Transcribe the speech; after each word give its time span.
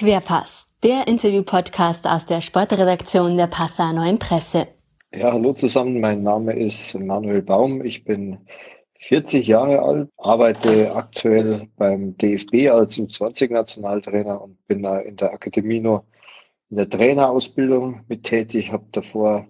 Querpass, 0.00 0.66
der 0.82 1.08
Interview-Podcast 1.08 2.06
aus 2.06 2.24
der 2.24 2.40
Sportredaktion 2.40 3.36
der 3.36 3.48
Passauer 3.48 3.92
Neuen 3.92 4.18
Presse. 4.18 4.66
Ja, 5.14 5.30
hallo 5.30 5.52
zusammen. 5.52 6.00
Mein 6.00 6.22
Name 6.22 6.54
ist 6.54 6.98
Manuel 6.98 7.42
Baum. 7.42 7.84
Ich 7.84 8.02
bin 8.04 8.38
40 8.94 9.46
Jahre 9.46 9.82
alt, 9.82 10.08
arbeite 10.16 10.94
aktuell 10.94 11.68
beim 11.76 12.16
DFB 12.16 12.70
als 12.70 12.96
U20-Nationaltrainer 12.96 14.40
und 14.40 14.66
bin 14.66 14.82
da 14.82 15.00
in 15.00 15.16
der 15.16 15.34
Akademie 15.34 15.80
nur 15.80 16.06
in 16.70 16.78
der 16.78 16.88
Trainerausbildung 16.88 18.00
mit 18.08 18.24
tätig. 18.24 18.72
Habe 18.72 18.86
davor 18.92 19.48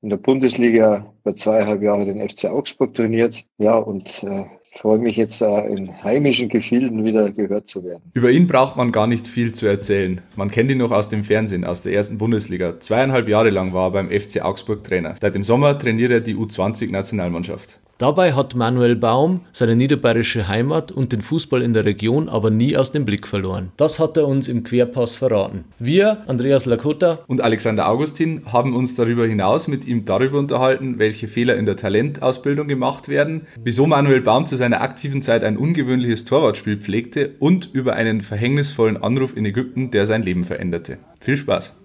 in 0.00 0.10
der 0.10 0.18
Bundesliga 0.18 1.12
bei 1.24 1.32
zweieinhalb 1.32 1.82
Jahren 1.82 2.06
den 2.06 2.28
FC 2.28 2.44
Augsburg 2.44 2.94
trainiert. 2.94 3.44
Ja, 3.56 3.74
und 3.74 4.22
äh, 4.22 4.44
freue 4.72 4.98
mich 4.98 5.16
jetzt 5.16 5.40
in 5.40 6.02
heimischen 6.02 6.48
Gefilden 6.48 7.04
wieder 7.04 7.30
gehört 7.32 7.68
zu 7.68 7.84
werden. 7.84 8.02
Über 8.14 8.30
ihn 8.30 8.46
braucht 8.46 8.76
man 8.76 8.92
gar 8.92 9.06
nicht 9.06 9.26
viel 9.26 9.52
zu 9.52 9.66
erzählen. 9.66 10.20
Man 10.36 10.50
kennt 10.50 10.70
ihn 10.70 10.78
noch 10.78 10.92
aus 10.92 11.08
dem 11.08 11.24
Fernsehen, 11.24 11.64
aus 11.64 11.82
der 11.82 11.92
ersten 11.92 12.18
Bundesliga. 12.18 12.78
Zweieinhalb 12.80 13.28
Jahre 13.28 13.50
lang 13.50 13.72
war 13.72 13.88
er 13.88 13.90
beim 13.92 14.10
FC 14.10 14.42
Augsburg 14.42 14.84
Trainer. 14.84 15.14
Seit 15.20 15.34
dem 15.34 15.44
Sommer 15.44 15.78
trainiert 15.78 16.12
er 16.12 16.20
die 16.20 16.34
U20-Nationalmannschaft. 16.34 17.80
Dabei 17.98 18.32
hat 18.34 18.54
Manuel 18.54 18.94
Baum 18.94 19.40
seine 19.52 19.74
niederbayerische 19.74 20.46
Heimat 20.46 20.92
und 20.92 21.10
den 21.10 21.20
Fußball 21.20 21.62
in 21.62 21.74
der 21.74 21.84
Region 21.84 22.28
aber 22.28 22.48
nie 22.48 22.76
aus 22.76 22.92
dem 22.92 23.04
Blick 23.04 23.26
verloren. 23.26 23.72
Das 23.76 23.98
hat 23.98 24.16
er 24.16 24.28
uns 24.28 24.46
im 24.46 24.62
Querpass 24.62 25.16
verraten. 25.16 25.64
Wir, 25.80 26.22
Andreas 26.28 26.64
Lakota 26.64 27.24
und 27.26 27.40
Alexander 27.40 27.88
Augustin, 27.88 28.42
haben 28.52 28.76
uns 28.76 28.94
darüber 28.94 29.26
hinaus 29.26 29.66
mit 29.66 29.84
ihm 29.84 30.04
darüber 30.04 30.38
unterhalten, 30.38 31.00
welche 31.00 31.26
Fehler 31.26 31.56
in 31.56 31.66
der 31.66 31.76
Talentausbildung 31.76 32.68
gemacht 32.68 33.08
werden, 33.08 33.48
wieso 33.60 33.84
Manuel 33.88 34.20
Baum 34.20 34.46
zu 34.46 34.54
seiner 34.54 34.80
aktiven 34.80 35.20
Zeit 35.20 35.42
ein 35.42 35.56
ungewöhnliches 35.56 36.24
Torwartspiel 36.24 36.76
pflegte 36.76 37.34
und 37.40 37.68
über 37.72 37.94
einen 37.94 38.22
verhängnisvollen 38.22 39.02
Anruf 39.02 39.36
in 39.36 39.44
Ägypten, 39.44 39.90
der 39.90 40.06
sein 40.06 40.22
Leben 40.22 40.44
veränderte. 40.44 40.98
Viel 41.20 41.36
Spaß! 41.36 41.76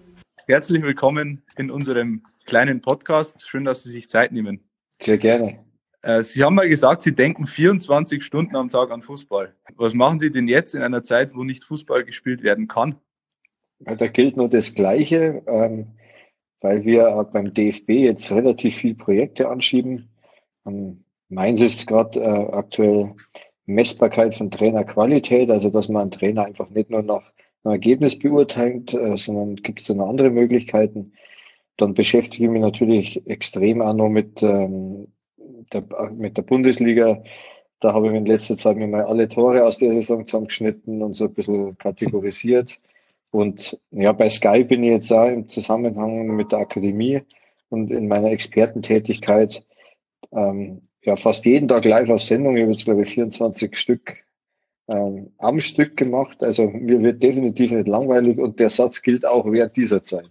Herzlich 0.46 0.84
willkommen 0.84 1.42
in 1.58 1.72
unserem 1.72 2.22
kleinen 2.46 2.82
Podcast. 2.82 3.48
Schön, 3.48 3.66
dass 3.66 3.82
Sie 3.82 3.90
sich 3.90 4.10
Zeit 4.10 4.32
nehmen. 4.32 4.60
Sehr 5.00 5.18
gerne. 5.18 5.64
Äh, 6.04 6.22
Sie 6.22 6.44
haben 6.44 6.56
mal 6.56 6.70
gesagt, 6.70 7.02
Sie 7.02 7.16
denken 7.16 7.48
24 7.48 8.24
Stunden 8.24 8.56
am 8.56 8.70
Tag 8.70 8.92
an 8.92 9.02
Fußball. 9.02 9.56
Was 9.76 9.94
machen 9.94 10.20
Sie 10.20 10.32
denn 10.32 10.48
jetzt 10.48 10.76
in 10.76 10.84
einer 10.84 11.04
Zeit, 11.04 11.34
wo 11.34 11.44
nicht 11.44 11.64
Fußball 11.64 12.04
gespielt 12.04 12.44
werden 12.44 12.68
kann? 12.68 12.98
Da 13.80 14.08
gilt 14.08 14.38
nur 14.38 14.50
das 14.50 14.76
Gleiche, 14.76 15.42
ähm, 15.48 15.88
weil 16.62 16.86
wir 16.86 17.28
beim 17.34 17.54
DFB 17.54 17.90
jetzt 17.90 18.32
relativ 18.32 18.76
viele 18.76 18.96
Projekte 18.96 19.50
anschieben. 19.50 20.10
Ähm, 20.66 21.04
meins 21.30 21.62
ist 21.62 21.88
gerade 21.88 22.20
äh, 22.20 22.54
aktuell 22.54 23.16
Messbarkeit 23.66 24.36
von 24.36 24.52
Trainerqualität, 24.52 25.50
also 25.50 25.70
dass 25.70 25.90
man 25.90 26.04
einen 26.04 26.12
Trainer 26.12 26.46
einfach 26.46 26.70
nicht 26.70 26.90
nur 26.90 27.02
nach 27.02 27.24
einem 27.64 27.74
Ergebnis 27.74 28.20
beurteilt, 28.20 28.94
äh, 28.94 29.18
sondern 29.18 29.56
gibt 29.56 29.80
es 29.82 29.88
dann 29.88 30.02
andere 30.02 30.30
Möglichkeiten. 30.30 31.14
Dann 31.78 31.94
beschäftige 31.94 32.46
ich 32.46 32.52
mich 32.52 32.62
natürlich 32.62 33.26
extrem 33.26 33.82
auch 33.82 33.94
noch 33.94 34.10
mit 34.10 34.44
ähm, 34.44 35.08
der, 35.72 35.84
mit 36.12 36.38
der 36.38 36.42
Bundesliga. 36.44 37.24
Da 37.80 37.94
habe 37.94 38.08
ich 38.08 38.14
in 38.14 38.26
letzter 38.26 38.58
Zeit 38.58 38.78
mir 38.78 38.88
mal 38.88 39.04
alle 39.04 39.28
Tore 39.28 39.66
aus 39.66 39.78
der 39.78 39.94
Saison 39.94 40.26
zusammengeschnitten 40.26 41.02
und 41.02 41.16
so 41.16 41.26
ein 41.26 41.34
bisschen 41.34 41.78
kategorisiert. 41.78 42.80
Und 43.32 43.80
ja, 43.92 44.12
bei 44.12 44.30
Sky 44.30 44.64
bin 44.64 44.84
ich 44.84 44.92
jetzt 44.92 45.12
auch 45.12 45.28
im 45.28 45.50
Zusammenhang 45.50 46.28
mit 46.36 46.52
der 46.52 46.60
Akademie 46.60 47.22
und 47.70 47.92
in 47.92 48.08
meiner 48.08 48.30
Expertentätigkeit 48.30 49.64
ähm, 50.32 50.82
ja 51.04 51.16
fast 51.16 51.46
jeden 51.46 51.68
Tag 51.68 51.86
live 51.86 52.10
auf 52.10 52.22
Sendung. 52.22 52.56
Ich 52.56 52.62
habe 52.62 52.72
jetzt, 52.72 52.86
glaube 52.86 53.02
ich, 53.02 53.10
24 53.10 53.76
Stück 53.76 54.24
ähm, 54.88 55.32
am 55.38 55.60
Stück 55.60 55.98
gemacht. 55.98 56.44
Also 56.44 56.70
mir 56.70 57.02
wird 57.02 57.24
definitiv 57.24 57.72
nicht 57.72 57.88
langweilig 57.88 58.38
und 58.38 58.60
der 58.60 58.70
Satz 58.70 59.02
gilt 59.02 59.26
auch 59.26 59.52
während 59.52 59.76
dieser 59.78 60.04
Zeit. 60.04 60.30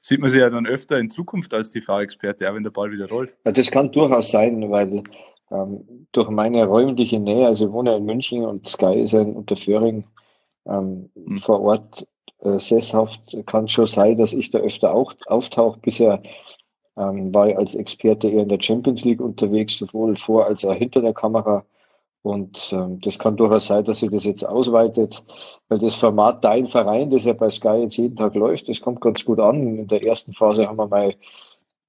Sieht 0.00 0.20
man 0.20 0.30
sie 0.30 0.40
ja 0.40 0.50
dann 0.50 0.66
öfter 0.66 0.98
in 0.98 1.10
Zukunft 1.10 1.54
als 1.54 1.70
TV-Experte, 1.70 2.48
auch 2.48 2.54
wenn 2.54 2.64
der 2.64 2.70
Ball 2.70 2.90
wieder 2.90 3.08
rollt. 3.08 3.36
Ja, 3.44 3.52
das 3.52 3.70
kann 3.70 3.92
durchaus 3.92 4.30
sein, 4.30 4.70
weil 4.70 5.02
ähm, 5.50 6.06
durch 6.12 6.28
meine 6.30 6.64
räumliche 6.66 7.18
Nähe, 7.18 7.46
also 7.46 7.66
ich 7.66 7.72
wohne 7.72 7.96
in 7.96 8.04
München 8.04 8.44
und 8.44 8.68
Sky 8.68 9.00
ist 9.00 9.14
in 9.14 9.34
Unterföhring 9.34 10.04
ähm, 10.66 11.10
mhm. 11.14 11.38
vor 11.38 11.60
Ort 11.60 12.06
äh, 12.40 12.58
sesshaft, 12.58 13.36
kann 13.46 13.68
schon 13.68 13.86
sein, 13.86 14.18
dass 14.18 14.32
ich 14.32 14.50
da 14.50 14.58
öfter 14.58 14.92
auch 14.92 15.14
auftauche. 15.26 15.78
Bisher 15.80 16.22
ähm, 16.96 17.32
war 17.32 17.48
ich 17.48 17.56
als 17.56 17.74
Experte 17.74 18.28
eher 18.28 18.42
in 18.42 18.48
der 18.48 18.60
Champions 18.60 19.04
League 19.04 19.20
unterwegs, 19.20 19.78
sowohl 19.78 20.16
vor 20.16 20.46
als 20.46 20.64
auch 20.64 20.74
hinter 20.74 21.02
der 21.02 21.14
Kamera. 21.14 21.64
Und 22.26 22.72
ähm, 22.72 23.00
das 23.02 23.20
kann 23.20 23.36
durchaus 23.36 23.68
sein, 23.68 23.84
dass 23.84 24.00
sich 24.00 24.10
das 24.10 24.24
jetzt 24.24 24.42
ausweitet, 24.42 25.22
weil 25.68 25.78
das 25.78 25.94
Format 25.94 26.44
Dein 26.44 26.66
Verein, 26.66 27.08
das 27.08 27.24
ja 27.24 27.34
bei 27.34 27.48
Sky 27.48 27.82
jetzt 27.82 27.98
jeden 27.98 28.16
Tag 28.16 28.34
läuft, 28.34 28.68
das 28.68 28.80
kommt 28.80 29.00
ganz 29.00 29.24
gut 29.24 29.38
an. 29.38 29.78
In 29.78 29.86
der 29.86 30.04
ersten 30.04 30.32
Phase 30.32 30.66
haben 30.66 30.76
wir 30.76 30.88
mal 30.88 31.14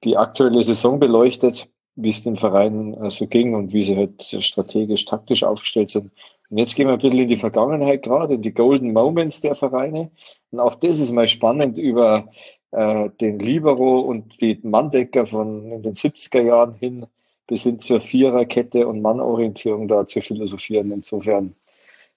die 0.04 0.16
aktuelle 0.16 0.62
Saison 0.62 1.00
beleuchtet, 1.00 1.68
wie 1.96 2.10
es 2.10 2.24
den 2.24 2.36
Vereinen 2.36 2.94
äh, 3.04 3.10
so 3.10 3.26
ging 3.26 3.56
und 3.56 3.74
wie 3.74 3.82
sie 3.82 3.98
halt 3.98 4.22
strategisch, 4.22 5.06
taktisch 5.06 5.44
aufgestellt 5.44 5.90
sind. 5.90 6.12
Und 6.52 6.60
jetzt 6.60 6.76
gehen 6.76 6.86
wir 6.86 6.94
ein 6.94 7.00
bisschen 7.00 7.18
in 7.18 7.30
die 7.30 7.36
Vergangenheit 7.36 8.04
gerade, 8.04 8.36
in 8.36 8.44
die 8.44 8.54
Golden 8.54 8.94
Moments 8.94 9.42
der 9.42 9.56
Vereine. 9.56 10.12
Und 10.52 10.60
auch 10.60 10.76
das 10.76 11.00
ist 11.00 11.14
mal 11.14 11.28
spannend 11.28 11.80
über 11.80 12.30
äh, 12.70 13.10
den 13.22 13.40
Libero 13.40 14.02
und 14.02 14.40
die 14.40 14.60
Manndecker 14.62 15.26
von 15.26 15.72
in 15.72 15.82
den 15.82 15.96
70er 15.96 16.42
Jahren 16.42 16.76
hin 16.76 17.08
bis 17.48 17.64
hin 17.64 17.80
zur 17.80 18.02
Viererkette 18.02 18.88
und 18.88 19.02
Mannorientierung 19.02 19.88
da 19.88 20.08
zu 20.08 20.22
philosophieren. 20.22 20.92
Insofern 20.92 21.56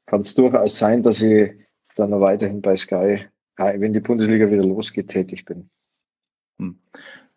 kann 0.07 0.23
es 0.23 0.35
durchaus 0.35 0.77
sein, 0.77 1.03
dass 1.03 1.23
ich 1.23 1.53
dann 1.95 2.11
noch 2.11 2.21
weiterhin 2.21 2.61
bei 2.61 2.77
Sky, 2.77 3.25
wenn 3.57 3.93
die 3.93 4.01
Bundesliga 4.01 4.51
wieder 4.51 4.65
losgeht, 4.65 5.09
tätig 5.09 5.45
bin. 5.45 5.71
Hm. 6.59 6.79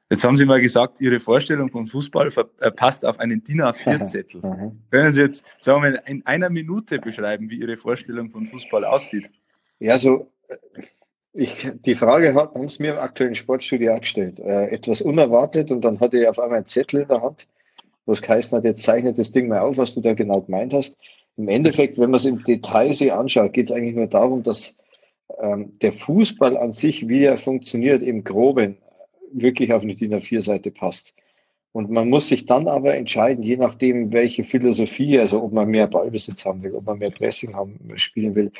Jetzt 0.09 0.24
haben 0.24 0.38
Sie 0.38 0.46
mal 0.46 0.62
gesagt, 0.62 1.02
Ihre 1.02 1.20
Vorstellung 1.20 1.70
von 1.70 1.88
Fußball 1.88 2.30
äh, 2.59 2.72
passt 2.72 3.06
auf 3.06 3.20
einen 3.20 3.44
DIN 3.44 3.62
A4-Zettel. 3.62 4.42
Können 4.92 5.12
Sie 5.12 5.22
jetzt, 5.22 5.44
sagen 5.62 5.81
wir 5.81 5.92
mal, 5.92 6.04
in 6.06 6.25
einer 6.25 6.50
Minute 6.50 7.00
beschreiben, 7.00 7.50
wie 7.50 7.60
Ihre 7.60 7.78
Vorstellung 7.78 8.30
von 8.30 8.46
Fußball 8.46 8.86
aussieht? 8.86 9.30
Ja, 9.80 9.98
so, 9.98 10.28
äh, 10.50 10.58
ich, 11.31 11.68
die 11.74 11.96
Frage 11.96 12.36
hat, 12.36 12.54
haben 12.54 12.70
Sie 12.70 12.84
mir 12.84 12.94
im 12.94 13.00
aktuellen 13.00 13.34
Sportstudio 13.34 13.96
auch 13.96 14.02
gestellt. 14.02 14.40
Äh, 14.40 14.68
etwas 14.68 15.02
unerwartet 15.02 15.72
und 15.72 15.81
dann 15.81 16.00
hatte 16.00 16.20
ich 16.20 16.28
auf 16.28 16.38
einmal 16.38 16.58
einen 16.58 16.68
Zettel 16.68 17.02
in 17.02 17.08
der 17.08 17.22
Hand 17.24 17.48
was 18.06 18.22
geheißen 18.22 18.58
hat, 18.58 18.66
jetzt 18.66 18.84
zeichnet 18.84 19.18
das 19.18 19.31
Ding 19.31 19.47
mal 19.47 19.59
auf, 19.59 19.78
was 19.78 19.94
du 19.94 20.02
da 20.02 20.14
genau 20.14 20.41
gemeint 20.41 20.74
hast. 20.74 20.97
Im 21.38 21.47
Endeffekt, 21.47 21.97
wenn 21.97 22.12
man 22.12 22.19
es 22.19 22.25
im 22.25 22.44
Detail 22.44 22.94
sich 22.94 23.12
anschaut, 23.12 23.53
geht 23.53 23.69
es 23.69 23.75
eigentlich 23.75 23.96
nur 23.96 24.08
darum, 24.08 24.44
dass 24.44 24.75
ähm, 25.41 25.72
der 25.81 25.91
Fußball 25.91 26.58
an 26.58 26.74
sich, 26.74 27.08
wie 27.08 27.24
er 27.24 27.38
funktioniert, 27.38 28.03
im 28.03 28.24
Groben 28.24 28.78
wirklich 29.31 29.74
auf 29.74 29.84
eine 29.84 29.96
DIN 29.96 30.13
A4-Seite 30.13 30.72
passt. 30.72 31.13
Und 31.72 31.90
man 31.90 32.08
muss 32.08 32.28
sich 32.28 32.46
dann 32.46 32.68
aber 32.68 32.96
entscheiden, 32.96 33.44
je 33.44 33.58
nachdem, 33.58 34.13
welche 34.13 34.44
Philosophie, 34.44 35.18
also 35.18 35.42
ob 35.42 35.53
man 35.53 35.69
mehr 35.69 35.88
Ballbesitz 35.88 36.46
haben 36.46 36.62
will, 36.62 36.75
ob 36.75 36.86
man 36.86 37.00
mehr 37.00 37.09
Pressing 37.09 37.56
haben, 37.56 37.80
spielen 37.96 38.36
will, 38.36 38.52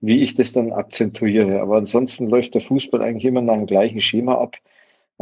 wie 0.00 0.22
ich 0.22 0.32
das 0.34 0.52
dann 0.52 0.72
akzentuiere. 0.72 1.60
Aber 1.60 1.76
ansonsten 1.76 2.28
läuft 2.28 2.54
der 2.54 2.62
Fußball 2.62 3.02
eigentlich 3.02 3.26
immer 3.26 3.42
nach 3.42 3.56
dem 3.56 3.66
gleichen 3.66 4.00
Schema 4.00 4.36
ab. 4.36 4.56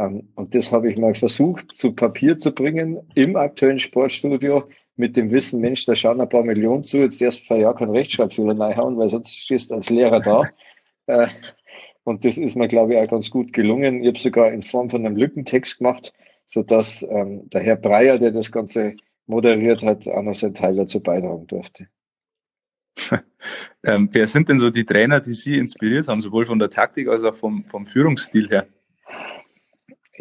Ähm, 0.01 0.29
und 0.35 0.55
das 0.55 0.71
habe 0.71 0.89
ich 0.89 0.97
mal 0.97 1.13
versucht 1.13 1.71
zu 1.71 1.93
Papier 1.93 2.37
zu 2.39 2.53
bringen 2.53 2.99
im 3.15 3.35
aktuellen 3.35 3.79
Sportstudio 3.79 4.63
mit 4.95 5.15
dem 5.15 5.31
Wissen, 5.31 5.61
Mensch, 5.61 5.85
da 5.85 5.95
schauen 5.95 6.21
ein 6.21 6.29
paar 6.29 6.43
Millionen 6.43 6.83
zu, 6.83 6.97
jetzt 6.97 7.21
erst 7.21 7.47
für 7.47 7.57
Jahr 7.57 7.75
keinen 7.75 7.91
Rechtschreibfehler 7.91 8.59
reinhauen, 8.59 8.97
weil 8.97 9.09
sonst 9.09 9.35
stehst 9.35 9.71
du 9.71 9.75
als 9.75 9.89
Lehrer 9.89 10.19
da. 10.19 10.43
Äh, 11.07 11.27
und 12.03 12.23
das 12.23 12.37
ist 12.37 12.55
mir, 12.55 12.67
glaube 12.67 12.93
ich, 12.93 12.99
auch 12.99 13.07
ganz 13.07 13.31
gut 13.31 13.53
gelungen. 13.53 14.01
Ich 14.01 14.07
habe 14.07 14.19
sogar 14.19 14.51
in 14.51 14.61
Form 14.61 14.87
von 14.87 15.03
einem 15.03 15.15
Lückentext 15.15 15.79
gemacht, 15.79 16.13
sodass 16.45 17.01
ähm, 17.09 17.49
der 17.49 17.61
Herr 17.61 17.75
Breyer, 17.75 18.19
der 18.19 18.29
das 18.29 18.51
Ganze 18.51 18.95
moderiert 19.25 19.81
hat, 19.81 20.07
auch 20.07 20.21
noch 20.21 20.35
seinen 20.35 20.53
Teil 20.53 20.75
dazu 20.75 21.01
beitragen 21.01 21.47
durfte. 21.47 21.87
ähm, 23.83 24.09
wer 24.11 24.27
sind 24.27 24.47
denn 24.47 24.59
so 24.59 24.69
die 24.69 24.85
Trainer, 24.85 25.19
die 25.19 25.33
Sie 25.33 25.57
inspiriert 25.57 26.07
haben, 26.07 26.21
sowohl 26.21 26.45
von 26.45 26.59
der 26.59 26.69
Taktik 26.69 27.07
als 27.07 27.23
auch 27.23 27.35
vom, 27.35 27.65
vom 27.65 27.87
Führungsstil 27.87 28.47
her? 28.47 28.67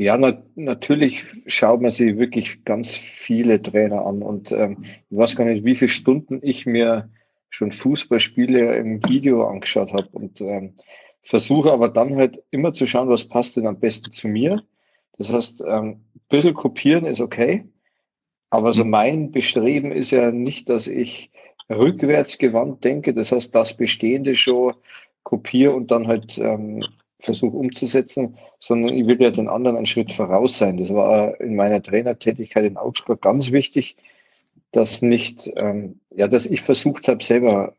Ja, 0.00 0.17
na, 0.17 0.43
natürlich 0.55 1.26
schaut 1.47 1.82
man 1.82 1.91
sich 1.91 2.17
wirklich 2.17 2.64
ganz 2.64 2.97
viele 2.97 3.61
Trainer 3.61 4.06
an 4.06 4.23
und 4.23 4.50
ähm, 4.50 4.82
ich 4.82 5.19
weiß 5.19 5.37
gar 5.37 5.44
nicht, 5.44 5.62
wie 5.67 5.75
viele 5.75 5.91
Stunden 5.91 6.41
ich 6.41 6.64
mir 6.64 7.11
schon 7.50 7.70
Fußballspiele 7.70 8.76
im 8.76 9.06
Video 9.06 9.47
angeschaut 9.47 9.93
habe 9.93 10.08
und 10.12 10.41
ähm, 10.41 10.73
versuche 11.20 11.70
aber 11.70 11.91
dann 11.91 12.17
halt 12.17 12.43
immer 12.50 12.73
zu 12.73 12.87
schauen, 12.87 13.11
was 13.11 13.26
passt 13.26 13.58
denn 13.58 13.67
am 13.67 13.79
besten 13.79 14.11
zu 14.11 14.29
mir. 14.29 14.62
Das 15.19 15.31
heißt, 15.31 15.64
ähm, 15.69 16.00
ein 16.14 16.20
bisschen 16.31 16.55
kopieren 16.55 17.05
ist 17.05 17.20
okay, 17.20 17.67
aber 18.49 18.73
so 18.73 18.87
mein 18.87 19.32
Bestreben 19.32 19.93
ist 19.93 20.12
ja 20.12 20.32
nicht, 20.32 20.70
dass 20.70 20.87
ich 20.87 21.31
rückwärts 21.69 22.38
gewandt 22.38 22.85
denke, 22.85 23.12
das 23.12 23.32
heißt, 23.32 23.55
das 23.55 23.76
Bestehende 23.76 24.35
schon 24.35 24.73
kopiere 25.25 25.75
und 25.75 25.91
dann 25.91 26.06
halt 26.06 26.38
ähm, 26.38 26.82
versuche 27.20 27.56
umzusetzen, 27.56 28.37
sondern 28.58 28.94
ich 28.94 29.06
will 29.06 29.20
ja 29.20 29.31
den 29.31 29.49
anderen 29.49 29.76
einen 29.76 29.87
Schritt 29.87 30.12
voraus 30.12 30.58
sein. 30.58 30.76
Das 30.78 30.93
war 30.93 31.40
in 31.40 31.56
meiner 31.56 31.82
Trainertätigkeit 31.82 32.64
in 32.64 32.76
Augsburg 32.76 33.22
ganz 33.22 33.52
wichtig, 33.52 33.96
dass 34.72 35.02
nicht, 35.02 35.50
ähm, 35.56 36.00
ja, 36.14 36.28
dass 36.28 36.46
ich 36.46 36.62
versucht 36.62 37.08
habe, 37.08 37.22
selber 37.22 37.75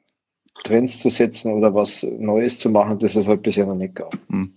Trends 0.64 1.00
zu 1.02 1.10
setzen 1.10 1.54
oder 1.54 1.74
was 1.74 2.04
Neues 2.04 2.60
zu 2.60 2.70
machen, 2.70 3.00
das 3.00 3.16
es 3.16 3.28
halt 3.28 3.42
bisher 3.42 3.66
noch 3.66 3.76
nicht 3.76 3.96
gab. 3.96 4.18
Hm. 4.30 4.54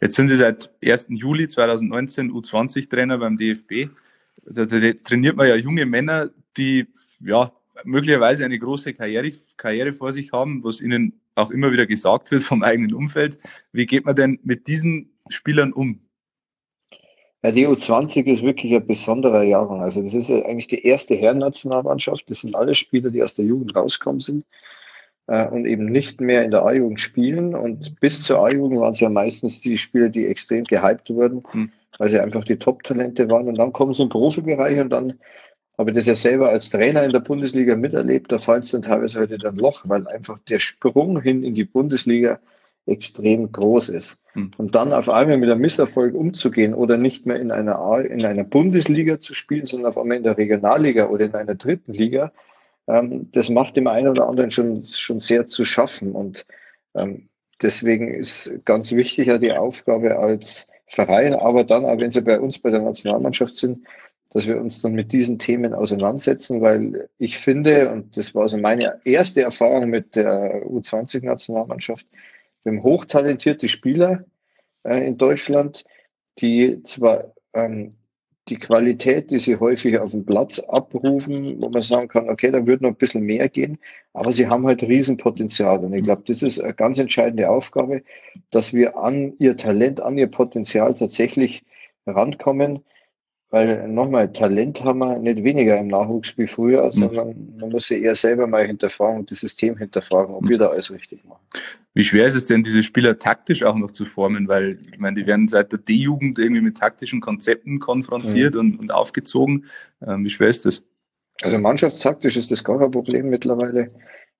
Jetzt 0.00 0.16
sind 0.16 0.28
Sie 0.28 0.36
seit 0.36 0.70
1. 0.84 1.06
Juli 1.10 1.48
2019 1.48 2.30
U20-Trainer 2.30 3.18
beim 3.18 3.38
DFB. 3.38 3.88
Da 4.44 4.66
trainiert 4.66 5.36
man 5.36 5.48
ja 5.48 5.56
junge 5.56 5.86
Männer, 5.86 6.30
die 6.56 6.86
ja 7.20 7.52
möglicherweise 7.84 8.44
eine 8.44 8.58
große 8.58 8.94
Karriere, 8.94 9.32
Karriere 9.56 9.92
vor 9.92 10.12
sich 10.12 10.32
haben, 10.32 10.62
was 10.64 10.80
ihnen 10.80 11.20
auch 11.34 11.50
immer 11.50 11.72
wieder 11.72 11.86
gesagt 11.86 12.30
wird 12.30 12.42
vom 12.42 12.62
eigenen 12.62 12.94
Umfeld. 12.94 13.38
Wie 13.72 13.86
geht 13.86 14.04
man 14.04 14.16
denn 14.16 14.38
mit 14.42 14.66
diesen 14.66 15.10
Spielern 15.28 15.72
um? 15.72 16.00
Ja, 17.42 17.52
die 17.52 17.68
U20 17.68 18.24
ist 18.24 18.42
wirklich 18.42 18.74
ein 18.74 18.86
besonderer 18.86 19.42
Jahrgang. 19.42 19.80
Also 19.80 20.02
das 20.02 20.14
ist 20.14 20.30
eigentlich 20.30 20.68
die 20.68 20.84
erste 20.84 21.14
Herrennationalmannschaft. 21.14 22.28
Das 22.30 22.40
sind 22.40 22.56
alle 22.56 22.74
Spieler, 22.74 23.10
die 23.10 23.22
aus 23.22 23.34
der 23.34 23.44
Jugend 23.44 23.76
rauskommen 23.76 24.20
sind 24.20 24.44
äh, 25.26 25.46
und 25.46 25.66
eben 25.66 25.86
nicht 25.86 26.20
mehr 26.20 26.44
in 26.44 26.50
der 26.50 26.64
A-Jugend 26.64 27.00
spielen. 27.00 27.54
Und 27.54 28.00
bis 28.00 28.22
zur 28.22 28.40
A-Jugend 28.40 28.80
waren 28.80 28.92
es 28.92 29.00
ja 29.00 29.10
meistens 29.10 29.60
die 29.60 29.76
Spieler, 29.76 30.08
die 30.08 30.26
extrem 30.26 30.64
gehypt 30.64 31.10
wurden, 31.10 31.44
mhm. 31.52 31.70
weil 31.98 32.08
sie 32.08 32.18
einfach 32.18 32.42
die 32.42 32.56
Top-Talente 32.56 33.28
waren. 33.28 33.48
Und 33.48 33.58
dann 33.58 33.72
kommen 33.72 33.92
sie 33.92 34.02
im 34.02 34.08
Profibereich 34.08 34.80
und 34.80 34.90
dann 34.90 35.14
habe 35.78 35.92
das 35.92 36.06
ja 36.06 36.14
selber 36.14 36.48
als 36.48 36.70
Trainer 36.70 37.04
in 37.04 37.10
der 37.10 37.20
Bundesliga 37.20 37.76
miterlebt. 37.76 38.32
Da 38.32 38.38
fällt 38.38 38.64
es 38.64 38.70
dann 38.70 38.82
teilweise 38.82 39.20
heute 39.20 39.38
dann 39.38 39.56
Loch, 39.56 39.82
weil 39.84 40.06
einfach 40.08 40.38
der 40.48 40.58
Sprung 40.58 41.20
hin 41.20 41.42
in 41.42 41.54
die 41.54 41.64
Bundesliga 41.64 42.40
extrem 42.86 43.50
groß 43.50 43.90
ist. 43.90 44.18
Mhm. 44.34 44.52
Und 44.56 44.74
dann 44.74 44.92
auf 44.92 45.10
einmal 45.10 45.36
mit 45.36 45.50
einem 45.50 45.60
Misserfolg 45.60 46.14
umzugehen 46.14 46.72
oder 46.72 46.96
nicht 46.96 47.26
mehr 47.26 47.38
in 47.38 47.50
einer, 47.50 47.78
A, 47.78 48.00
in 48.00 48.24
einer 48.24 48.44
Bundesliga 48.44 49.20
zu 49.20 49.34
spielen, 49.34 49.66
sondern 49.66 49.90
auf 49.90 49.98
einmal 49.98 50.16
in 50.16 50.22
der 50.22 50.38
Regionalliga 50.38 51.08
oder 51.08 51.26
in 51.26 51.34
einer 51.34 51.56
dritten 51.56 51.92
Liga, 51.92 52.32
ähm, 52.86 53.30
das 53.32 53.48
macht 53.48 53.76
dem 53.76 53.88
einen 53.88 54.08
oder 54.08 54.28
anderen 54.28 54.50
schon, 54.50 54.84
schon 54.86 55.20
sehr 55.20 55.48
zu 55.48 55.64
schaffen. 55.64 56.12
Und 56.12 56.46
ähm, 56.94 57.28
deswegen 57.60 58.08
ist 58.08 58.64
ganz 58.64 58.92
wichtig 58.92 59.26
ja 59.26 59.38
die 59.38 59.52
Aufgabe 59.52 60.16
als 60.18 60.68
Verein, 60.86 61.34
aber 61.34 61.64
dann, 61.64 61.84
auch 61.84 62.00
wenn 62.00 62.12
Sie 62.12 62.20
bei 62.20 62.38
uns 62.38 62.60
bei 62.60 62.70
der 62.70 62.80
Nationalmannschaft 62.80 63.56
sind, 63.56 63.84
dass 64.30 64.46
wir 64.46 64.60
uns 64.60 64.82
dann 64.82 64.92
mit 64.92 65.12
diesen 65.12 65.38
Themen 65.38 65.72
auseinandersetzen, 65.72 66.60
weil 66.60 67.08
ich 67.18 67.38
finde, 67.38 67.90
und 67.90 68.16
das 68.16 68.34
war 68.34 68.42
also 68.42 68.58
meine 68.58 69.00
erste 69.04 69.42
Erfahrung 69.42 69.90
mit 69.90 70.16
der 70.16 70.66
U20-Nationalmannschaft, 70.66 72.06
wir 72.64 72.72
haben 72.72 72.82
hochtalentierte 72.82 73.68
Spieler 73.68 74.24
äh, 74.82 75.06
in 75.06 75.16
Deutschland, 75.16 75.84
die 76.38 76.82
zwar 76.82 77.32
ähm, 77.54 77.90
die 78.48 78.58
Qualität, 78.58 79.30
die 79.30 79.38
sie 79.38 79.56
häufig 79.56 79.98
auf 79.98 80.12
dem 80.12 80.24
Platz 80.24 80.60
abrufen, 80.60 81.60
wo 81.60 81.68
man 81.68 81.82
sagen 81.82 82.08
kann, 82.08 82.30
okay, 82.30 82.50
da 82.50 82.66
würde 82.66 82.84
noch 82.84 82.90
ein 82.90 82.96
bisschen 82.96 83.24
mehr 83.24 83.48
gehen, 83.48 83.78
aber 84.12 84.30
sie 84.32 84.46
haben 84.46 84.66
halt 84.66 84.82
Riesenpotenzial. 84.82 85.84
Und 85.84 85.92
ich 85.94 86.04
glaube, 86.04 86.22
das 86.26 86.42
ist 86.42 86.60
eine 86.60 86.74
ganz 86.74 86.98
entscheidende 86.98 87.50
Aufgabe, 87.50 88.02
dass 88.50 88.72
wir 88.72 88.96
an 88.96 89.34
ihr 89.38 89.56
Talent, 89.56 90.00
an 90.00 90.16
ihr 90.16 90.28
Potenzial 90.28 90.94
tatsächlich 90.94 91.64
rankommen. 92.06 92.84
Weil 93.50 93.86
nochmal, 93.86 94.32
Talent 94.32 94.82
haben 94.82 94.98
wir 94.98 95.18
nicht 95.18 95.44
weniger 95.44 95.78
im 95.78 95.86
Nachwuchs 95.86 96.36
wie 96.36 96.48
früher, 96.48 96.84
mhm. 96.86 96.92
sondern 96.92 97.56
man 97.58 97.70
muss 97.70 97.86
sich 97.86 98.02
eher 98.02 98.16
selber 98.16 98.46
mal 98.48 98.66
hinterfragen 98.66 99.20
und 99.20 99.30
das 99.30 99.38
System 99.38 99.76
hinterfragen, 99.76 100.34
ob 100.34 100.48
wir 100.48 100.58
da 100.58 100.68
alles 100.68 100.92
richtig 100.92 101.24
machen. 101.24 101.42
Wie 101.94 102.04
schwer 102.04 102.26
ist 102.26 102.34
es 102.34 102.46
denn, 102.46 102.64
diese 102.64 102.82
Spieler 102.82 103.18
taktisch 103.18 103.62
auch 103.62 103.76
noch 103.76 103.92
zu 103.92 104.04
formen? 104.04 104.48
Weil, 104.48 104.80
ich 104.92 104.98
meine, 104.98 105.14
die 105.14 105.26
werden 105.26 105.46
seit 105.46 105.70
der 105.70 105.78
D-Jugend 105.78 106.38
irgendwie 106.38 106.60
mit 106.60 106.76
taktischen 106.76 107.20
Konzepten 107.20 107.78
konfrontiert 107.78 108.54
mhm. 108.54 108.60
und, 108.60 108.76
und 108.80 108.90
aufgezogen. 108.90 109.66
Ähm, 110.04 110.24
wie 110.24 110.30
schwer 110.30 110.48
ist 110.48 110.66
das? 110.66 110.82
Also 111.42 111.58
mannschaftstaktisch 111.58 112.36
ist 112.36 112.50
das 112.50 112.64
gar 112.64 112.78
kein 112.78 112.90
Problem 112.90 113.30
mittlerweile. 113.30 113.92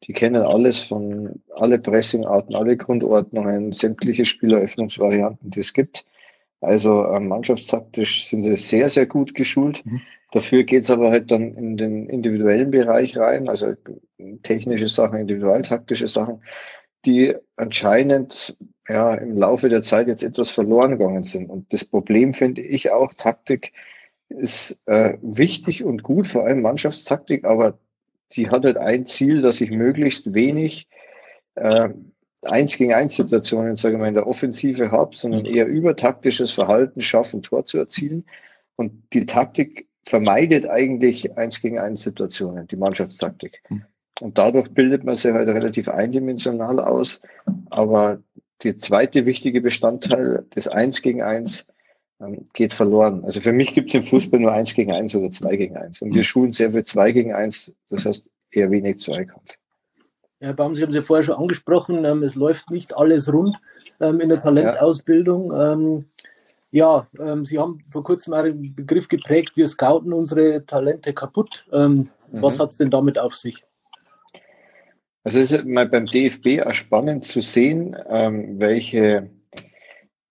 Die 0.04 0.12
kennen 0.12 0.42
alles 0.42 0.82
von 0.82 1.42
alle 1.54 1.78
Pressingarten, 1.78 2.54
alle 2.54 2.76
Grundordnungen, 2.76 3.72
sämtliche 3.72 4.24
Spieleröffnungsvarianten, 4.24 5.50
die 5.50 5.60
es 5.60 5.72
gibt. 5.72 6.04
Also 6.60 7.06
ähm, 7.06 7.28
mannschaftstaktisch 7.28 8.28
sind 8.28 8.42
sie 8.42 8.56
sehr, 8.56 8.88
sehr 8.88 9.06
gut 9.06 9.34
geschult. 9.34 9.84
Mhm. 9.84 10.00
Dafür 10.32 10.64
geht's 10.64 10.90
aber 10.90 11.10
halt 11.10 11.30
dann 11.30 11.54
in 11.54 11.76
den 11.76 12.08
individuellen 12.08 12.70
Bereich 12.70 13.16
rein, 13.16 13.48
also 13.48 13.74
technische 14.42 14.88
Sachen, 14.88 15.18
individualtaktische 15.18 16.08
Sachen 16.08 16.40
die 17.06 17.34
anscheinend 17.56 18.56
ja 18.88 19.14
im 19.14 19.36
Laufe 19.36 19.68
der 19.68 19.82
Zeit 19.82 20.08
jetzt 20.08 20.24
etwas 20.24 20.50
verloren 20.50 20.98
gegangen 20.98 21.24
sind. 21.24 21.48
Und 21.48 21.72
das 21.72 21.84
Problem 21.84 22.32
finde 22.32 22.60
ich 22.60 22.90
auch, 22.90 23.14
Taktik 23.14 23.72
ist 24.28 24.80
äh, 24.86 25.16
wichtig 25.22 25.84
und 25.84 26.02
gut, 26.02 26.26
vor 26.26 26.44
allem 26.44 26.62
Mannschaftstaktik, 26.62 27.44
aber 27.44 27.78
die 28.32 28.50
hat 28.50 28.64
halt 28.64 28.76
ein 28.76 29.06
Ziel, 29.06 29.40
dass 29.40 29.60
ich 29.60 29.70
möglichst 29.70 30.34
wenig 30.34 30.88
äh, 31.54 31.90
eins 32.46 32.76
gegen 32.76 32.92
eins 32.92 33.16
Situationen, 33.16 33.76
sage 33.76 33.94
ich 33.94 34.00
mal, 34.00 34.08
in 34.08 34.14
der 34.14 34.26
Offensive 34.26 34.90
habe, 34.90 35.16
sondern 35.16 35.42
mhm. 35.42 35.46
eher 35.46 35.66
über 35.66 35.96
taktisches 35.96 36.52
Verhalten 36.52 37.00
schaffen, 37.00 37.42
Tor 37.42 37.66
zu 37.66 37.78
erzielen. 37.78 38.24
Und 38.76 38.92
die 39.12 39.26
Taktik 39.26 39.88
vermeidet 40.04 40.68
eigentlich 40.68 41.36
eins 41.36 41.60
gegen 41.60 41.78
eins 41.78 42.02
Situationen, 42.02 42.66
die 42.68 42.76
Mannschaftstaktik. 42.76 43.62
Mhm. 43.68 43.84
Und 44.20 44.38
dadurch 44.38 44.70
bildet 44.70 45.04
man 45.04 45.16
sich 45.16 45.32
halt 45.32 45.48
relativ 45.48 45.88
eindimensional 45.88 46.80
aus. 46.80 47.20
Aber 47.70 48.22
der 48.62 48.78
zweite 48.78 49.26
wichtige 49.26 49.60
Bestandteil 49.60 50.46
des 50.54 50.68
Eins 50.68 51.02
gegen 51.02 51.22
Eins 51.22 51.66
ähm, 52.20 52.46
geht 52.54 52.72
verloren. 52.72 53.24
Also 53.24 53.40
für 53.40 53.52
mich 53.52 53.74
gibt 53.74 53.88
es 53.88 53.94
im 53.94 54.02
Fußball 54.02 54.40
nur 54.40 54.52
Eins 54.52 54.74
gegen 54.74 54.92
Eins 54.92 55.14
oder 55.14 55.30
Zwei 55.32 55.56
gegen 55.56 55.76
Eins. 55.76 56.00
Und 56.00 56.12
wir 56.12 56.20
mhm. 56.20 56.24
schulen 56.24 56.52
sehr 56.52 56.70
viel 56.70 56.84
Zwei 56.84 57.12
gegen 57.12 57.34
Eins, 57.34 57.72
das 57.90 58.06
heißt 58.06 58.30
eher 58.50 58.70
wenig 58.70 59.00
Zweikampf. 59.00 59.58
Herr 60.38 60.52
Baum, 60.52 60.76
Sie 60.76 60.82
haben 60.82 60.90
es 60.90 60.96
ja 60.96 61.02
vorher 61.02 61.24
schon 61.24 61.36
angesprochen, 61.36 62.04
ähm, 62.04 62.22
es 62.22 62.34
läuft 62.34 62.70
nicht 62.70 62.96
alles 62.96 63.32
rund 63.32 63.56
ähm, 64.00 64.20
in 64.20 64.28
der 64.28 64.40
Talentausbildung. 64.40 65.50
Ja. 65.50 65.72
Ähm, 65.72 66.04
ja, 66.70 67.06
ähm, 67.18 67.44
Sie 67.46 67.58
haben 67.58 67.80
vor 67.88 68.04
kurzem 68.04 68.34
auch 68.34 68.42
den 68.42 68.74
Begriff 68.74 69.08
geprägt, 69.08 69.56
wir 69.56 69.66
scouten 69.66 70.12
unsere 70.12 70.66
Talente 70.66 71.14
kaputt. 71.14 71.66
Ähm, 71.72 72.10
mhm. 72.30 72.42
Was 72.42 72.60
hat 72.60 72.70
es 72.70 72.76
denn 72.76 72.90
damit 72.90 73.18
auf 73.18 73.34
sich? 73.34 73.64
Also 75.24 75.38
es 75.40 75.52
ist 75.52 75.64
mal 75.64 75.88
beim 75.88 76.06
DFB 76.06 76.66
auch 76.66 76.74
spannend 76.74 77.24
zu 77.24 77.40
sehen, 77.40 77.96
ähm, 78.08 78.60
welche, 78.60 79.28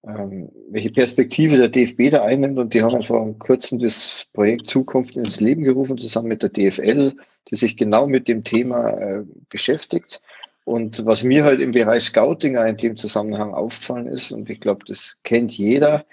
welche 0.04 0.92
Perspektive 0.92 1.58
der 1.58 1.68
DFB 1.68 2.12
da 2.12 2.24
einnimmt. 2.24 2.60
Und 2.60 2.74
die 2.74 2.82
haben 2.82 3.02
vor 3.02 3.38
kurzem 3.40 3.80
das 3.80 4.28
Projekt 4.32 4.68
Zukunft 4.68 5.18
ins 5.18 5.42
Leben 5.42 5.64
gerufen, 5.64 5.98
zusammen 5.98 6.30
mit 6.30 6.44
der 6.44 6.50
DFL, 6.50 7.14
die 7.50 7.56
sich 7.56 7.78
genau 7.78 8.08
mit 8.08 8.28
dem 8.28 8.44
Thema 8.44 8.90
äh, 8.90 9.24
beschäftigt. 9.50 10.22
Und 10.64 11.06
was 11.06 11.24
mir 11.24 11.44
halt 11.44 11.62
im 11.62 11.72
Bereich 11.72 12.04
Scouting 12.04 12.56
in 12.56 12.78
dem 12.78 12.98
Zusammenhang 12.98 13.54
aufgefallen 13.54 14.08
ist, 14.08 14.32
und 14.32 14.50
ich 14.50 14.60
glaube, 14.60 14.84
das 14.88 15.18
kennt 15.24 15.56
jeder, 15.56 16.06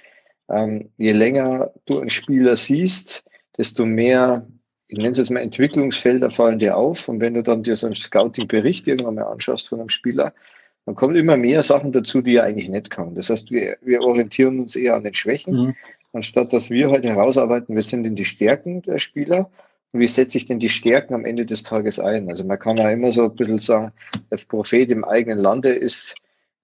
ähm, 0.50 0.90
je 0.98 1.12
länger 1.12 1.72
du 1.86 1.98
einen 1.98 2.10
Spieler 2.10 2.56
siehst, 2.56 3.24
desto 3.56 3.86
mehr 3.86 4.46
ich 4.92 4.98
nenne 4.98 5.12
es 5.12 5.18
jetzt 5.18 5.30
mal 5.30 5.40
Entwicklungsfelder 5.40 6.30
fallen 6.30 6.58
dir 6.58 6.76
auf. 6.76 7.08
Und 7.08 7.18
wenn 7.20 7.32
du 7.32 7.42
dann 7.42 7.62
dir 7.62 7.74
so 7.76 7.86
einen 7.86 7.96
Scouting-Bericht 7.96 8.86
irgendwann 8.86 9.14
mal 9.14 9.22
anschaust 9.22 9.68
von 9.68 9.80
einem 9.80 9.88
Spieler, 9.88 10.34
dann 10.84 10.94
kommen 10.94 11.16
immer 11.16 11.38
mehr 11.38 11.62
Sachen 11.62 11.92
dazu, 11.92 12.20
die 12.20 12.36
er 12.36 12.44
eigentlich 12.44 12.68
nicht 12.68 12.90
kann. 12.90 13.14
Das 13.14 13.30
heißt, 13.30 13.50
wir, 13.50 13.78
wir 13.80 14.02
orientieren 14.02 14.60
uns 14.60 14.76
eher 14.76 14.94
an 14.94 15.04
den 15.04 15.14
Schwächen, 15.14 15.54
mhm. 15.54 15.74
anstatt 16.12 16.52
dass 16.52 16.68
wir 16.68 16.90
halt 16.90 17.04
herausarbeiten, 17.04 17.74
wir 17.74 17.82
sind 17.82 18.02
denn 18.02 18.16
die 18.16 18.26
Stärken 18.26 18.82
der 18.82 18.98
Spieler 18.98 19.50
wie 19.92 20.06
setze 20.06 20.38
ich 20.38 20.46
denn 20.46 20.58
die 20.58 20.70
Stärken 20.70 21.14
am 21.14 21.24
Ende 21.24 21.44
des 21.44 21.62
Tages 21.62 22.00
ein? 22.00 22.28
Also 22.28 22.44
man 22.44 22.58
kann 22.58 22.78
ja 22.78 22.90
immer 22.90 23.12
so 23.12 23.24
ein 23.24 23.34
bisschen 23.34 23.58
sagen, 23.58 23.92
der 24.30 24.38
Prophet 24.48 24.90
im 24.90 25.04
eigenen 25.04 25.38
Lande 25.38 25.70
ist 25.70 26.14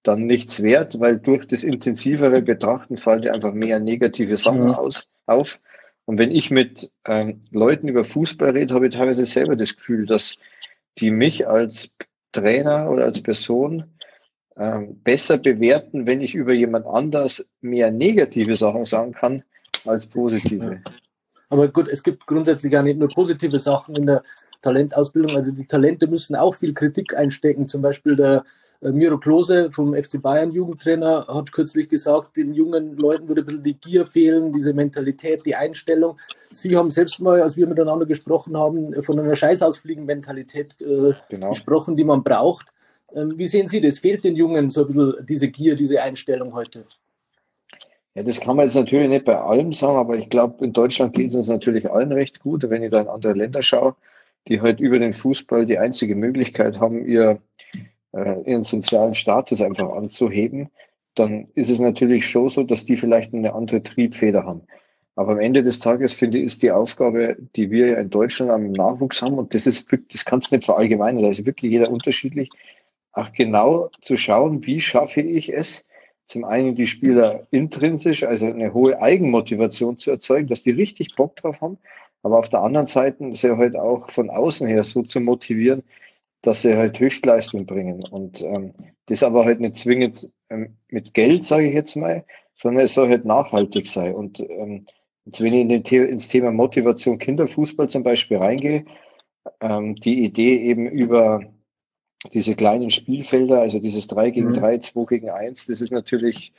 dann 0.03 0.25
nichts 0.25 0.63
wert, 0.63 0.99
weil 0.99 1.19
durch 1.19 1.45
das 1.47 1.63
intensivere 1.63 2.41
Betrachten 2.41 2.97
fallen 2.97 3.21
dir 3.21 3.33
einfach 3.33 3.53
mehr 3.53 3.79
negative 3.79 4.37
Sachen 4.37 4.65
mhm. 4.65 4.71
aus, 4.71 5.07
auf. 5.25 5.59
Und 6.05 6.17
wenn 6.17 6.31
ich 6.31 6.49
mit 6.49 6.91
ähm, 7.05 7.41
Leuten 7.51 7.87
über 7.87 8.03
Fußball 8.03 8.51
rede, 8.51 8.73
habe 8.73 8.87
ich 8.87 8.95
teilweise 8.95 9.25
selber 9.25 9.55
das 9.55 9.75
Gefühl, 9.75 10.07
dass 10.07 10.37
die 10.97 11.11
mich 11.11 11.47
als 11.47 11.91
Trainer 12.31 12.89
oder 12.89 13.05
als 13.05 13.21
Person 13.21 13.83
ähm, 14.57 14.99
besser 15.03 15.37
bewerten, 15.37 16.05
wenn 16.05 16.21
ich 16.21 16.33
über 16.33 16.53
jemand 16.53 16.87
anders 16.87 17.47
mehr 17.61 17.91
negative 17.91 18.55
Sachen 18.55 18.85
sagen 18.85 19.13
kann 19.13 19.43
als 19.85 20.07
positive. 20.07 20.81
Aber 21.49 21.67
gut, 21.67 21.87
es 21.87 22.03
gibt 22.03 22.25
grundsätzlich 22.27 22.71
ja 22.71 22.83
nicht 22.83 22.99
nur 22.99 23.09
positive 23.09 23.57
Sachen 23.59 23.95
in 23.95 24.05
der 24.05 24.23
Talentausbildung. 24.61 25.35
Also 25.35 25.51
die 25.51 25.65
Talente 25.65 26.07
müssen 26.07 26.35
auch 26.35 26.53
viel 26.55 26.73
Kritik 26.73 27.15
einstecken. 27.15 27.67
Zum 27.67 27.81
Beispiel 27.81 28.15
der 28.15 28.43
äh, 28.81 28.91
Miro 28.91 29.17
Klose 29.17 29.71
vom 29.71 29.93
FC 29.93 30.21
Bayern 30.21 30.51
Jugendtrainer 30.51 31.27
hat 31.27 31.51
kürzlich 31.51 31.89
gesagt, 31.89 32.37
den 32.37 32.53
jungen 32.53 32.97
Leuten 32.97 33.27
würde 33.27 33.41
ein 33.41 33.45
bisschen 33.45 33.63
die 33.63 33.73
Gier 33.79 34.05
fehlen, 34.05 34.53
diese 34.53 34.73
Mentalität, 34.73 35.45
die 35.45 35.55
Einstellung. 35.55 36.17
Sie 36.51 36.75
haben 36.75 36.91
selbst 36.91 37.19
mal, 37.19 37.41
als 37.41 37.57
wir 37.57 37.67
miteinander 37.67 38.05
gesprochen 38.05 38.57
haben, 38.57 39.01
von 39.03 39.19
einer 39.19 39.35
Scheißausfliegen-Mentalität 39.35 40.79
äh, 40.81 41.13
genau. 41.29 41.49
gesprochen, 41.49 41.97
die 41.97 42.03
man 42.03 42.23
braucht. 42.23 42.67
Ähm, 43.13 43.37
wie 43.37 43.47
sehen 43.47 43.67
Sie 43.67 43.81
das? 43.81 43.99
Fehlt 43.99 44.23
den 44.23 44.35
Jungen 44.35 44.69
so 44.69 44.81
ein 44.81 44.87
bisschen 44.87 45.25
diese 45.25 45.47
Gier, 45.49 45.75
diese 45.75 46.01
Einstellung 46.01 46.53
heute? 46.53 46.85
Ja, 48.15 48.23
das 48.23 48.39
kann 48.39 48.55
man 48.55 48.65
jetzt 48.65 48.75
natürlich 48.75 49.09
nicht 49.09 49.25
bei 49.25 49.37
allem 49.37 49.71
sagen, 49.71 49.97
aber 49.97 50.17
ich 50.17 50.29
glaube, 50.29 50.63
in 50.65 50.73
Deutschland 50.73 51.13
geht 51.13 51.29
es 51.31 51.35
uns 51.35 51.47
natürlich 51.47 51.89
allen 51.91 52.11
recht 52.11 52.39
gut. 52.39 52.67
Wenn 52.69 52.83
ich 52.83 52.91
da 52.91 53.01
in 53.01 53.07
andere 53.07 53.33
Länder 53.33 53.61
schaue, 53.61 53.95
die 54.47 54.61
halt 54.61 54.79
über 54.79 54.99
den 54.99 55.13
Fußball 55.13 55.65
die 55.65 55.77
einzige 55.77 56.15
Möglichkeit 56.15 56.79
haben, 56.79 57.05
ihr 57.05 57.39
äh, 58.13 58.41
ihren 58.49 58.63
sozialen 58.63 59.13
Status 59.13 59.61
einfach 59.61 59.91
anzuheben, 59.93 60.69
dann 61.15 61.47
ist 61.55 61.69
es 61.69 61.79
natürlich 61.79 62.27
schon 62.27 62.49
so, 62.49 62.63
dass 62.63 62.85
die 62.85 62.95
vielleicht 62.95 63.33
eine 63.33 63.53
andere 63.53 63.83
Triebfeder 63.83 64.45
haben. 64.45 64.61
Aber 65.15 65.33
am 65.33 65.39
Ende 65.39 65.63
des 65.63 65.79
Tages, 65.79 66.13
finde 66.13 66.37
ich, 66.37 66.45
ist 66.45 66.63
die 66.63 66.71
Aufgabe, 66.71 67.37
die 67.55 67.71
wir 67.71 67.87
ja 67.87 67.97
in 67.99 68.09
Deutschland 68.09 68.51
am 68.51 68.71
Nachwuchs 68.71 69.21
haben, 69.21 69.37
und 69.37 69.53
das 69.53 69.67
ist 69.67 69.91
das 70.11 70.23
kannst 70.23 70.51
du 70.51 70.55
nicht 70.55 70.65
verallgemeinern, 70.65 71.23
da 71.23 71.29
ist 71.29 71.45
wirklich 71.45 71.71
jeder 71.71 71.91
unterschiedlich, 71.91 72.49
auch 73.11 73.31
genau 73.33 73.89
zu 74.01 74.15
schauen, 74.17 74.65
wie 74.65 74.79
schaffe 74.79 75.21
ich 75.21 75.53
es, 75.53 75.85
zum 76.29 76.45
einen 76.45 76.75
die 76.75 76.87
Spieler 76.87 77.47
intrinsisch, 77.51 78.23
also 78.23 78.45
eine 78.45 78.73
hohe 78.73 79.01
Eigenmotivation 79.01 79.97
zu 79.97 80.11
erzeugen, 80.11 80.47
dass 80.47 80.63
die 80.63 80.71
richtig 80.71 81.15
Bock 81.15 81.35
drauf 81.35 81.59
haben, 81.61 81.79
aber 82.21 82.37
auf 82.37 82.49
der 82.49 82.61
anderen 82.61 82.87
Seite 82.87 83.35
sie 83.35 83.57
halt 83.57 83.75
auch 83.75 84.09
von 84.11 84.29
außen 84.29 84.67
her 84.67 84.83
so 84.83 85.01
zu 85.01 85.19
motivieren, 85.19 85.83
dass 86.41 86.61
sie 86.61 86.75
halt 86.75 86.99
Höchstleistung 86.99 87.65
bringen. 87.65 88.03
Und 88.11 88.41
ähm, 88.43 88.73
das 89.07 89.23
aber 89.23 89.43
halt 89.45 89.59
nicht 89.59 89.75
zwingend 89.75 90.29
ähm, 90.49 90.77
mit 90.89 91.13
Geld, 91.13 91.45
sage 91.45 91.67
ich 91.67 91.73
jetzt 91.73 91.95
mal, 91.95 92.23
sondern 92.55 92.85
es 92.85 92.93
soll 92.93 93.09
halt 93.09 93.25
nachhaltig 93.25 93.87
sein. 93.87 94.13
Und 94.13 94.39
ähm, 94.39 94.85
jetzt, 95.25 95.41
wenn 95.41 95.53
ich 95.53 95.61
in 95.61 95.83
The 95.83 95.97
ins 95.97 96.27
Thema 96.27 96.51
Motivation 96.51 97.17
Kinderfußball 97.17 97.89
zum 97.89 98.03
Beispiel 98.03 98.37
reingehe, 98.37 98.85
ähm, 99.61 99.95
die 99.95 100.23
Idee 100.23 100.57
eben 100.63 100.87
über 100.87 101.41
diese 102.33 102.55
kleinen 102.55 102.89
Spielfelder, 102.89 103.61
also 103.61 103.79
dieses 103.79 104.07
3 104.07 104.31
gegen 104.31 104.53
3, 104.53 104.77
mhm. 104.77 104.81
2 104.81 105.05
gegen 105.05 105.29
1, 105.29 105.67
das 105.67 105.81
ist 105.81 105.91
natürlich 105.91 106.51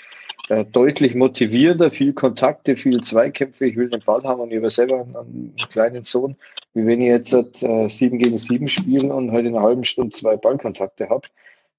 äh, 0.49 0.64
deutlich 0.64 1.14
motivierender, 1.14 1.90
viel 1.90 2.14
Kontakte, 2.14 2.76
viel 2.76 3.02
Zweikämpfe, 3.02 3.67
ich 3.67 3.76
will 3.76 3.90
den 3.90 4.00
Ball 4.00 4.23
haben 4.25 4.40
und 4.40 4.50
ich 4.50 4.57
habe 4.57 4.71
selber 4.71 5.00
einen, 5.00 5.17
einen, 5.17 5.57
kleinen 5.71 6.05
Sohn, 6.05 6.37
wie 6.73 6.87
wenn 6.87 7.00
ich 7.00 7.09
jetzt 7.09 7.62
äh, 7.62 7.88
7 7.88 8.19
gegen 8.19 8.38
7 8.38 8.69
spiele 8.69 9.14
und 9.14 9.33
halt 9.33 9.47
in 9.47 9.55
einer 9.55 9.64
halben 9.64 9.85
Stunde 9.85 10.17
zwei 10.17 10.37
Ballkontakte 10.37 11.09
habe. 11.09 11.29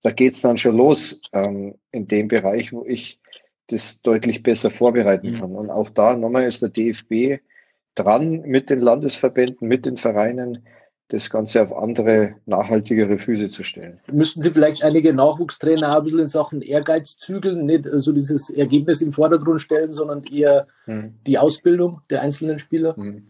Da 0.04 0.12
geht's 0.12 0.42
dann 0.42 0.58
schon 0.58 0.78
los 0.78 1.20
ähm, 1.34 1.76
in 1.92 2.08
dem 2.08 2.28
Bereich, 2.28 2.74
wo 2.74 2.86
ich 2.86 3.20
das 3.68 4.02
deutlich 4.02 4.44
besser 4.44 4.70
vorbereiten 4.70 5.32
mhm. 5.32 5.40
kann. 5.40 5.56
Und 5.56 5.70
auch 5.70 5.90
da 5.90 6.16
nochmal 6.16 6.44
ist 6.44 6.62
der 6.62 6.70
DFB 6.70 7.42
dran 7.96 8.42
mit 8.42 8.70
den 8.70 8.80
Landesverbänden, 8.80 9.68
mit 9.68 9.86
den 9.86 9.98
Vereinen, 9.98 10.66
das 11.12 11.30
Ganze 11.30 11.62
auf 11.62 11.76
andere, 11.76 12.36
nachhaltigere 12.46 13.18
Füße 13.18 13.50
zu 13.50 13.64
stellen. 13.64 14.00
Müssten 14.12 14.42
Sie 14.42 14.52
vielleicht 14.52 14.84
einige 14.84 15.14
Nachwuchstrainer 15.14 15.98
ein 15.98 16.04
bisschen 16.04 16.20
in 16.20 16.28
Sachen 16.30 16.62
Ehrgeiz 16.62 17.18
zügeln, 17.18 17.64
nicht 17.64 17.88
so 17.92 18.14
dieses 18.14 18.50
Ergebnis 18.50 19.02
im 19.02 19.12
Vordergrund 19.12 19.62
stellen, 19.62 19.92
sondern 19.92 20.24
eher 20.24 20.68
hm. 20.86 21.16
die 21.28 21.38
Ausbildung 21.38 22.02
der 22.10 22.22
einzelnen 22.22 22.60
Spieler? 22.60 22.96
Hm. 22.96 23.28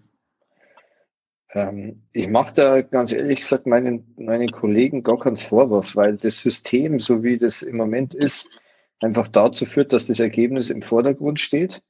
Ähm, 1.54 2.04
ich 2.14 2.30
mache 2.30 2.54
da 2.54 2.82
ganz 2.82 3.12
ehrlich 3.12 3.40
gesagt 3.40 3.66
meinen, 3.66 4.14
meinen 4.18 4.50
Kollegen 4.50 5.02
gar 5.04 5.18
keinen 5.18 5.38
Vorwurf, 5.38 5.96
weil 5.96 6.18
das 6.18 6.40
System, 6.40 7.00
so 7.00 7.24
wie 7.24 7.38
das 7.38 7.64
im 7.64 7.78
Moment 7.78 8.14
ist, 8.14 8.48
einfach 9.02 9.28
dazu 9.28 9.66
führt, 9.66 9.92
dass 9.92 10.08
das 10.08 10.20
Ergebnis 10.20 10.70
im 10.70 10.82
Vordergrund 10.84 11.40
steht. 11.40 11.82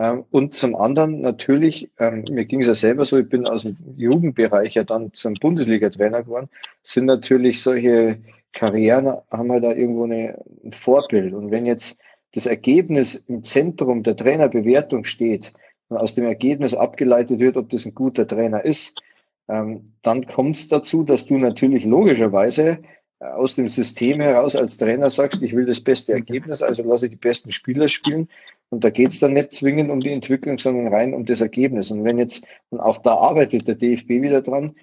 Ähm, 0.00 0.24
und 0.30 0.54
zum 0.54 0.74
anderen 0.76 1.20
natürlich, 1.20 1.90
ähm, 1.98 2.24
mir 2.30 2.46
ging 2.46 2.62
es 2.62 2.68
ja 2.68 2.74
selber 2.74 3.04
so, 3.04 3.18
ich 3.18 3.28
bin 3.28 3.46
aus 3.46 3.62
dem 3.62 3.76
Jugendbereich 3.98 4.74
ja 4.74 4.84
dann 4.84 5.12
zum 5.12 5.34
Bundesliga-Trainer 5.34 6.22
geworden, 6.22 6.48
sind 6.82 7.04
natürlich 7.04 7.62
solche 7.62 8.18
Karrieren, 8.52 9.14
haben 9.30 9.48
wir 9.48 9.60
da 9.60 9.72
irgendwo 9.72 10.04
eine, 10.04 10.42
ein 10.64 10.72
Vorbild. 10.72 11.34
Und 11.34 11.50
wenn 11.50 11.66
jetzt 11.66 12.00
das 12.32 12.46
Ergebnis 12.46 13.14
im 13.14 13.44
Zentrum 13.44 14.02
der 14.02 14.16
Trainerbewertung 14.16 15.04
steht 15.04 15.52
und 15.88 15.98
aus 15.98 16.14
dem 16.14 16.24
Ergebnis 16.24 16.72
abgeleitet 16.72 17.38
wird, 17.38 17.58
ob 17.58 17.68
das 17.68 17.84
ein 17.84 17.94
guter 17.94 18.26
Trainer 18.26 18.64
ist, 18.64 19.02
ähm, 19.48 19.84
dann 20.00 20.26
kommt 20.26 20.56
es 20.56 20.68
dazu, 20.68 21.02
dass 21.02 21.26
du 21.26 21.36
natürlich 21.36 21.84
logischerweise 21.84 22.78
aus 23.20 23.54
dem 23.54 23.68
System 23.68 24.18
heraus 24.20 24.56
als 24.56 24.78
Trainer 24.78 25.10
sagst, 25.10 25.42
ich 25.42 25.54
will 25.54 25.66
das 25.66 25.80
beste 25.80 26.14
Ergebnis, 26.14 26.62
also 26.62 26.82
lasse 26.82 27.04
ich 27.04 27.10
die 27.10 27.16
besten 27.16 27.52
Spieler 27.52 27.86
spielen. 27.86 28.28
Und 28.70 28.84
da 28.84 28.90
geht 28.90 29.08
es 29.08 29.18
dann 29.18 29.32
nicht 29.32 29.52
zwingend 29.52 29.90
um 29.90 30.00
die 30.00 30.12
Entwicklung, 30.12 30.58
sondern 30.58 30.94
rein 30.94 31.12
um 31.12 31.26
das 31.26 31.40
Ergebnis. 31.40 31.90
Und 31.90 32.04
wenn 32.04 32.18
jetzt, 32.18 32.46
und 32.70 32.80
auch 32.80 32.98
da 32.98 33.16
arbeitet 33.16 33.66
der 33.66 33.74
DFB 33.74 34.08
wieder 34.08 34.42
dran, 34.42 34.76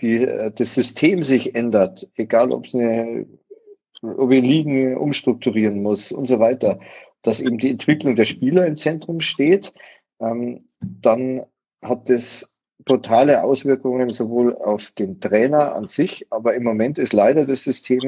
die, 0.00 0.16
äh, 0.24 0.52
das 0.54 0.74
System 0.74 1.22
sich 1.22 1.54
ändert, 1.54 2.08
egal 2.16 2.52
ob 2.52 2.66
es 2.66 2.74
eine, 2.74 3.26
ob 4.02 4.30
ich 4.30 4.44
Ligen 4.44 4.96
umstrukturieren 4.96 5.82
muss 5.82 6.12
und 6.12 6.26
so 6.26 6.38
weiter, 6.38 6.78
dass 7.22 7.40
eben 7.40 7.58
die 7.58 7.70
Entwicklung 7.70 8.16
der 8.16 8.24
Spieler 8.24 8.66
im 8.66 8.76
Zentrum 8.76 9.20
steht, 9.20 9.74
ähm, 10.20 10.68
dann 10.80 11.42
hat 11.82 12.08
das 12.08 12.50
brutale 12.84 13.42
Auswirkungen 13.42 14.10
sowohl 14.10 14.54
auf 14.54 14.90
den 14.92 15.20
Trainer 15.20 15.74
an 15.74 15.88
sich, 15.88 16.26
aber 16.30 16.54
im 16.54 16.62
Moment 16.62 16.98
ist 16.98 17.12
leider 17.12 17.44
das 17.44 17.64
System 17.64 18.00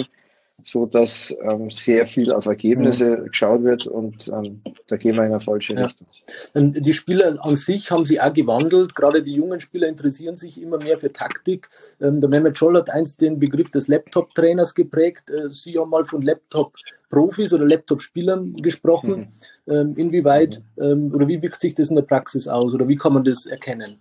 so, 0.64 0.86
dass 0.86 1.34
ähm, 1.42 1.70
sehr 1.70 2.06
viel 2.06 2.32
auf 2.32 2.46
Ergebnisse 2.46 3.16
mhm. 3.18 3.26
geschaut 3.26 3.64
wird 3.64 3.86
und 3.86 4.28
ähm, 4.28 4.62
da 4.86 4.96
gehen 4.96 5.16
wir 5.16 5.24
in 5.24 5.32
eine 5.32 5.40
falsche 5.40 5.74
ja. 5.74 5.86
Richtung. 5.86 6.06
Die 6.54 6.92
Spieler 6.92 7.44
an 7.44 7.56
sich 7.56 7.90
haben 7.90 8.04
sich 8.04 8.20
auch 8.20 8.32
gewandelt. 8.32 8.94
Gerade 8.94 9.22
die 9.22 9.34
jungen 9.34 9.60
Spieler 9.60 9.88
interessieren 9.88 10.36
sich 10.36 10.60
immer 10.60 10.78
mehr 10.78 10.98
für 10.98 11.12
Taktik. 11.12 11.68
Ähm, 12.00 12.20
der 12.20 12.30
Mehmet 12.30 12.58
Scholl 12.58 12.76
hat 12.76 12.90
einst 12.90 13.20
den 13.20 13.38
Begriff 13.38 13.70
des 13.70 13.88
Laptop-Trainers 13.88 14.74
geprägt. 14.74 15.30
Äh, 15.30 15.52
Sie 15.52 15.78
haben 15.78 15.90
mal 15.90 16.04
von 16.04 16.22
Laptop-Profis 16.22 17.52
oder 17.52 17.66
Laptop-Spielern 17.66 18.54
gesprochen. 18.54 19.32
Mhm. 19.66 19.72
Ähm, 19.72 19.94
inwieweit 19.96 20.62
mhm. 20.76 20.82
Ähm, 20.82 21.14
oder 21.14 21.28
wie 21.28 21.42
wirkt 21.42 21.60
sich 21.60 21.74
das 21.74 21.90
in 21.90 21.96
der 21.96 22.02
Praxis 22.02 22.48
aus 22.48 22.74
oder 22.74 22.88
wie 22.88 22.96
kann 22.96 23.14
man 23.14 23.24
das 23.24 23.46
erkennen? 23.46 23.98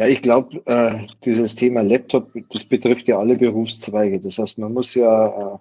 Ja, 0.00 0.06
ich 0.06 0.22
glaube, 0.22 0.62
äh, 0.64 1.06
dieses 1.26 1.54
Thema 1.54 1.82
Laptop, 1.82 2.32
das 2.50 2.64
betrifft 2.64 3.06
ja 3.08 3.18
alle 3.18 3.36
Berufszweige. 3.36 4.18
Das 4.18 4.38
heißt, 4.38 4.56
man 4.56 4.72
muss 4.72 4.94
ja 4.94 5.58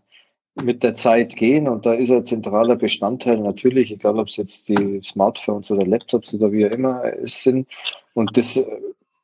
äh, 0.56 0.64
mit 0.64 0.82
der 0.82 0.96
Zeit 0.96 1.36
gehen 1.36 1.68
und 1.68 1.86
da 1.86 1.94
ist 1.94 2.10
ein 2.10 2.26
zentraler 2.26 2.78
Bestandteil 2.78 3.40
natürlich, 3.40 3.92
egal 3.92 4.18
ob 4.18 4.30
es 4.30 4.38
jetzt 4.38 4.70
die 4.70 5.02
Smartphones 5.04 5.72
oder 5.72 5.86
Laptops 5.86 6.34
oder 6.34 6.54
wie 6.54 6.66
auch 6.66 6.72
immer 6.72 7.04
es 7.22 7.44
sind. 7.44 7.68
Und 8.14 8.38
das 8.38 8.58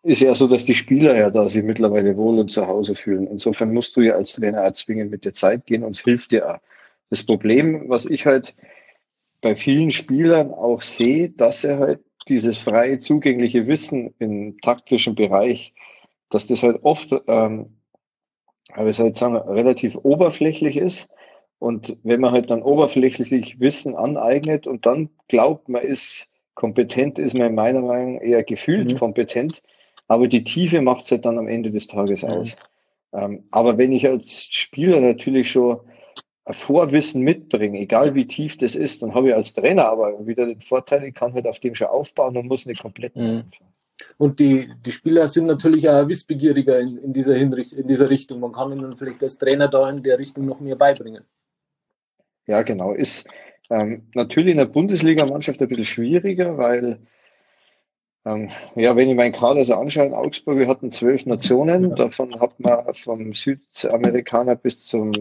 ist 0.03 0.19
ja 0.19 0.35
so, 0.35 0.49
dass 0.49 0.65
die 0.65 0.73
Spieler 0.73 1.15
ja 1.15 1.29
da 1.29 1.47
sich 1.47 1.63
mittlerweile 1.63 2.17
wohl 2.17 2.37
und 2.37 2.51
zu 2.51 2.67
Hause 2.67 2.93
fühlen. 2.93 3.25
Insofern 3.27 3.73
musst 3.73 3.95
du 3.95 4.01
ja 4.01 4.15
als 4.15 4.33
Trainer 4.33 4.67
auch 4.67 4.73
zwingend 4.73 5.11
mit 5.11 5.23
der 5.23 5.33
Zeit 5.33 5.65
gehen 5.65 5.85
und 5.85 5.95
es 5.95 6.01
hilft 6.01 6.33
dir 6.33 6.55
auch. 6.55 6.59
Das 7.09 7.23
Problem, 7.23 7.87
was 7.87 8.05
ich 8.05 8.25
halt 8.25 8.53
bei 9.39 9.55
vielen 9.55 9.91
Spielern 9.91 10.51
auch 10.51 10.81
sehe, 10.81 11.29
dass 11.29 11.63
er 11.63 11.79
halt 11.79 12.01
dieses 12.27 12.57
frei 12.57 12.97
zugängliche 12.97 13.67
Wissen 13.67 14.13
im 14.19 14.59
taktischen 14.61 15.15
Bereich, 15.15 15.73
dass 16.29 16.47
das 16.47 16.63
halt 16.63 16.83
oft, 16.83 17.13
ähm, 17.27 17.77
aber 18.73 18.89
ich 18.89 18.97
jetzt 18.97 19.19
sagen, 19.19 19.35
relativ 19.35 19.95
oberflächlich 20.03 20.77
ist. 20.77 21.09
Und 21.59 21.97
wenn 22.03 22.19
man 22.19 22.31
halt 22.31 22.49
dann 22.49 22.61
oberflächlich 22.61 23.59
Wissen 23.59 23.95
aneignet 23.95 24.67
und 24.67 24.85
dann 24.85 25.09
glaubt, 25.27 25.69
man 25.69 25.81
ist 25.81 26.27
kompetent, 26.53 27.19
ist 27.19 27.33
man 27.33 27.47
in 27.47 27.55
meiner 27.55 27.81
Meinung 27.81 28.19
eher 28.19 28.43
gefühlt 28.43 28.93
mhm. 28.93 28.97
kompetent. 28.97 29.61
Aber 30.07 30.27
die 30.27 30.43
Tiefe 30.43 30.81
macht 30.81 31.05
es 31.05 31.11
halt 31.11 31.25
dann 31.25 31.37
am 31.37 31.47
Ende 31.47 31.69
des 31.69 31.87
Tages 31.87 32.23
mhm. 32.23 32.29
aus. 32.29 32.57
Ähm, 33.13 33.43
aber 33.51 33.77
wenn 33.77 33.91
ich 33.91 34.07
als 34.07 34.45
Spieler 34.45 34.99
natürlich 34.99 35.49
schon 35.49 35.79
Vorwissen 36.51 37.23
mitbringen, 37.23 37.75
egal 37.75 38.13
wie 38.13 38.27
tief 38.27 38.57
das 38.57 38.75
ist, 38.75 39.01
dann 39.01 39.15
habe 39.15 39.29
ich 39.29 39.35
als 39.35 39.53
Trainer 39.53 39.87
aber 39.87 40.27
wieder 40.27 40.45
den 40.45 40.61
Vorteil, 40.61 41.03
ich 41.05 41.15
kann 41.15 41.33
halt 41.33 41.47
auf 41.47 41.59
dem 41.59 41.73
schon 41.73 41.87
aufbauen 41.87 42.37
und 42.37 42.47
muss 42.47 42.65
nicht 42.65 42.81
komplett 42.81 43.15
mhm. 43.15 43.45
Und 44.17 44.39
die, 44.39 44.69
die 44.85 44.91
Spieler 44.91 45.27
sind 45.27 45.45
natürlich 45.45 45.87
auch 45.89 46.07
wissbegieriger 46.07 46.79
in, 46.79 46.97
in, 46.97 47.13
dieser 47.13 47.35
Hinricht, 47.35 47.73
in 47.73 47.87
dieser 47.87 48.09
Richtung. 48.09 48.41
Man 48.41 48.51
kann 48.51 48.71
ihnen 48.71 48.97
vielleicht 48.97 49.23
als 49.23 49.37
Trainer 49.37 49.67
da 49.67 49.89
in 49.89 50.03
der 50.03 50.19
Richtung 50.19 50.45
noch 50.45 50.59
mehr 50.59 50.75
beibringen. 50.75 51.23
Ja, 52.45 52.61
genau. 52.63 52.91
Ist 52.91 53.27
ähm, 53.69 54.03
natürlich 54.13 54.51
in 54.51 54.57
der 54.57 54.65
Bundesliga-Mannschaft 54.65 55.61
ein 55.61 55.69
bisschen 55.69 55.85
schwieriger, 55.85 56.57
weil 56.57 56.99
ähm, 58.25 58.49
ja, 58.75 58.95
wenn 58.95 59.09
ich 59.09 59.15
meinen 59.15 59.31
Kader 59.31 59.63
so 59.63 59.75
anschaue, 59.75 60.07
in 60.07 60.13
Augsburg, 60.13 60.57
wir 60.57 60.67
hatten 60.67 60.91
zwölf 60.91 61.25
Nationen, 61.25 61.95
davon 61.95 62.39
hat 62.39 62.59
man 62.59 62.93
vom 62.93 63.33
Südamerikaner 63.33 64.55
bis 64.55 64.85
zum 64.85 65.11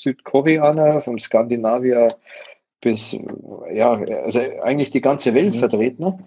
Südkoreaner, 0.00 1.02
vom 1.02 1.18
Skandinavier 1.18 2.14
bis, 2.80 3.16
ja, 3.72 3.92
also 3.92 4.40
eigentlich 4.62 4.90
die 4.90 5.00
ganze 5.00 5.34
Welt 5.34 5.54
mhm. 5.54 5.58
vertreten. 5.58 6.24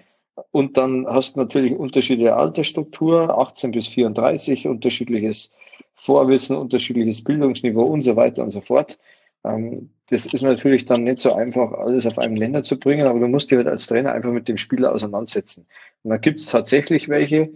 Und 0.52 0.78
dann 0.78 1.06
hast 1.08 1.36
du 1.36 1.42
natürlich 1.42 1.76
unterschiedliche 1.76 2.36
Altersstruktur, 2.36 3.38
18 3.38 3.72
bis 3.72 3.88
34, 3.88 4.68
unterschiedliches 4.68 5.52
Vorwissen, 5.96 6.56
unterschiedliches 6.56 7.24
Bildungsniveau 7.24 7.84
und 7.84 8.04
so 8.04 8.16
weiter 8.16 8.44
und 8.44 8.52
so 8.52 8.62
fort. 8.62 8.98
Ähm, 9.44 9.90
das 10.10 10.26
ist 10.26 10.42
natürlich 10.42 10.86
dann 10.86 11.04
nicht 11.04 11.20
so 11.20 11.34
einfach, 11.34 11.72
alles 11.74 12.06
auf 12.06 12.18
einem 12.18 12.36
Länder 12.36 12.64
zu 12.64 12.80
bringen, 12.80 13.08
aber 13.08 13.20
du 13.20 13.28
musst 13.28 13.52
dich 13.52 13.58
halt 13.58 13.68
als 13.68 13.88
Trainer 13.88 14.14
einfach 14.14 14.32
mit 14.32 14.48
dem 14.48 14.58
Spieler 14.58 14.94
auseinandersetzen. 14.94 15.68
Und 16.04 16.10
da 16.10 16.18
gibt 16.18 16.40
es 16.40 16.48
tatsächlich 16.48 17.10
welche, 17.10 17.52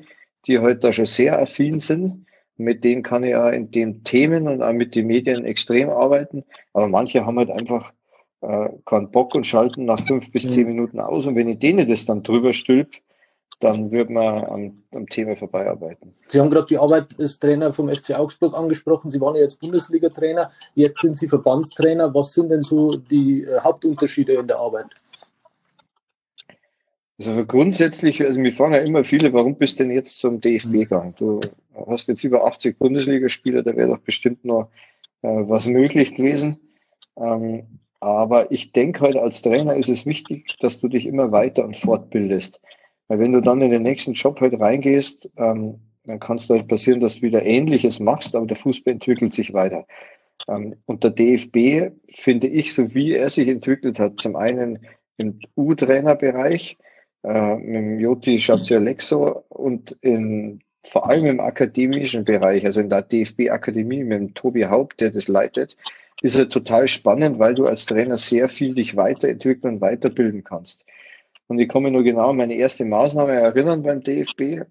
die 0.46 0.60
heute 0.60 0.66
halt 0.66 0.84
da 0.84 0.94
schon 0.94 1.06
sehr 1.06 1.40
affin 1.40 1.80
sind. 1.80 2.26
Mit 2.58 2.84
denen 2.84 3.04
kann 3.04 3.24
ich 3.24 3.32
ja 3.32 3.50
in 3.50 3.72
den 3.72 4.04
Themen 4.04 4.48
und 4.48 4.62
auch 4.62 4.74
mit 4.74 4.96
den 4.96 5.08
Medien 5.08 5.44
extrem 5.44 5.90
arbeiten. 5.90 6.44
Aber 6.74 6.88
manche 6.88 7.26
haben 7.26 7.38
halt 7.38 7.50
einfach 7.50 7.92
äh, 8.42 8.70
keinen 8.86 9.10
Bock 9.10 9.34
und 9.36 9.48
schalten 9.48 9.86
nach 9.86 10.00
fünf 10.00 10.32
bis 10.32 10.52
zehn 10.52 10.68
mhm. 10.68 10.76
Minuten 10.76 11.00
aus. 11.00 11.26
Und 11.26 11.36
wenn 11.36 11.48
ich 11.48 11.60
denen 11.60 11.88
das 11.88 12.06
dann 12.06 12.24
drüber 12.24 12.54
stülp, 12.54 12.90
dann 13.60 13.92
wird 13.92 14.10
man 14.10 14.44
am, 14.46 14.78
am 14.92 15.08
Thema 15.08 15.36
vorbeiarbeiten. 15.36 16.14
Sie 16.28 16.40
haben 16.40 16.50
gerade 16.50 16.68
die 16.68 16.78
Arbeit 16.78 17.18
als 17.18 17.40
Trainer 17.40 17.72
vom 17.72 17.88
FC 17.90 18.12
Augsburg 18.12 18.58
angesprochen. 18.58 19.10
Sie 19.10 19.22
waren 19.22 19.36
ja 19.36 19.42
jetzt 19.42 19.62
Bundesliga-Trainer, 19.62 20.52
jetzt 20.76 21.02
sind 21.02 21.18
Sie 21.18 21.30
Verbandstrainer. 21.30 22.14
Was 22.14 22.34
sind 22.34 22.50
denn 22.50 22.64
so 22.64 22.98
die 22.98 23.44
äh, 23.44 23.60
Hauptunterschiede 23.60 24.34
in 24.34 24.48
der 24.48 24.58
Arbeit? 24.58 24.88
Also 27.20 27.46
grundsätzlich, 27.46 28.22
also 28.24 28.40
mir 28.40 28.52
fragen 28.52 28.74
ja 28.74 28.80
immer 28.80 29.04
viele, 29.04 29.34
warum 29.34 29.56
bist 29.56 29.80
du 29.80 29.84
denn 29.84 29.92
jetzt 29.92 30.20
zum 30.20 30.42
DFB 30.42 30.68
mhm. 30.68 30.72
gegangen? 30.80 31.16
Du 31.18 31.40
hast 31.88 32.08
jetzt 32.08 32.24
über 32.24 32.46
80 32.46 32.80
Bundesligaspieler, 32.80 33.62
da 33.62 33.76
wäre 33.76 33.90
doch 33.90 34.00
bestimmt 34.00 34.44
noch 34.46 34.70
äh, 35.22 35.28
was 35.28 35.68
möglich 35.68 36.16
gewesen. 36.16 36.58
Ähm, 37.18 37.80
aber 38.00 38.52
ich 38.52 38.74
denke 38.74 39.02
halt, 39.02 39.16
als 39.16 39.42
Trainer 39.42 39.76
ist 39.76 39.90
es 39.90 40.06
wichtig, 40.06 40.58
dass 40.60 40.82
du 40.82 40.88
dich 40.88 41.06
immer 41.06 41.32
weiter 41.32 41.64
und 41.64 41.78
fortbildest. 41.78 42.60
Weil 43.08 43.20
wenn 43.20 43.32
du 43.32 43.42
dann 43.42 43.62
in 43.62 43.72
den 43.72 43.84
nächsten 43.84 44.14
Job 44.14 44.42
halt 44.42 44.60
reingehst, 44.60 45.30
ähm, 45.38 45.80
dann 46.06 46.20
kann 46.20 46.38
es 46.38 46.50
halt 46.50 46.68
passieren, 46.68 47.00
dass 47.00 47.16
du 47.16 47.22
wieder 47.22 47.44
Ähnliches 47.46 48.00
machst, 48.00 48.36
aber 48.36 48.46
der 48.46 48.58
Fußball 48.58 48.94
entwickelt 48.94 49.34
sich 49.34 49.54
weiter. 49.54 49.86
Ähm, 50.50 50.76
und 50.86 51.04
der 51.04 51.12
DFB, 51.12 51.94
finde 52.10 52.48
ich, 52.48 52.74
so 52.74 52.94
wie 52.94 53.14
er 53.14 53.30
sich 53.30 53.48
entwickelt 53.48 54.00
hat, 54.00 54.20
zum 54.20 54.36
einen 54.36 54.80
im 55.18 55.40
U-Trainerbereich, 55.56 56.78
äh, 57.24 57.56
mit 57.56 57.76
dem 57.76 58.00
Joti 58.00 58.38
Schatziolexo 58.38 59.46
und 59.50 59.98
in, 60.02 60.62
vor 60.84 61.10
allem 61.10 61.26
im 61.26 61.40
akademischen 61.40 62.26
Bereich, 62.26 62.66
also 62.66 62.82
in 62.82 62.90
der 62.90 63.02
DFB-Akademie 63.02 64.04
mit 64.04 64.20
dem 64.20 64.34
Tobi 64.34 64.66
Haupt, 64.66 65.00
der 65.02 65.12
das 65.12 65.28
leitet, 65.28 65.78
ist 66.22 66.36
halt 66.36 66.52
total 66.52 66.88
spannend, 66.88 67.40
weil 67.40 67.54
du 67.54 67.66
als 67.66 67.86
Trainer 67.86 68.18
sehr 68.18 68.50
viel 68.50 68.76
dich 68.76 68.96
weiterentwickeln 68.96 69.76
und 69.76 69.82
weiterbilden 69.82 70.44
kannst. 70.44 70.86
Und 71.48 71.60
ich 71.60 71.68
komme 71.68 71.92
nur 71.92 72.04
genau 72.04 72.30
an 72.30 72.38
meine 72.38 72.56
erste 72.56 72.86
Maßnahme 72.86 73.34
erinnern 73.34 73.84
beim 73.84 74.02
DFB. 74.02 74.66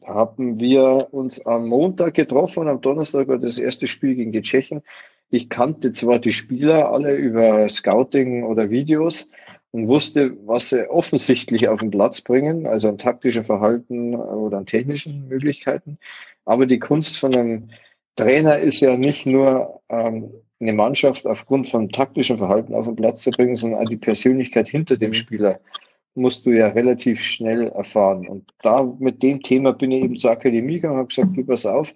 Da 0.00 0.14
haben 0.14 0.58
wir 0.58 1.08
uns 1.12 1.44
am 1.44 1.68
Montag 1.68 2.14
getroffen 2.14 2.68
am 2.68 2.80
Donnerstag 2.80 3.28
war 3.28 3.38
das 3.38 3.58
erste 3.58 3.86
Spiel 3.86 4.14
gegen 4.14 4.32
die 4.32 4.42
Tschechen. 4.42 4.82
Ich 5.30 5.48
kannte 5.48 5.92
zwar 5.92 6.18
die 6.18 6.32
Spieler 6.32 6.90
alle 6.90 7.14
über 7.14 7.68
Scouting 7.68 8.44
oder 8.44 8.70
Videos 8.70 9.30
und 9.72 9.88
wusste, 9.88 10.36
was 10.46 10.68
sie 10.68 10.88
offensichtlich 10.88 11.68
auf 11.68 11.80
den 11.80 11.90
Platz 11.90 12.20
bringen, 12.20 12.66
also 12.66 12.88
an 12.88 12.98
taktischen 12.98 13.42
Verhalten 13.42 14.14
oder 14.14 14.58
an 14.58 14.66
technischen 14.66 15.28
Möglichkeiten. 15.28 15.98
Aber 16.44 16.66
die 16.66 16.78
Kunst 16.78 17.18
von 17.18 17.34
einem 17.34 17.70
Trainer 18.16 18.58
ist 18.58 18.80
ja 18.80 18.96
nicht 18.96 19.26
nur 19.26 19.80
ähm, 19.88 20.30
eine 20.60 20.72
Mannschaft 20.74 21.26
aufgrund 21.26 21.68
von 21.68 21.88
taktischem 21.88 22.38
Verhalten 22.38 22.74
auf 22.74 22.86
den 22.86 22.96
Platz 22.96 23.22
zu 23.22 23.30
bringen, 23.30 23.56
sondern 23.56 23.80
auch 23.80 23.88
die 23.88 23.96
Persönlichkeit 23.96 24.68
hinter 24.68 24.96
dem 24.96 25.10
mhm. 25.10 25.14
Spieler 25.14 25.60
musst 26.14 26.44
du 26.44 26.50
ja 26.50 26.68
relativ 26.68 27.22
schnell 27.22 27.68
erfahren. 27.68 28.28
Und 28.28 28.52
da 28.62 28.84
mit 28.98 29.22
dem 29.22 29.42
Thema 29.42 29.72
bin 29.72 29.90
ich 29.90 30.04
eben 30.04 30.18
zur 30.18 30.32
Akademie 30.32 30.74
gegangen 30.74 30.94
und 30.94 30.98
habe 31.00 31.08
gesagt, 31.08 31.36
du 31.36 31.44
pass 31.44 31.64
auf, 31.64 31.94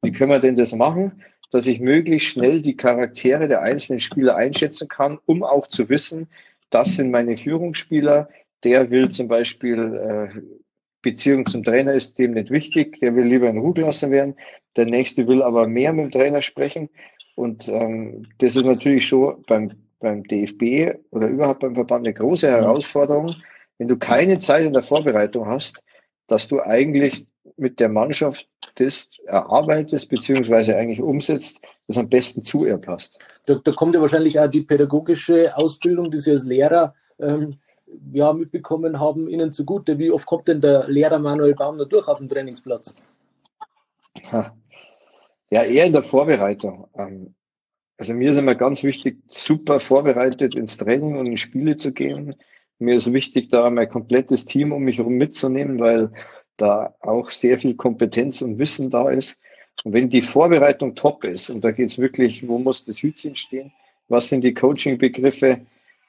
wie 0.00 0.12
können 0.12 0.30
wir 0.30 0.40
denn 0.40 0.56
das 0.56 0.74
machen, 0.74 1.22
dass 1.50 1.66
ich 1.66 1.80
möglichst 1.80 2.28
schnell 2.28 2.62
die 2.62 2.76
Charaktere 2.76 3.48
der 3.48 3.62
einzelnen 3.62 4.00
Spieler 4.00 4.36
einschätzen 4.36 4.88
kann, 4.88 5.18
um 5.26 5.42
auch 5.42 5.66
zu 5.66 5.88
wissen, 5.88 6.28
das 6.70 6.96
sind 6.96 7.10
meine 7.10 7.36
Führungsspieler, 7.36 8.28
der 8.64 8.90
will 8.90 9.08
zum 9.10 9.28
Beispiel 9.28 9.94
äh, 9.94 10.40
Beziehung 11.02 11.46
zum 11.46 11.62
Trainer 11.62 11.92
ist 11.92 12.18
dem 12.18 12.32
nicht 12.32 12.50
wichtig, 12.50 12.98
der 13.00 13.14
will 13.14 13.24
lieber 13.24 13.48
in 13.48 13.58
Ruhe 13.58 13.74
gelassen 13.74 14.10
werden. 14.10 14.34
Der 14.76 14.86
nächste 14.86 15.26
will 15.26 15.42
aber 15.42 15.66
mehr 15.66 15.92
mit 15.92 16.06
dem 16.06 16.10
Trainer 16.10 16.42
sprechen. 16.42 16.90
Und 17.36 17.68
ähm, 17.68 18.26
das 18.38 18.56
ist 18.56 18.64
natürlich 18.64 19.06
schon 19.06 19.42
beim, 19.46 19.70
beim 20.00 20.24
DFB 20.24 20.98
oder 21.10 21.28
überhaupt 21.28 21.60
beim 21.60 21.74
Verband 21.74 22.06
eine 22.06 22.14
große 22.14 22.50
Herausforderung, 22.50 23.34
wenn 23.78 23.88
du 23.88 23.96
keine 23.96 24.38
Zeit 24.38 24.66
in 24.66 24.72
der 24.72 24.82
Vorbereitung 24.82 25.46
hast, 25.46 25.84
dass 26.26 26.48
du 26.48 26.60
eigentlich 26.60 27.26
mit 27.56 27.78
der 27.78 27.88
Mannschaft 27.88 28.48
das 28.80 29.10
erarbeitest, 29.26 30.08
beziehungsweise 30.08 30.76
eigentlich 30.76 31.00
umsetzt, 31.00 31.60
das 31.86 31.98
am 31.98 32.08
besten 32.08 32.44
zu 32.44 32.64
ihr 32.64 32.78
passt. 32.78 33.18
Da, 33.46 33.54
da 33.54 33.72
kommt 33.72 33.94
ja 33.94 34.00
wahrscheinlich 34.00 34.38
auch 34.38 34.48
die 34.48 34.62
pädagogische 34.62 35.56
Ausbildung, 35.56 36.10
die 36.10 36.18
Sie 36.18 36.30
als 36.30 36.44
Lehrer 36.44 36.94
ähm, 37.18 37.58
ja, 38.12 38.32
mitbekommen 38.32 39.00
haben, 39.00 39.28
Ihnen 39.28 39.52
zugute. 39.52 39.98
Wie 39.98 40.10
oft 40.10 40.26
kommt 40.26 40.48
denn 40.48 40.60
der 40.60 40.88
Lehrer 40.88 41.18
Manuel 41.18 41.54
Baum 41.54 41.78
da 41.78 41.84
durch 41.84 42.06
auf 42.08 42.18
dem 42.18 42.28
Trainingsplatz? 42.28 42.94
Ja, 45.50 45.62
eher 45.62 45.86
in 45.86 45.92
der 45.92 46.02
Vorbereitung. 46.02 46.88
Ähm, 46.96 47.34
also 47.96 48.14
mir 48.14 48.30
ist 48.30 48.36
immer 48.36 48.54
ganz 48.54 48.84
wichtig, 48.84 49.18
super 49.26 49.80
vorbereitet 49.80 50.54
ins 50.54 50.76
Training 50.76 51.16
und 51.16 51.26
in 51.26 51.36
Spiele 51.36 51.76
zu 51.76 51.92
gehen. 51.92 52.36
Mir 52.78 52.94
ist 52.94 53.12
wichtig, 53.12 53.48
da 53.50 53.68
mein 53.70 53.88
komplettes 53.88 54.44
Team 54.44 54.72
um 54.72 54.82
mich 54.82 54.98
herum 54.98 55.14
mitzunehmen, 55.14 55.80
weil 55.80 56.12
da 56.58 56.94
auch 57.00 57.30
sehr 57.30 57.58
viel 57.58 57.74
Kompetenz 57.74 58.42
und 58.42 58.58
Wissen 58.58 58.90
da 58.90 59.10
ist. 59.10 59.38
Und 59.84 59.92
wenn 59.92 60.10
die 60.10 60.22
Vorbereitung 60.22 60.94
top 60.94 61.24
ist, 61.24 61.50
und 61.50 61.62
da 61.62 61.70
geht 61.70 61.90
es 61.90 61.98
wirklich, 61.98 62.46
wo 62.46 62.58
muss 62.58 62.84
das 62.84 63.02
Hütchen 63.02 63.34
stehen, 63.34 63.72
was 64.08 64.28
sind 64.28 64.42
die 64.42 64.54
Coaching-Begriffe 64.54 65.60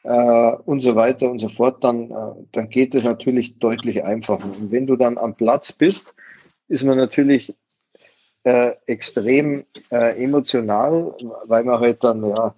äh, 0.04 0.52
und 0.66 0.82
so 0.82 0.96
weiter 0.96 1.30
und 1.30 1.40
so 1.40 1.50
fort, 1.50 1.84
dann, 1.84 2.12
äh, 2.12 2.46
dann 2.52 2.70
geht 2.70 2.96
es 2.96 3.04
natürlich 3.04 3.60
deutlich 3.60 4.04
einfacher. 4.04 4.46
Und 4.46 4.72
wenn 4.72 4.88
du 4.88 4.96
dann 4.96 5.18
am 5.18 5.36
Platz 5.36 5.72
bist, 5.72 6.16
ist 6.68 6.84
man 6.84 6.98
natürlich 6.98 7.56
äh, 8.44 8.72
extrem 8.86 9.66
äh, 9.92 10.24
emotional, 10.24 11.16
weil 11.46 11.64
man 11.64 11.80
halt 11.80 12.04
dann 12.04 12.28
ja, 12.28 12.56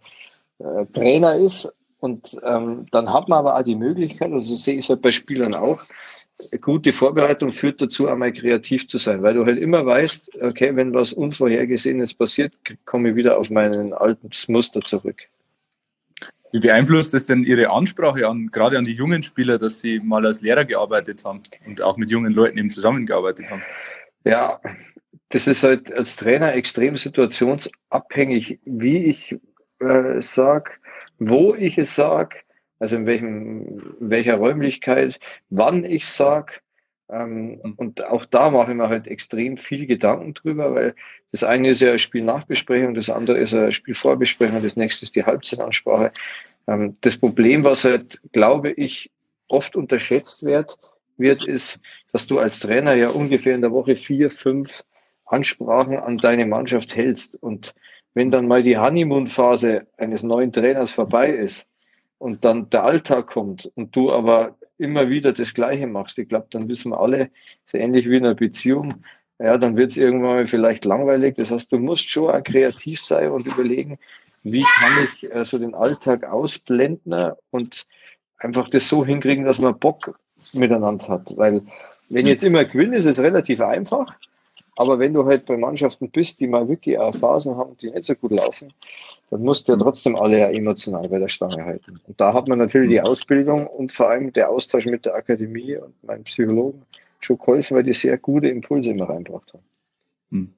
äh, 0.59 0.85
Trainer 0.93 1.35
ist. 1.35 1.73
Und 2.01 2.35
ähm, 2.43 2.87
dann 2.91 3.13
hat 3.13 3.29
man 3.29 3.39
aber 3.39 3.57
auch 3.57 3.63
die 3.63 3.75
Möglichkeit, 3.75 4.31
also 4.31 4.55
sehe 4.55 4.73
ich 4.73 4.85
es 4.85 4.89
halt 4.89 5.03
bei 5.03 5.11
Spielern 5.11 5.53
auch, 5.53 5.83
gute 6.61 6.91
Vorbereitung 6.91 7.51
führt 7.51 7.79
dazu, 7.79 8.07
einmal 8.07 8.33
kreativ 8.33 8.87
zu 8.87 8.97
sein, 8.97 9.21
weil 9.21 9.35
du 9.35 9.45
halt 9.45 9.59
immer 9.59 9.85
weißt, 9.85 10.41
okay, 10.41 10.75
wenn 10.75 10.95
was 10.95 11.13
Unvorhergesehenes 11.13 12.15
passiert, 12.15 12.53
komme 12.85 13.11
ich 13.11 13.15
wieder 13.15 13.37
auf 13.37 13.51
meinen 13.51 13.93
alten 13.93 14.31
Muster 14.47 14.81
zurück. 14.81 15.27
Wie 16.51 16.59
beeinflusst 16.59 17.13
das 17.13 17.27
denn 17.27 17.43
Ihre 17.43 17.69
Ansprache 17.69 18.27
an, 18.27 18.47
gerade 18.47 18.79
an 18.79 18.83
die 18.83 18.95
jungen 18.95 19.21
Spieler, 19.21 19.59
dass 19.59 19.79
Sie 19.79 19.99
mal 19.99 20.25
als 20.25 20.41
Lehrer 20.41 20.65
gearbeitet 20.65 21.23
haben 21.23 21.43
und 21.67 21.83
auch 21.83 21.97
mit 21.97 22.09
jungen 22.09 22.33
Leuten 22.33 22.57
eben 22.57 22.71
zusammengearbeitet 22.71 23.51
haben? 23.51 23.61
Ja, 24.25 24.59
das 25.29 25.47
ist 25.47 25.63
halt 25.63 25.93
als 25.93 26.15
Trainer 26.15 26.53
extrem 26.53 26.97
situationsabhängig, 26.97 28.59
wie 28.65 29.05
ich 29.05 29.37
äh, 29.79 30.21
sage, 30.21 30.71
wo 31.19 31.55
ich 31.55 31.77
es 31.77 31.95
sage, 31.95 32.37
also 32.79 32.95
in, 32.95 33.05
welchem, 33.05 33.81
in 33.99 34.09
welcher 34.09 34.35
Räumlichkeit, 34.35 35.19
wann 35.49 35.85
ich 35.85 36.07
sage. 36.07 36.53
Ähm, 37.09 37.75
und 37.77 38.03
auch 38.03 38.25
da 38.25 38.49
mache 38.49 38.71
ich 38.71 38.77
mir 38.77 38.89
halt 38.89 39.07
extrem 39.07 39.57
viel 39.57 39.85
Gedanken 39.85 40.33
drüber, 40.33 40.73
weil 40.73 40.95
das 41.31 41.43
eine 41.43 41.69
ist 41.69 41.81
ja 41.81 41.97
Spielnachbesprechung, 41.97 42.93
das 42.93 43.09
andere 43.09 43.37
ist 43.37 43.53
eine 43.53 43.71
Spielvorbesprechung, 43.71 44.63
das 44.63 44.75
nächste 44.75 45.05
ist 45.05 45.15
die 45.15 45.23
Halbzeitansprache. 45.23 46.11
Ähm, 46.67 46.95
das 47.01 47.17
Problem, 47.17 47.63
was 47.63 47.83
halt, 47.83 48.19
glaube 48.31 48.71
ich, 48.71 49.11
oft 49.47 49.75
unterschätzt 49.75 50.43
wird, 50.43 50.77
wird, 51.17 51.45
ist, 51.45 51.79
dass 52.11 52.27
du 52.27 52.39
als 52.39 52.59
Trainer 52.59 52.95
ja 52.95 53.09
ungefähr 53.09 53.55
in 53.55 53.61
der 53.61 53.71
Woche 53.71 53.95
vier, 53.95 54.29
fünf 54.29 54.83
Ansprachen 55.25 55.97
an 55.97 56.17
deine 56.17 56.45
Mannschaft 56.45 56.95
hältst. 56.95 57.35
Und 57.35 57.73
wenn 58.13 58.31
dann 58.31 58.47
mal 58.47 58.63
die 58.63 58.77
Honeymoon-Phase 58.77 59.87
eines 59.97 60.23
neuen 60.23 60.51
Trainers 60.51 60.91
vorbei 60.91 61.29
ist 61.29 61.67
und 62.17 62.43
dann 62.43 62.69
der 62.69 62.83
Alltag 62.83 63.27
kommt 63.27 63.71
und 63.75 63.95
du 63.95 64.11
aber 64.11 64.57
immer 64.77 65.09
wieder 65.09 65.31
das 65.31 65.53
Gleiche 65.53 65.87
machst, 65.87 66.17
ich 66.17 66.27
glaube, 66.27 66.47
dann 66.51 66.67
wissen 66.67 66.91
wir 66.91 66.99
alle, 66.99 67.29
so 67.67 67.77
ähnlich 67.77 68.09
wie 68.09 68.17
in 68.17 68.25
einer 68.25 68.35
Beziehung, 68.35 69.03
ja, 69.39 69.57
dann 69.57 69.75
wird 69.75 69.91
es 69.91 69.97
irgendwann 69.97 70.35
mal 70.35 70.47
vielleicht 70.47 70.85
langweilig. 70.85 71.35
Das 71.37 71.49
heißt, 71.49 71.71
du 71.71 71.79
musst 71.79 72.09
schon 72.09 72.29
auch 72.29 72.43
kreativ 72.43 73.01
sein 73.01 73.31
und 73.31 73.47
überlegen, 73.47 73.97
wie 74.43 74.63
kann 74.79 75.03
ich 75.03 75.31
äh, 75.31 75.45
so 75.45 75.57
den 75.57 75.73
Alltag 75.73 76.23
ausblenden 76.23 77.33
und 77.49 77.87
einfach 78.37 78.69
das 78.69 78.87
so 78.87 79.05
hinkriegen, 79.05 79.45
dass 79.45 79.59
man 79.59 79.77
Bock 79.79 80.19
miteinander 80.53 81.07
hat. 81.07 81.35
Weil 81.37 81.63
wenn 82.09 82.27
jetzt 82.27 82.43
immer 82.43 82.65
gewinne, 82.65 82.97
ist 82.97 83.05
es 83.05 83.19
relativ 83.19 83.61
einfach. 83.61 84.15
Aber 84.77 84.99
wenn 84.99 85.13
du 85.13 85.25
halt 85.25 85.45
bei 85.45 85.57
Mannschaften 85.57 86.09
bist, 86.09 86.39
die 86.39 86.47
mal 86.47 86.67
wirklich 86.67 86.97
auch 86.97 87.13
Phasen 87.13 87.57
haben, 87.57 87.77
die 87.77 87.91
nicht 87.91 88.05
so 88.05 88.15
gut 88.15 88.31
laufen, 88.31 88.73
dann 89.29 89.41
musst 89.41 89.67
du 89.67 89.73
ja 89.73 89.77
trotzdem 89.77 90.15
alle 90.15 90.39
ja 90.39 90.49
emotional 90.49 91.07
bei 91.09 91.19
der 91.19 91.27
Stange 91.27 91.63
halten. 91.65 91.99
Und 92.07 92.19
da 92.19 92.33
hat 92.33 92.47
man 92.47 92.59
natürlich 92.59 92.89
die 92.89 93.01
Ausbildung 93.01 93.67
und 93.67 93.91
vor 93.91 94.09
allem 94.09 94.31
der 94.31 94.49
Austausch 94.49 94.85
mit 94.85 95.05
der 95.05 95.15
Akademie 95.15 95.75
und 95.75 95.93
meinen 96.03 96.23
Psychologen 96.23 96.83
schon 97.19 97.37
geholfen, 97.37 97.77
weil 97.77 97.83
die 97.83 97.93
sehr 97.93 98.17
gute 98.17 98.47
Impulse 98.47 98.91
immer 98.91 99.09
reinbracht 99.09 99.53
haben. 99.53 99.63
Hm. 100.31 100.53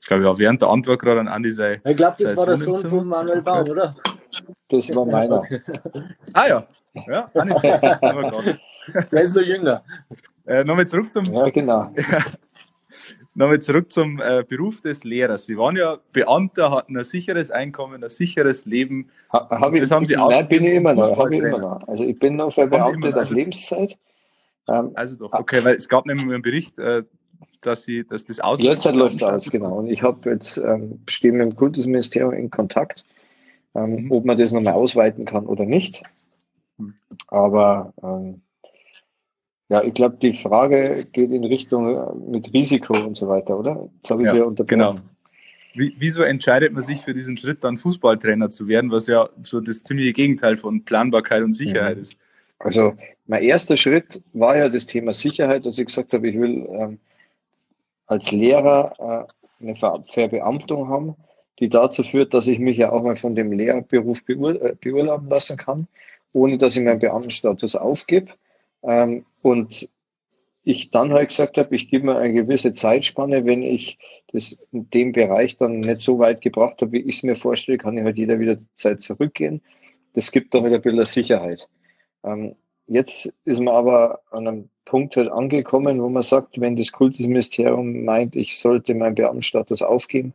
Ich 0.00 0.06
glaube, 0.06 0.24
ja, 0.24 0.38
während 0.38 0.62
der 0.62 0.70
Antwort 0.70 1.00
gerade 1.00 1.20
an 1.20 1.28
Andi 1.28 1.52
sei. 1.52 1.80
Ich 1.84 1.96
glaube, 1.96 2.16
das 2.18 2.36
war 2.36 2.46
der 2.46 2.56
Sohn 2.56 2.78
von 2.78 3.06
Manuel 3.06 3.42
Baum, 3.42 3.68
oder? 3.68 3.94
Das 4.68 4.94
war 4.94 5.04
meiner. 5.06 5.42
ah 6.32 6.46
ja. 6.46 6.66
Ja, 7.06 7.28
Andi. 7.34 7.54
der 9.12 9.22
ist 9.22 9.34
nur 9.34 9.44
jünger. 9.44 9.82
Äh, 10.46 10.64
Nochmal 10.64 10.86
zurück 10.86 11.12
zum. 11.12 11.26
Ja, 11.26 11.50
genau. 11.50 11.92
Nochmal 13.38 13.60
zurück 13.60 13.92
zum 13.92 14.20
äh, 14.20 14.42
Beruf 14.42 14.80
des 14.80 15.04
Lehrers. 15.04 15.46
Sie 15.46 15.56
waren 15.56 15.76
ja 15.76 15.98
Beamter, 16.12 16.72
hatten 16.72 16.98
ein 16.98 17.04
sicheres 17.04 17.52
Einkommen, 17.52 18.02
ein 18.02 18.10
sicheres 18.10 18.64
Leben. 18.64 19.10
Ha, 19.32 19.48
hab 19.48 19.72
ich, 19.74 19.80
das 19.80 19.92
haben 19.92 20.06
Sie 20.06 20.16
auch. 20.16 20.28
Nein, 20.28 20.48
bin 20.48 20.64
ich 20.64 20.72
immer 20.72 20.92
noch. 20.92 21.16
Habe 21.16 21.36
ich 21.36 21.42
immer 21.44 21.58
noch. 21.58 21.86
Also 21.86 22.02
ich 22.02 22.18
bin 22.18 22.34
noch 22.34 22.50
verbeamtet 22.52 23.14
auf 23.14 23.30
Lebenszeit. 23.30 23.96
Ähm, 24.66 24.90
also 24.94 25.14
doch, 25.14 25.32
okay, 25.32 25.62
weil 25.62 25.76
es 25.76 25.88
gab 25.88 26.06
nämlich 26.06 26.26
einen 26.26 26.42
Bericht, 26.42 26.80
äh, 26.80 27.04
dass 27.60 27.84
sie, 27.84 28.04
dass 28.04 28.24
das 28.24 28.40
aus. 28.40 28.60
Jetzt 28.60 28.84
läuft 28.86 29.14
es 29.14 29.22
aus, 29.22 29.48
genau. 29.52 29.78
Und 29.78 29.86
ich 29.86 30.02
habe 30.02 30.30
jetzt 30.30 30.58
ähm, 30.58 31.04
stehen 31.08 31.36
mit 31.36 31.52
dem 31.52 31.54
Kultusministerium 31.54 32.32
in 32.32 32.50
Kontakt, 32.50 33.04
ähm, 33.76 34.02
mhm. 34.02 34.10
ob 34.10 34.24
man 34.24 34.36
das 34.36 34.50
nochmal 34.50 34.72
ausweiten 34.72 35.26
kann 35.26 35.46
oder 35.46 35.64
nicht. 35.64 36.02
Mhm. 36.76 36.94
Aber 37.28 37.92
ähm, 38.02 38.40
ja, 39.68 39.82
ich 39.82 39.94
glaube, 39.94 40.16
die 40.16 40.32
Frage 40.32 41.06
geht 41.12 41.30
in 41.30 41.44
Richtung 41.44 41.94
äh, 41.94 42.30
mit 42.30 42.52
Risiko 42.52 42.94
und 42.94 43.16
so 43.16 43.28
weiter, 43.28 43.58
oder? 43.58 43.88
Jetzt 43.96 44.10
habe 44.10 44.22
ich 44.22 44.28
ja, 44.28 44.34
sie 44.34 44.40
unterbrochen. 44.40 44.78
Genau. 44.78 44.96
Wie, 45.74 45.94
wieso 45.98 46.22
entscheidet 46.22 46.72
man 46.72 46.82
sich 46.82 47.02
für 47.02 47.14
diesen 47.14 47.36
Schritt, 47.36 47.62
dann 47.62 47.76
Fußballtrainer 47.76 48.50
zu 48.50 48.66
werden, 48.66 48.90
was 48.90 49.06
ja 49.06 49.28
so 49.42 49.60
das 49.60 49.84
ziemliche 49.84 50.12
Gegenteil 50.12 50.56
von 50.56 50.84
Planbarkeit 50.84 51.42
und 51.42 51.52
Sicherheit 51.52 51.96
mhm. 51.96 52.02
ist? 52.02 52.16
Also 52.58 52.94
mein 53.26 53.42
erster 53.42 53.76
Schritt 53.76 54.22
war 54.32 54.56
ja 54.56 54.68
das 54.68 54.86
Thema 54.86 55.12
Sicherheit, 55.12 55.66
dass 55.66 55.78
ich 55.78 55.86
gesagt 55.86 56.12
habe, 56.12 56.28
ich 56.28 56.38
will 56.38 56.66
ähm, 56.70 56.98
als 58.06 58.32
Lehrer 58.32 59.28
äh, 59.60 59.62
eine 59.62 59.76
Ver 59.76 60.02
Verbeamtung 60.02 60.88
haben, 60.88 61.14
die 61.60 61.68
dazu 61.68 62.02
führt, 62.02 62.34
dass 62.34 62.48
ich 62.48 62.58
mich 62.58 62.78
ja 62.78 62.90
auch 62.90 63.02
mal 63.02 63.16
von 63.16 63.34
dem 63.34 63.52
Lehrberuf 63.52 64.22
äh, 64.28 64.74
beurlauben 64.80 65.28
lassen 65.28 65.56
kann, 65.56 65.86
ohne 66.32 66.58
dass 66.58 66.76
ich 66.76 66.82
meinen 66.82 67.00
Beamtenstatus 67.00 67.76
aufgebe. 67.76 68.32
Ähm, 68.82 69.24
und 69.42 69.88
ich 70.64 70.90
dann 70.90 71.12
halt 71.12 71.30
gesagt 71.30 71.56
habe, 71.56 71.74
ich 71.74 71.88
gebe 71.88 72.06
mir 72.06 72.16
eine 72.16 72.34
gewisse 72.34 72.74
Zeitspanne, 72.74 73.46
wenn 73.46 73.62
ich 73.62 73.98
das 74.32 74.52
in 74.70 74.90
dem 74.90 75.12
Bereich 75.12 75.56
dann 75.56 75.80
nicht 75.80 76.02
so 76.02 76.18
weit 76.18 76.42
gebracht 76.42 76.82
habe, 76.82 76.92
wie 76.92 77.00
ich 77.00 77.16
es 77.16 77.22
mir 77.22 77.36
vorstelle, 77.36 77.78
kann 77.78 77.96
ich 77.96 78.04
halt 78.04 78.18
jeder 78.18 78.38
wieder 78.38 78.58
Zeit 78.76 79.00
zurückgehen. 79.00 79.62
Das 80.12 80.30
gibt 80.30 80.52
doch 80.54 80.62
halt 80.62 80.74
ein 80.74 80.82
bisschen 80.82 81.06
Sicherheit. 81.06 81.68
Ähm, 82.22 82.54
jetzt 82.86 83.32
ist 83.44 83.60
man 83.60 83.74
aber 83.74 84.20
an 84.30 84.46
einem 84.46 84.68
Punkt 84.84 85.16
halt 85.16 85.30
angekommen, 85.30 86.02
wo 86.02 86.08
man 86.08 86.22
sagt, 86.22 86.60
wenn 86.60 86.76
das 86.76 86.92
Kultusministerium 86.92 88.04
meint, 88.04 88.36
ich 88.36 88.58
sollte 88.58 88.94
meinen 88.94 89.14
Beamtenstatus 89.14 89.80
aufgeben, 89.80 90.34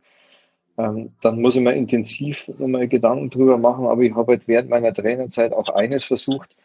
ähm, 0.78 1.12
dann 1.20 1.40
muss 1.40 1.54
ich 1.54 1.62
mir 1.62 1.74
intensiv 1.74 2.48
nochmal 2.58 2.88
Gedanken 2.88 3.30
drüber 3.30 3.58
machen. 3.58 3.86
Aber 3.86 4.02
ich 4.02 4.14
habe 4.14 4.32
halt 4.32 4.48
während 4.48 4.70
meiner 4.70 4.92
Trainerzeit 4.92 5.52
auch 5.52 5.68
eines 5.68 6.04
versucht, 6.04 6.56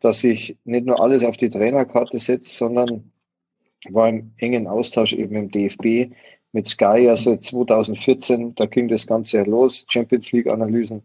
dass 0.00 0.24
ich 0.24 0.56
nicht 0.64 0.86
nur 0.86 1.00
alles 1.00 1.22
auf 1.22 1.36
die 1.36 1.48
Trainerkarte 1.48 2.18
setze, 2.18 2.56
sondern 2.56 3.12
war 3.90 4.08
im 4.08 4.32
engen 4.38 4.66
Austausch 4.66 5.12
eben 5.12 5.36
im 5.36 5.50
DFB 5.50 6.12
mit 6.52 6.66
Sky, 6.66 7.08
also 7.08 7.36
2014, 7.36 8.54
da 8.56 8.66
ging 8.66 8.88
das 8.88 9.06
Ganze 9.06 9.38
ja 9.38 9.44
los, 9.44 9.86
Champions 9.88 10.32
League 10.32 10.48
Analysen. 10.48 11.02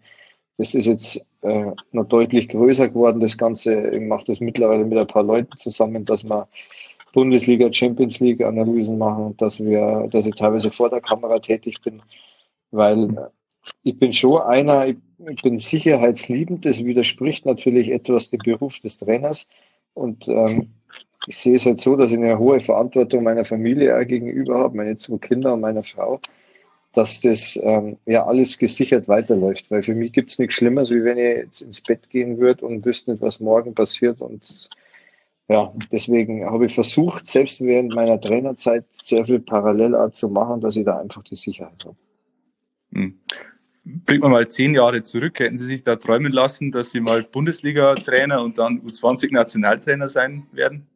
Das 0.58 0.73
ist 0.73 0.86
jetzt 0.86 1.21
äh, 1.41 1.71
noch 1.91 2.05
deutlich 2.05 2.49
größer 2.49 2.89
geworden, 2.89 3.19
das 3.19 3.38
Ganze. 3.38 3.91
Ich 3.91 4.01
mache 4.01 4.25
das 4.25 4.39
mittlerweile 4.39 4.86
mit 4.86 4.97
ein 4.97 5.08
paar 5.08 5.23
Leuten 5.23 5.55
zusammen, 5.58 6.05
dass 6.05 6.23
wir 6.23 6.47
Bundesliga, 7.13 7.71
Champions 7.71 8.19
League 8.19 8.43
Analysen 8.43 8.97
machen, 8.97 9.36
dass 9.38 9.60
wir, 9.60 10.08
dass 10.12 10.25
ich 10.25 10.36
teilweise 10.36 10.71
vor 10.71 10.89
der 10.89 11.01
Kamera 11.01 11.39
tätig 11.39 11.81
bin, 11.81 12.01
weil 12.71 13.31
ich 13.84 13.97
bin 13.97 14.12
schon 14.12 14.41
einer, 14.41 14.88
ich 14.88 14.97
bin 15.17 15.58
sicherheitsliebend, 15.60 16.65
das 16.65 16.84
widerspricht 16.84 17.45
natürlich 17.45 17.91
etwas 17.91 18.30
dem 18.30 18.39
Beruf 18.39 18.80
des 18.80 18.97
Trainers. 18.97 19.47
Und 19.93 20.28
ähm, 20.28 20.69
ich 21.28 21.38
sehe 21.38 21.56
es 21.56 21.65
halt 21.65 21.80
so, 21.80 21.95
dass 21.95 22.12
ich 22.12 22.17
eine 22.17 22.38
hohe 22.38 22.60
Verantwortung 22.60 23.23
meiner 23.23 23.45
Familie 23.45 24.06
gegenüber 24.06 24.60
habe, 24.60 24.78
meine 24.78 24.97
zwei 24.97 25.17
Kinder 25.17 25.54
und 25.54 25.62
meiner 25.62 25.84
Frau, 25.84 26.19
dass 26.93 27.21
das 27.21 27.60
ähm, 27.63 27.97
ja 28.06 28.25
alles 28.25 28.58
gesichert 28.58 29.08
weiterläuft. 29.08 29.71
Weil 29.71 29.84
für 29.84 29.95
mich 29.95 30.13
gibt 30.13 30.32
es 30.32 30.39
nichts 30.39 30.56
Schlimmeres, 30.56 30.91
wie 30.91 31.04
wenn 31.04 31.17
ich 31.17 31.38
jetzt 31.38 31.62
ins 31.62 31.82
Bett 31.82 32.10
gehen 32.10 32.38
würde 32.38 32.65
und 32.65 32.86
wüsste 32.86 33.12
nicht, 33.12 33.21
was 33.21 33.39
morgen 33.39 33.73
passiert. 33.73 34.21
Und 34.21 34.69
ja, 35.47 35.73
deswegen 35.91 36.45
habe 36.45 36.65
ich 36.65 36.73
versucht, 36.73 37.28
selbst 37.28 37.62
während 37.62 37.93
meiner 37.93 38.19
Trainerzeit 38.19 38.86
sehr 38.91 39.25
viel 39.25 39.39
Parallelart 39.39 40.15
zu 40.15 40.30
machen, 40.30 40.62
dass 40.62 40.75
ich 40.75 40.86
da 40.86 40.99
einfach 40.99 41.23
die 41.23 41.36
Sicherheit 41.36 41.86
habe. 41.86 41.97
Hm 42.93 43.19
bringt 43.86 44.24
man 44.24 44.32
mal 44.32 44.48
zehn 44.48 44.74
Jahre 44.74 45.04
zurück, 45.04 45.39
hätten 45.39 45.58
Sie 45.58 45.65
sich 45.65 45.84
da 45.84 45.95
träumen 45.95 46.32
lassen, 46.32 46.71
dass 46.71 46.91
Sie 46.91 47.00
mal 47.00 47.24
Bundesliga-Trainer 47.24 48.41
und 48.41 48.58
dann 48.58 48.82
U20-Nationaltrainer 48.82 50.08
sein 50.08 50.48
werden? 50.52 50.88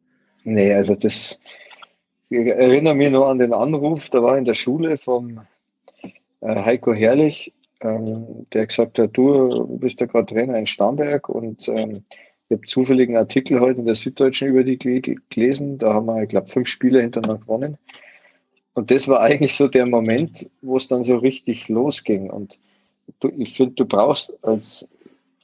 Nee, 0.44 0.74
also 0.74 0.94
das, 0.94 1.38
ich 2.28 2.46
erinnere 2.46 2.94
mich 2.94 3.10
noch 3.10 3.28
an 3.28 3.38
den 3.38 3.52
Anruf, 3.52 4.10
da 4.10 4.22
war 4.22 4.36
in 4.36 4.44
der 4.44 4.54
Schule 4.54 4.96
vom 4.96 5.40
äh, 6.40 6.64
Heiko 6.64 6.92
Herrlich, 6.92 7.52
ähm, 7.80 8.46
der 8.52 8.66
gesagt 8.66 8.98
hat, 8.98 9.16
du 9.16 9.78
bist 9.78 10.00
ja 10.00 10.06
gerade 10.06 10.26
Trainer 10.26 10.56
in 10.56 10.66
Starnberg 10.66 11.28
und 11.28 11.68
ähm, 11.68 12.04
ich 12.48 12.56
habe 12.56 12.66
zufälligen 12.66 13.16
Artikel 13.16 13.60
heute 13.60 13.78
in 13.78 13.86
der 13.86 13.94
Süddeutschen 13.94 14.48
über 14.48 14.64
die 14.64 14.76
gelesen, 15.28 15.78
da 15.78 15.94
haben 15.94 16.06
wir, 16.06 16.22
ich 16.22 16.28
glaube, 16.28 16.48
fünf 16.48 16.66
Spiele 16.66 17.00
hintereinander 17.00 17.42
gewonnen. 17.42 17.78
Und 18.74 18.90
das 18.90 19.06
war 19.06 19.20
eigentlich 19.20 19.54
so 19.54 19.68
der 19.68 19.86
Moment, 19.86 20.50
wo 20.60 20.76
es 20.76 20.88
dann 20.88 21.04
so 21.04 21.16
richtig 21.16 21.68
losging. 21.68 22.28
Und 22.28 22.58
du, 23.20 23.28
ich 23.36 23.54
finde, 23.54 23.74
du 23.74 23.84
brauchst 23.84 24.32
als, 24.44 24.86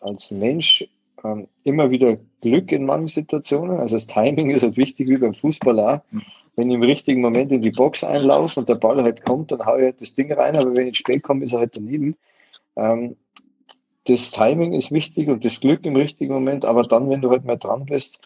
als 0.00 0.30
Mensch 0.30 0.86
ähm, 1.24 1.48
immer 1.64 1.90
wieder 1.90 2.16
Glück 2.40 2.72
in 2.72 2.86
manchen 2.86 3.08
Situationen. 3.08 3.78
Also 3.78 3.96
das 3.96 4.06
Timing 4.06 4.50
ist 4.54 4.62
halt 4.62 4.76
wichtig 4.76 5.08
wie 5.08 5.16
beim 5.16 5.34
Fußball 5.34 5.80
auch. 5.80 6.00
Mhm. 6.10 6.22
Wenn 6.56 6.70
ich 6.70 6.76
im 6.76 6.82
richtigen 6.82 7.20
Moment 7.20 7.52
in 7.52 7.60
die 7.60 7.70
Box 7.70 8.02
einlaufe 8.02 8.60
und 8.60 8.68
der 8.68 8.76
Ball 8.76 9.02
halt 9.02 9.26
kommt, 9.26 9.52
dann 9.52 9.66
haue 9.66 9.78
ich 9.78 9.84
halt 9.84 10.00
das 10.00 10.14
Ding 10.14 10.32
rein, 10.32 10.56
aber 10.56 10.74
wenn 10.74 10.88
ich 10.88 10.96
spät 10.96 11.22
komme, 11.22 11.44
ist 11.44 11.52
er 11.52 11.58
halt 11.58 11.76
daneben. 11.76 12.16
Ähm, 12.76 13.16
das 14.06 14.30
Timing 14.30 14.72
ist 14.72 14.90
wichtig 14.90 15.28
und 15.28 15.44
das 15.44 15.60
Glück 15.60 15.84
im 15.84 15.96
richtigen 15.96 16.32
Moment, 16.32 16.64
aber 16.64 16.82
dann, 16.82 17.10
wenn 17.10 17.20
du 17.20 17.30
halt 17.30 17.44
mehr 17.44 17.56
dran 17.56 17.86
bist, 17.86 18.20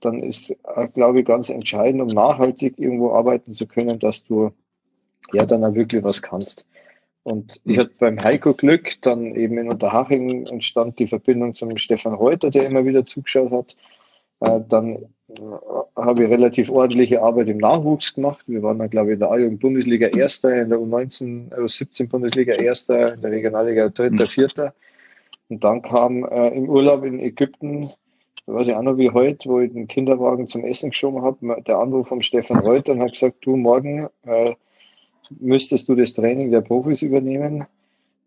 dann 0.00 0.22
ist, 0.22 0.50
äh, 0.50 0.88
glaube 0.88 1.20
ich, 1.20 1.26
ganz 1.26 1.50
entscheidend, 1.50 2.02
um 2.02 2.08
nachhaltig 2.08 2.78
irgendwo 2.78 3.12
arbeiten 3.12 3.52
zu 3.52 3.66
können, 3.66 3.98
dass 3.98 4.24
du 4.24 4.50
ja 5.32 5.46
dann 5.46 5.64
auch 5.64 5.74
wirklich 5.74 6.02
was 6.02 6.22
kannst. 6.22 6.64
Und 7.22 7.60
ich 7.64 7.78
hatte 7.78 7.92
beim 7.98 8.22
Heiko 8.22 8.54
Glück, 8.54 9.00
dann 9.02 9.34
eben 9.34 9.58
in 9.58 9.70
Unterhaching 9.70 10.46
entstand 10.46 10.98
die 10.98 11.06
Verbindung 11.06 11.54
zum 11.54 11.76
Stefan 11.76 12.14
Reuter, 12.14 12.50
der 12.50 12.66
immer 12.66 12.84
wieder 12.84 13.04
zugeschaut 13.04 13.52
hat. 13.52 13.76
Äh, 14.40 14.60
dann 14.68 14.96
äh, 14.96 15.02
habe 15.96 16.24
ich 16.24 16.30
relativ 16.30 16.70
ordentliche 16.70 17.22
Arbeit 17.22 17.48
im 17.48 17.58
Nachwuchs 17.58 18.14
gemacht. 18.14 18.42
Wir 18.46 18.62
waren 18.62 18.78
dann, 18.78 18.88
glaube 18.88 19.10
ich, 19.10 19.14
in 19.14 19.20
der 19.20 19.30
A-Jugend-Bundesliga 19.30 20.08
Erster, 20.08 20.62
in 20.62 20.70
der 20.70 20.78
U19, 20.78 21.54
U17 21.54 22.08
Bundesliga 22.08 22.54
Erster, 22.54 23.14
in 23.14 23.20
der 23.20 23.32
Regionalliga 23.32 23.90
Dritter, 23.90 24.24
mhm. 24.24 24.28
Vierter. 24.28 24.74
Und 25.50 25.62
dann 25.62 25.82
kam 25.82 26.24
äh, 26.24 26.48
im 26.48 26.68
Urlaub 26.68 27.04
in 27.04 27.20
Ägypten, 27.20 27.90
weiß 28.46 28.68
ich 28.68 28.74
auch 28.74 28.82
noch 28.82 28.96
wie 28.96 29.10
heute, 29.10 29.48
wo 29.48 29.60
ich 29.60 29.72
den 29.72 29.88
Kinderwagen 29.88 30.48
zum 30.48 30.64
Essen 30.64 30.90
geschoben 30.90 31.22
habe, 31.22 31.62
der 31.62 31.78
Anruf 31.78 32.08
vom 32.08 32.22
Stefan 32.22 32.60
Reuter 32.60 32.92
und 32.92 33.02
hat 33.02 33.12
gesagt, 33.12 33.44
du 33.44 33.56
morgen 33.56 34.08
äh, 34.22 34.54
müsstest 35.38 35.88
du 35.88 35.94
das 35.94 36.12
Training 36.12 36.50
der 36.50 36.60
Profis 36.60 37.02
übernehmen. 37.02 37.66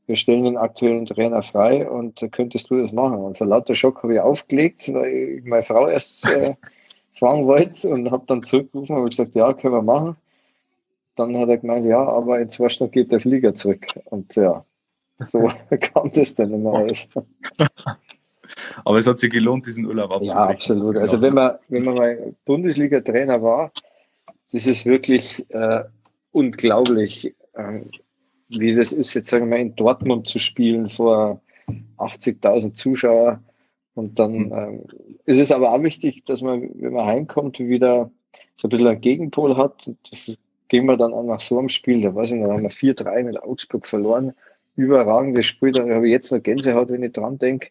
Wir 0.05 0.15
stellen 0.15 0.43
den 0.43 0.57
aktuellen 0.57 1.05
Trainer 1.05 1.41
frei 1.43 1.89
und 1.89 2.27
könntest 2.31 2.69
du 2.69 2.79
das 2.79 2.91
machen. 2.91 3.19
Und 3.19 3.37
vor 3.37 3.47
lauter 3.47 3.75
Schock 3.75 4.03
habe 4.03 4.15
ich 4.15 4.19
aufgelegt, 4.19 4.91
weil 4.93 5.39
ich 5.39 5.45
meine 5.45 5.63
Frau 5.63 5.87
erst 5.87 6.25
äh, 6.25 6.55
fragen 7.13 7.45
wollte 7.45 7.89
und 7.89 8.11
habe 8.11 8.23
dann 8.27 8.43
zurückgerufen 8.43 8.97
und 8.97 9.09
gesagt, 9.09 9.35
ja, 9.35 9.53
können 9.53 9.73
wir 9.73 9.81
machen. 9.81 10.15
Dann 11.15 11.37
hat 11.37 11.49
er 11.49 11.57
gemeint, 11.57 11.85
ja, 11.85 12.01
aber 12.01 12.39
in 12.39 12.49
zwei 12.49 12.69
Stunden 12.69 12.91
geht 12.91 13.11
der 13.11 13.19
Flieger 13.19 13.53
zurück. 13.53 13.85
Und 14.05 14.35
ja, 14.35 14.65
so 15.27 15.49
kam 15.79 16.11
das 16.11 16.35
dann 16.35 16.53
immer 16.53 16.73
alles. 16.73 17.07
Aber 18.85 18.97
es 18.97 19.07
hat 19.07 19.19
sich 19.19 19.31
gelohnt, 19.31 19.65
diesen 19.65 19.85
Urlaub 19.85 20.11
abzubrechen. 20.11 20.37
Ja, 20.37 20.47
absolut. 20.47 20.97
Also 20.97 21.21
wenn 21.21 21.33
man, 21.33 21.57
wenn 21.69 21.83
man 21.83 21.95
mal 21.95 22.35
Bundesliga-Trainer 22.45 23.41
war, 23.41 23.71
das 24.51 24.67
ist 24.67 24.85
wirklich 24.85 25.43
äh, 25.49 25.83
unglaublich, 26.33 27.33
ähm, 27.55 27.89
wie 28.49 28.75
das 28.75 28.91
ist, 28.91 29.13
jetzt 29.13 29.29
sagen 29.29 29.45
wir 29.45 29.57
mal, 29.57 29.61
in 29.61 29.75
Dortmund 29.75 30.27
zu 30.27 30.39
spielen 30.39 30.89
vor 30.89 31.41
80.000 31.97 32.73
Zuschauer. 32.73 33.41
Und 33.95 34.19
dann 34.19 34.33
mhm. 34.33 34.53
ähm, 34.53 34.83
ist 35.25 35.39
es 35.39 35.51
aber 35.51 35.71
auch 35.71 35.81
wichtig, 35.83 36.25
dass 36.25 36.41
man, 36.41 36.69
wenn 36.73 36.93
man 36.93 37.05
heimkommt, 37.05 37.59
wieder 37.59 38.11
so 38.57 38.67
ein 38.67 38.69
bisschen 38.69 38.87
einen 38.87 39.01
Gegenpol 39.01 39.55
hat. 39.55 39.91
Das 40.09 40.35
gehen 40.67 40.85
wir 40.85 40.97
dann 40.97 41.13
auch 41.13 41.23
nach 41.23 41.39
so 41.39 41.59
einem 41.59 41.69
Spiel, 41.69 42.01
da 42.01 42.13
weiß 42.13 42.31
ich 42.31 42.39
noch, 42.39 42.51
haben 42.51 42.63
wir 42.63 42.71
4-3 42.71 43.23
mit 43.23 43.41
Augsburg 43.41 43.85
verloren. 43.85 44.33
Überragendes 44.75 45.45
Spiel, 45.45 45.71
da 45.71 45.87
habe 45.87 46.07
ich 46.07 46.11
jetzt 46.11 46.31
noch 46.31 46.41
Gänsehaut, 46.41 46.89
wenn 46.89 47.03
ich 47.03 47.11
dran 47.11 47.37
denke, 47.37 47.69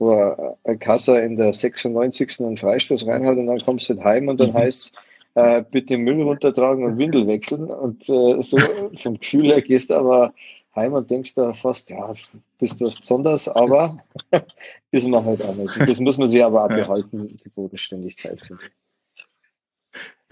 wo 0.00 0.56
Kassa 0.80 1.18
in 1.20 1.36
der 1.36 1.52
96. 1.52 2.40
einen 2.40 2.56
Freistoß 2.56 3.06
reinhat 3.06 3.38
und 3.38 3.46
dann 3.46 3.60
kommst 3.60 3.88
du 3.88 3.94
halt 3.94 4.04
heim 4.04 4.28
und 4.28 4.40
dann 4.40 4.50
mhm. 4.50 4.54
heißt 4.54 4.98
äh, 5.34 5.62
bitte 5.70 5.96
Müll 5.96 6.22
runtertragen 6.22 6.84
und 6.84 6.98
Windel 6.98 7.26
wechseln. 7.26 7.70
Und 7.70 8.08
äh, 8.08 8.42
so 8.42 8.58
vom 8.96 9.18
Gefühl 9.18 9.46
her 9.46 9.62
gehst 9.62 9.90
du 9.90 9.94
aber 9.94 10.32
heim 10.74 10.92
und 10.92 11.10
denkst 11.10 11.34
da 11.34 11.52
fast, 11.52 11.90
ja, 11.90 12.12
bist 12.58 12.80
du 12.80 12.86
was 12.86 12.98
Besonderes, 12.98 13.48
aber 13.48 13.98
ist 14.90 15.08
man 15.08 15.24
halt 15.24 15.42
auch 15.44 15.56
nicht. 15.56 15.76
Das 15.80 16.00
muss 16.00 16.18
man 16.18 16.28
sich 16.28 16.44
aber 16.44 16.64
auch 16.64 16.68
behalten, 16.68 17.38
die 17.42 17.48
Bodenständigkeit, 17.48 18.40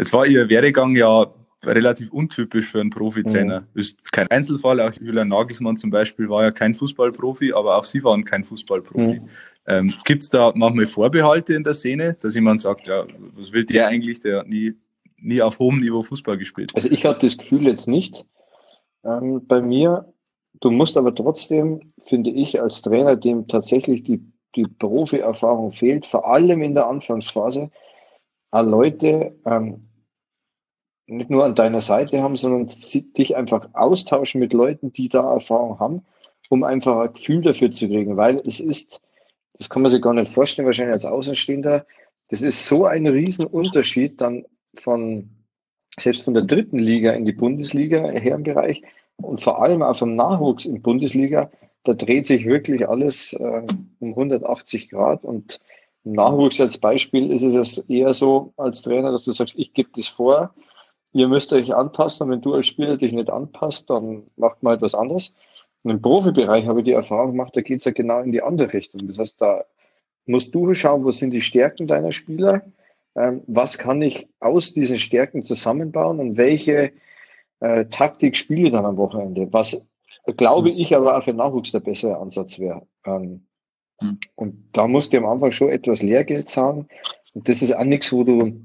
Jetzt 0.01 0.13
war 0.13 0.27
Ihr 0.29 0.49
Werdegang 0.49 0.95
ja 0.95 1.27
relativ 1.65 2.13
untypisch 2.13 2.71
für 2.71 2.81
einen 2.81 2.91
Profitrainer. 2.91 3.61
Mhm. 3.61 3.67
Ist 3.75 4.13
kein 4.13 4.31
Einzelfall, 4.31 4.81
auch 4.81 4.93
Julian 4.93 5.29
Nagelsmann 5.29 5.77
zum 5.77 5.91
Beispiel 5.91 6.29
war 6.29 6.45
ja 6.45 6.51
kein 6.53 6.75
Fußballprofi, 6.75 7.53
aber 7.53 7.77
auch 7.77 7.85
sie 7.85 8.03
waren 8.05 8.25
kein 8.25 8.45
Fußballprofi. 8.45 9.21
Mhm. 9.21 9.29
Ähm, 9.67 9.93
Gibt 10.05 10.23
es 10.23 10.31
da 10.31 10.53
manchmal 10.55 10.87
Vorbehalte 10.87 11.55
in 11.55 11.65
der 11.65 11.75
Szene, 11.75 12.17
dass 12.21 12.35
jemand 12.35 12.61
sagt, 12.61 12.87
ja, 12.87 13.07
was 13.35 13.53
will 13.53 13.65
der 13.65 13.89
eigentlich, 13.89 14.21
der 14.21 14.45
nie, 14.45 14.75
nie 15.21 15.43
auf 15.43 15.59
hohem 15.59 15.81
Niveau 15.81 16.03
Fußball 16.03 16.39
gespielt 16.39 16.73
Also 16.75 16.91
ich 16.91 17.05
habe 17.05 17.19
das 17.19 17.37
Gefühl 17.37 17.67
jetzt 17.67 17.89
nicht. 17.89 18.27
Ähm, 19.05 19.47
bei 19.47 19.61
mir, 19.61 20.13
du 20.61 20.71
musst 20.71 20.97
aber 20.97 21.15
trotzdem, 21.15 21.93
finde 21.99 22.31
ich, 22.31 22.61
als 22.61 22.83
Trainer, 22.83 23.17
dem 23.17 23.49
tatsächlich 23.49 24.03
die, 24.03 24.21
die 24.57 24.65
Profi-Erfahrung 24.65 25.71
fehlt, 25.71 26.07
vor 26.07 26.27
allem 26.27 26.63
in 26.63 26.75
der 26.75 26.87
Anfangsphase, 26.87 27.71
Leute 28.53 29.37
ähm, 29.45 29.83
nicht 31.07 31.31
nur 31.31 31.45
an 31.45 31.55
deiner 31.55 31.81
Seite 31.81 32.23
haben, 32.23 32.37
sondern 32.37 32.67
dich 32.67 33.37
einfach 33.37 33.69
austauschen 33.73 34.41
mit 34.41 34.53
Leuten, 34.53 34.93
die 34.93 35.09
da 35.09 35.33
Erfahrung 35.33 35.79
haben, 35.79 36.07
um 36.51 36.65
einfach 36.65 36.99
ein 37.01 37.13
Gefühl 37.13 37.43
dafür 37.43 37.71
zu 37.71 37.89
kriegen, 37.89 38.17
weil 38.17 38.37
es 38.47 38.61
ist, 38.61 39.01
das 39.55 39.69
kann 39.69 39.83
man 39.83 39.91
sich 39.91 40.03
gar 40.03 40.15
nicht 40.15 40.31
vorstellen, 40.31 40.67
wahrscheinlich 40.67 40.95
als 40.95 41.07
Außenstehender, 41.07 41.87
das 42.31 42.43
ist 42.43 42.67
so 42.67 42.85
ein 42.85 43.07
Riesenunterschied 43.07 44.21
dann 44.21 44.45
von, 44.81 45.31
selbst 45.99 46.25
von 46.25 46.35
der 46.35 46.45
dritten 46.45 46.79
Liga 46.79 47.13
in 47.13 47.25
die 47.25 47.33
Bundesliga, 47.33 48.09
Herrenbereich 48.09 48.83
und 49.17 49.41
vor 49.41 49.63
allem 49.63 49.83
auch 49.83 49.97
vom 49.97 50.17
Nachwuchs 50.17 50.67
in 50.67 50.83
Bundesliga, 50.83 51.51
da 51.85 51.95
dreht 51.95 52.27
sich 52.27 52.45
wirklich 52.45 52.89
alles 52.89 53.33
äh, 53.35 53.63
um 54.01 54.11
180 54.11 54.91
Grad 54.91 55.25
und 55.25 55.61
im 56.05 56.13
Nachwuchs 56.13 56.61
als 56.61 56.79
Beispiel 56.79 57.31
ist 57.33 57.43
es 57.43 57.79
eher 57.89 58.15
so 58.15 58.53
als 58.57 58.83
Trainer, 58.83 59.13
dass 59.13 59.25
du 59.25 59.33
sagst, 59.33 59.55
ich 59.57 59.73
gebe 59.75 59.89
das 59.95 60.07
vor, 60.07 60.55
ihr 61.13 61.29
müsst 61.29 61.53
euch 61.53 61.75
anpassen 61.75 62.25
und 62.25 62.31
wenn 62.31 62.41
du 62.41 62.55
als 62.55 62.67
Spieler 62.67 62.97
dich 62.97 63.13
nicht 63.13 63.31
anpasst, 63.31 63.91
dann 63.91 64.25
macht 64.37 64.63
man 64.63 64.77
etwas 64.77 64.95
anderes. 64.95 65.35
Und 65.83 65.91
im 65.91 66.03
Profibereich 66.03 66.67
habe 66.67 66.81
ich 66.81 66.85
die 66.85 66.93
Erfahrung 66.93 67.33
gemacht, 67.33 67.57
da 67.57 67.61
geht 67.61 67.79
es 67.79 67.85
ja 67.85 67.93
genau 67.93 68.21
in 68.21 68.33
die 68.33 68.43
andere 68.43 68.73
Richtung. 68.73 69.07
Das 69.07 69.19
heißt, 69.19 69.41
da 69.41 69.65
musst 70.27 70.55
du 70.55 70.73
schauen, 70.75 71.05
wo 71.05 71.11
sind 71.11 71.31
die 71.31 71.41
Stärken 71.41 71.87
deiner 71.87 72.13
Spieler, 72.13 72.63
was 73.47 73.79
kann 73.79 74.03
ich 74.03 74.29
aus 74.41 74.73
diesen 74.73 74.99
Stärken 74.99 75.45
zusammenbauen 75.45 76.21
und 76.21 76.37
welche 76.37 76.93
äh, 77.61 77.87
Taktik 77.87 78.37
spiele 78.37 78.69
ich 78.69 78.73
dann 78.73 78.85
am 78.87 78.97
Wochenende. 78.97 79.53
Was 79.53 79.87
glaube 80.37 80.71
ich 80.71 80.95
aber 80.95 81.17
auch 81.17 81.23
für 81.23 81.33
Nachwuchs 81.33 81.73
der 81.73 81.81
bessere 81.81 82.19
Ansatz 82.19 82.59
wäre. 82.59 82.87
Ähm, 83.05 83.47
und 84.37 84.69
da 84.73 84.87
musst 84.87 85.13
du 85.13 85.19
am 85.19 85.27
Anfang 85.27 85.51
schon 85.51 85.71
etwas 85.71 86.03
Lehrgeld 86.03 86.49
zahlen. 86.49 86.87
Und 87.35 87.49
das 87.49 87.63
ist 87.63 87.75
auch 87.75 87.85
nichts, 87.85 88.13
wo 88.13 88.25
du 88.25 88.63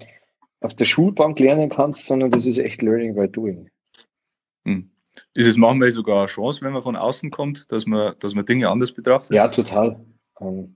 auf 0.62 0.76
der 0.76 0.86
Schulbank 0.86 1.40
lernen 1.40 1.70
kannst, 1.70 2.06
sondern 2.06 2.32
das 2.32 2.46
ist 2.46 2.60
echt 2.60 2.82
Learning 2.82 3.16
by 3.16 3.28
Doing. 3.28 3.70
Hm. 4.66 4.90
Ist 5.36 5.48
es 5.48 5.58
manchmal 5.58 5.92
sogar 5.92 6.20
eine 6.20 6.28
Chance, 6.28 6.62
wenn 6.62 6.74
man 6.74 6.84
von 6.84 6.96
außen 6.96 7.32
kommt, 7.32 7.72
dass 7.72 7.86
man, 7.86 8.16
dass 8.20 8.36
man 8.36 8.46
Dinge 8.46 8.70
anders 8.70 8.92
betrachtet? 8.92 9.36
Ja, 9.36 9.48
total. 9.48 10.00
Ähm, 10.40 10.76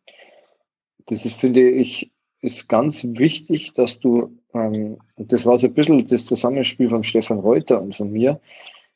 das 1.06 1.26
ist, 1.26 1.40
finde 1.40 1.70
ich, 1.70 2.12
ist 2.42 2.70
ganz 2.70 3.04
wichtig, 3.04 3.74
dass 3.74 4.00
du, 4.00 4.38
ähm, 4.54 4.98
und 5.16 5.34
das 5.34 5.46
war 5.46 5.58
so 5.58 5.68
ein 5.68 5.74
bisschen 5.74 6.06
das 6.08 6.26
Zusammenspiel 6.26 6.90
von 6.90 7.04
Stefan 7.04 7.40
Reuter 7.40 7.82
und 7.82 7.96
von 7.96 8.12
mir, 8.12 8.40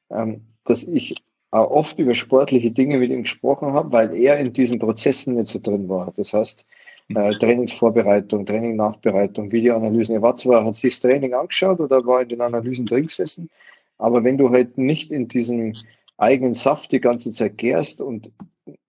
ähm, 0.10 0.42
dass 0.66 0.84
ich 0.84 1.16
auch 1.52 1.70
oft 1.70 2.00
über 2.00 2.14
sportliche 2.14 2.72
Dinge 2.72 2.98
mit 2.98 3.12
ihm 3.12 3.24
gesprochen 3.24 3.74
habe, 3.74 3.92
weil 3.92 4.16
er 4.16 4.38
in 4.40 4.54
diesen 4.54 4.80
Prozessen 4.80 5.36
nicht 5.36 5.50
so 5.50 5.60
drin 5.60 5.90
war. 5.90 6.14
Das 6.16 6.34
heißt, 6.34 6.66
äh, 7.10 7.32
Trainingsvorbereitung, 7.34 8.46
Training-Nachbereitung, 8.46 9.52
Videoanalysen. 9.52 10.16
Er 10.16 10.22
war 10.22 10.36
zwar, 10.36 10.64
hat 10.64 10.76
sich 10.76 10.94
das 10.94 11.02
Training 11.02 11.34
angeschaut 11.34 11.80
oder 11.80 12.06
war 12.06 12.22
in 12.22 12.30
den 12.30 12.42
Analysen 12.42 12.86
drin 12.86 13.08
gesessen, 13.08 13.50
aber 13.98 14.24
wenn 14.24 14.38
du 14.38 14.50
halt 14.50 14.78
nicht 14.78 15.12
in 15.12 15.28
diesem 15.28 15.74
eigenen 16.18 16.54
Saft 16.54 16.92
die 16.92 17.02
ganze 17.02 17.32
Zeit 17.32 17.58
gärst 17.58 18.02
und 18.02 18.32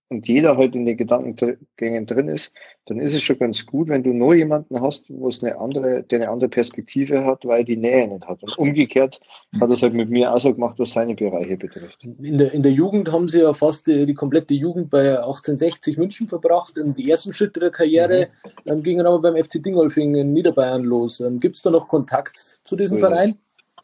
und 0.09 0.27
jeder 0.27 0.57
halt 0.57 0.75
in 0.75 0.85
den 0.85 0.97
Gedankengängen 0.97 2.05
drin 2.05 2.29
ist, 2.29 2.53
dann 2.85 2.99
ist 2.99 3.15
es 3.15 3.23
schon 3.23 3.39
ganz 3.39 3.65
gut, 3.65 3.87
wenn 3.87 4.03
du 4.03 4.13
nur 4.13 4.35
jemanden 4.35 4.79
hast, 4.81 5.05
wo 5.09 5.27
es 5.27 5.43
eine 5.43 5.57
andere, 5.57 6.03
der 6.03 6.19
eine 6.19 6.29
andere 6.29 6.49
Perspektive 6.49 7.25
hat, 7.25 7.45
weil 7.45 7.63
die 7.63 7.77
Nähe 7.77 8.07
nicht 8.07 8.27
hat. 8.27 8.43
Und 8.43 8.57
umgekehrt 8.57 9.19
hat 9.59 9.69
er 9.69 9.73
es 9.73 9.81
halt 9.81 9.93
mit 9.93 10.09
mir 10.09 10.33
auch 10.33 10.39
so 10.39 10.53
gemacht, 10.53 10.77
was 10.77 10.91
seine 10.91 11.15
Bereiche 11.15 11.57
betrifft. 11.57 12.03
In 12.03 12.37
der, 12.37 12.53
in 12.53 12.61
der 12.61 12.71
Jugend 12.71 13.11
haben 13.11 13.29
sie 13.29 13.41
ja 13.41 13.53
fast 13.53 13.87
die, 13.87 14.05
die 14.05 14.13
komplette 14.13 14.53
Jugend 14.53 14.89
bei 14.89 15.17
1860 15.17 15.97
München 15.97 16.27
verbracht. 16.27 16.77
Und 16.77 16.97
die 16.97 17.09
ersten 17.09 17.33
Schritte 17.33 17.59
der 17.59 17.71
Karriere 17.71 18.27
mhm. 18.65 18.71
ähm, 18.71 18.83
gingen 18.83 19.05
aber 19.05 19.19
beim 19.19 19.43
FC 19.43 19.63
Dingolfing 19.63 20.15
in 20.15 20.33
Niederbayern 20.33 20.83
los. 20.83 21.21
Ähm, 21.21 21.39
Gibt 21.39 21.55
es 21.55 21.61
da 21.61 21.71
noch 21.71 21.87
Kontakt 21.87 22.59
zu 22.63 22.75
diesem 22.75 22.99
so 22.99 23.07
Verein 23.07 23.35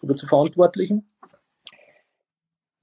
oder 0.02 0.16
zu 0.16 0.28
Verantwortlichen? 0.28 1.09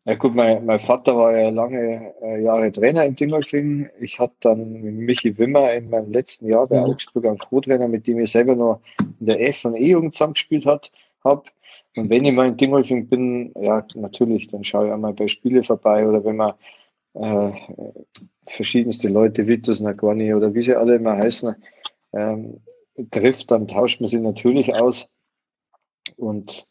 Ja 0.09 0.15
gut, 0.15 0.37
mein, 0.37 0.65
mein 0.65 0.79
Vater 0.79 1.17
war 1.17 1.37
ja 1.37 1.49
lange 1.49 2.15
äh, 2.23 2.41
Jahre 2.41 2.71
Trainer 2.71 3.05
in 3.05 3.17
Dingolfing. 3.17 3.91
Ich 3.99 4.21
hatte 4.21 4.37
dann 4.39 4.81
mit 4.81 4.95
Michi 4.95 5.37
Wimmer 5.37 5.73
in 5.73 5.91
meinem 5.91 6.13
letzten 6.13 6.47
Jahr 6.47 6.69
bei 6.69 6.79
mhm. 6.79 6.85
Augsburg 6.85 7.27
einen 7.27 7.39
Co-Trainer, 7.39 7.89
mit 7.89 8.07
dem 8.07 8.21
ich 8.21 8.31
selber 8.31 8.55
noch 8.55 8.81
in 9.19 9.27
der 9.27 9.41
F- 9.49 9.65
und 9.65 9.75
E-Jugend 9.75 10.15
zusammengespielt 10.15 10.65
habe. 10.65 11.43
Und 11.97 12.09
wenn 12.09 12.25
ich 12.25 12.33
mal 12.33 12.47
in 12.47 12.57
Dingolfing 12.57 13.09
bin, 13.09 13.53
ja 13.61 13.85
natürlich, 13.97 14.47
dann 14.47 14.63
schaue 14.63 14.87
ich 14.87 14.93
auch 14.93 14.99
mal 14.99 15.13
bei 15.13 15.27
Spiele 15.27 15.65
vorbei 15.65 16.07
oder 16.07 16.25
wenn 16.25 16.37
man 16.37 16.55
äh, 17.15 17.51
verschiedenste 18.49 19.09
Leute, 19.09 19.49
Vitus, 19.49 19.81
Nagorni 19.81 20.33
oder 20.33 20.55
wie 20.55 20.63
sie 20.63 20.77
alle 20.77 20.95
immer 20.95 21.17
heißen, 21.17 21.57
ähm, 22.13 22.61
trifft, 23.11 23.51
dann 23.51 23.67
tauscht 23.67 24.01
man 24.01 24.07
sie 24.07 24.21
natürlich 24.21 24.73
aus. 24.73 25.09
Und 26.17 26.69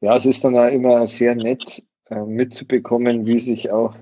ja, 0.00 0.16
es 0.16 0.24
ist 0.24 0.42
dann 0.44 0.56
auch 0.56 0.68
immer 0.68 1.06
sehr 1.06 1.34
nett, 1.34 1.82
äh, 2.10 2.20
mitzubekommen, 2.20 3.26
wie 3.26 3.40
sich 3.40 3.70
auch 3.70 3.96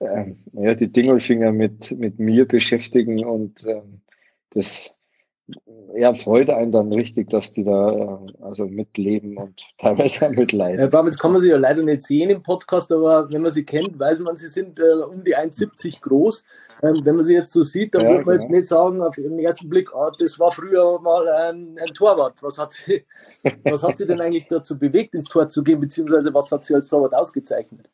äh, 0.00 0.32
ja, 0.52 0.74
die 0.74 0.92
Dingolfinger 0.92 1.52
mit, 1.52 1.92
mit 1.98 2.18
mir 2.18 2.46
beschäftigen 2.46 3.24
und 3.24 3.64
äh, 3.64 3.82
das 4.50 4.93
ja, 5.94 6.14
freut 6.14 6.48
einen 6.48 6.72
dann 6.72 6.92
richtig, 6.92 7.28
dass 7.28 7.52
die 7.52 7.64
da 7.64 7.92
äh, 7.92 8.42
also 8.42 8.66
mitleben 8.66 9.36
und 9.36 9.62
teilweise 9.78 10.26
auch 10.26 10.30
mitleiden. 10.30 10.80
Ja, 10.80 10.86
damit 10.86 11.18
kann 11.18 11.32
man 11.32 11.40
sie 11.40 11.50
ja 11.50 11.58
leider 11.58 11.82
nicht 11.82 12.02
sehen 12.02 12.30
im 12.30 12.42
Podcast, 12.42 12.90
aber 12.90 13.30
wenn 13.30 13.42
man 13.42 13.52
sie 13.52 13.64
kennt, 13.64 13.98
weiß 13.98 14.20
man, 14.20 14.36
sie 14.36 14.48
sind 14.48 14.80
äh, 14.80 15.02
um 15.02 15.22
die 15.22 15.36
1,70 15.36 16.00
groß. 16.00 16.44
Ähm, 16.82 17.00
wenn 17.04 17.16
man 17.16 17.24
sie 17.24 17.34
jetzt 17.34 17.52
so 17.52 17.62
sieht, 17.62 17.94
dann 17.94 18.02
ja, 18.02 18.08
würde 18.08 18.24
man 18.24 18.32
genau. 18.32 18.42
jetzt 18.42 18.50
nicht 18.50 18.66
sagen, 18.66 19.02
auf 19.02 19.14
den 19.16 19.38
ersten 19.38 19.68
Blick, 19.68 19.94
ah, 19.94 20.10
das 20.18 20.38
war 20.38 20.50
früher 20.50 20.98
mal 21.00 21.28
ein, 21.28 21.78
ein 21.78 21.92
Torwart. 21.92 22.42
Was 22.42 22.56
hat, 22.56 22.72
sie, 22.72 23.04
was 23.64 23.82
hat 23.82 23.98
sie 23.98 24.06
denn 24.06 24.20
eigentlich 24.20 24.48
dazu 24.48 24.78
bewegt, 24.78 25.14
ins 25.14 25.26
Tor 25.26 25.48
zu 25.48 25.62
gehen, 25.62 25.80
beziehungsweise 25.80 26.32
was 26.32 26.50
hat 26.50 26.64
sie 26.64 26.74
als 26.74 26.88
Torwart 26.88 27.14
ausgezeichnet? 27.14 27.90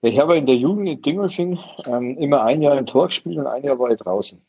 Ich 0.00 0.18
habe 0.18 0.36
in 0.36 0.46
der 0.46 0.56
Jugend 0.56 0.88
in 0.88 1.02
Dingolfing 1.02 1.58
ähm, 1.86 2.16
immer 2.18 2.42
ein 2.44 2.62
Jahr 2.62 2.78
im 2.78 2.86
Tor 2.86 3.08
gespielt 3.08 3.38
und 3.38 3.46
ein 3.46 3.64
Jahr 3.64 3.78
war 3.78 3.90
ich 3.90 3.98
draußen. 3.98 4.40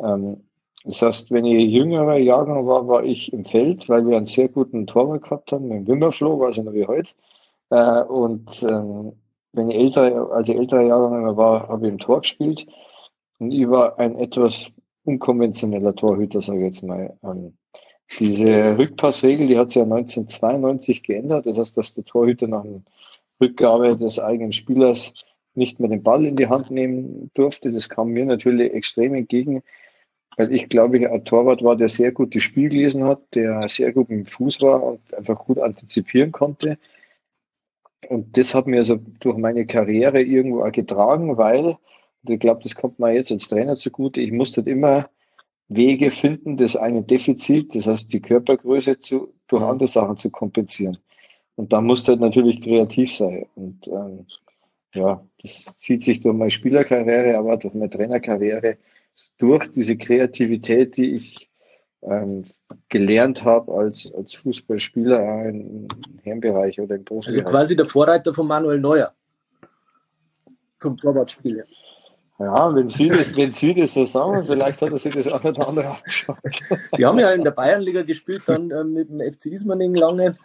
Ähm, 0.00 0.47
das 0.84 1.02
heißt, 1.02 1.30
wenn 1.30 1.44
ich 1.44 1.70
jüngerer 1.70 2.18
Jahrgang 2.18 2.66
war, 2.66 2.86
war 2.86 3.04
ich 3.04 3.32
im 3.32 3.44
Feld, 3.44 3.88
weil 3.88 4.06
wir 4.06 4.16
einen 4.16 4.26
sehr 4.26 4.48
guten 4.48 4.86
Torwart 4.86 5.22
gehabt 5.22 5.52
haben, 5.52 5.68
mit 5.68 5.88
Wimmerfloh, 5.88 6.44
also 6.44 6.62
noch 6.62 6.72
wie 6.72 6.86
heute. 6.86 7.12
Äh, 7.70 8.02
und 8.04 8.62
ähm, 8.62 9.12
wenn 9.52 9.70
ich 9.70 9.76
älter, 9.76 10.30
als 10.32 10.48
ich 10.48 10.56
älterer 10.56 10.82
Jahrgang 10.82 11.36
war, 11.36 11.68
habe 11.68 11.86
ich 11.86 11.92
im 11.92 11.98
Tor 11.98 12.20
gespielt. 12.20 12.66
Und 13.38 13.50
ich 13.50 13.68
war 13.68 13.98
ein 13.98 14.18
etwas 14.18 14.70
unkonventioneller 15.04 15.94
Torhüter, 15.94 16.42
sage 16.42 16.60
ich 16.60 16.66
jetzt 16.66 16.82
mal. 16.82 17.16
Ähm, 17.22 17.56
diese 18.20 18.78
Rückpassregel, 18.78 19.48
die 19.48 19.58
hat 19.58 19.70
sich 19.70 19.76
ja 19.76 19.82
1992 19.82 21.02
geändert. 21.02 21.46
Das 21.46 21.58
heißt, 21.58 21.76
dass 21.76 21.94
der 21.94 22.04
Torhüter 22.04 22.46
nach 22.46 22.64
einer 22.64 22.82
Rückgabe 23.40 23.96
des 23.96 24.18
eigenen 24.18 24.52
Spielers 24.52 25.12
nicht 25.54 25.80
mehr 25.80 25.90
den 25.90 26.02
Ball 26.02 26.24
in 26.24 26.36
die 26.36 26.46
Hand 26.46 26.70
nehmen 26.70 27.30
durfte. 27.34 27.72
Das 27.72 27.88
kam 27.88 28.10
mir 28.10 28.24
natürlich 28.24 28.72
extrem 28.72 29.14
entgegen, 29.14 29.62
weil 30.38 30.52
ich 30.52 30.68
glaube, 30.68 30.98
ich 30.98 31.08
ein 31.08 31.24
Torwart 31.24 31.64
war, 31.64 31.74
der 31.74 31.88
sehr 31.88 32.12
gut 32.12 32.34
das 32.34 32.44
Spiel 32.44 32.68
gelesen 32.68 33.04
hat, 33.04 33.20
der 33.34 33.68
sehr 33.68 33.92
gut 33.92 34.08
mit 34.08 34.18
dem 34.18 34.24
Fuß 34.24 34.62
war 34.62 34.82
und 34.84 35.14
einfach 35.14 35.36
gut 35.36 35.58
antizipieren 35.58 36.30
konnte. 36.30 36.78
Und 38.08 38.36
das 38.36 38.54
hat 38.54 38.68
mir 38.68 38.78
also 38.78 39.00
durch 39.18 39.36
meine 39.36 39.66
Karriere 39.66 40.22
irgendwo 40.22 40.62
auch 40.62 40.70
getragen, 40.70 41.36
weil, 41.36 41.64
und 41.66 42.30
ich 42.30 42.38
glaube, 42.38 42.62
das 42.62 42.76
kommt 42.76 43.00
mir 43.00 43.12
jetzt 43.12 43.32
als 43.32 43.48
Trainer 43.48 43.76
zugute, 43.76 44.20
ich 44.20 44.30
musste 44.30 44.60
halt 44.60 44.68
immer 44.68 45.10
Wege 45.66 46.12
finden, 46.12 46.56
das 46.56 46.76
eine 46.76 47.02
Defizit, 47.02 47.74
das 47.74 47.88
heißt 47.88 48.12
die 48.12 48.20
Körpergröße 48.20 49.00
zu, 49.00 49.34
durch 49.48 49.62
andere 49.64 49.88
Sachen 49.88 50.16
zu 50.18 50.30
kompensieren. 50.30 50.98
Und 51.56 51.72
da 51.72 51.80
musste 51.80 52.12
halt 52.12 52.20
natürlich 52.20 52.62
kreativ 52.62 53.12
sein. 53.12 53.46
Und 53.56 53.88
ähm, 53.88 54.24
ja, 54.94 55.20
das 55.42 55.76
zieht 55.78 56.04
sich 56.04 56.20
durch 56.20 56.36
meine 56.36 56.52
Spielerkarriere, 56.52 57.36
aber 57.36 57.56
durch 57.56 57.74
meine 57.74 57.90
Trainerkarriere 57.90 58.78
durch 59.38 59.70
diese 59.72 59.96
Kreativität, 59.96 60.96
die 60.96 61.14
ich 61.14 61.50
ähm, 62.02 62.42
gelernt 62.88 63.44
habe 63.44 63.72
als, 63.72 64.12
als 64.14 64.34
Fußballspieler 64.34 65.46
im 65.46 65.88
Herrenbereich 66.22 66.80
oder 66.80 66.96
im 66.96 67.04
Profi. 67.04 67.28
Also 67.28 67.42
quasi 67.42 67.76
der 67.76 67.86
Vorreiter 67.86 68.32
von 68.32 68.46
Manuel 68.46 68.78
Neuer. 68.78 69.12
Vom 70.78 70.96
Torwartspiel. 70.96 71.64
Ja, 72.38 72.72
wenn 72.72 72.88
Sie, 72.88 73.08
das, 73.08 73.36
wenn 73.36 73.52
Sie 73.52 73.74
das 73.74 73.94
so 73.94 74.04
sagen, 74.04 74.44
vielleicht 74.44 74.80
hat 74.80 74.92
er 74.92 74.98
sich 74.98 75.12
das 75.12 75.26
auch 75.26 75.42
nicht 75.42 75.60
andere 75.60 75.96
angeschaut. 75.96 76.38
Sie 76.92 77.04
haben 77.04 77.18
ja 77.18 77.32
in 77.32 77.42
der 77.42 77.50
Bayernliga 77.50 78.02
gespielt, 78.02 78.42
dann 78.46 78.70
äh, 78.70 78.84
mit 78.84 79.08
dem 79.08 79.20
FC 79.20 79.46
Ismaning 79.46 79.96
lange. 79.96 80.36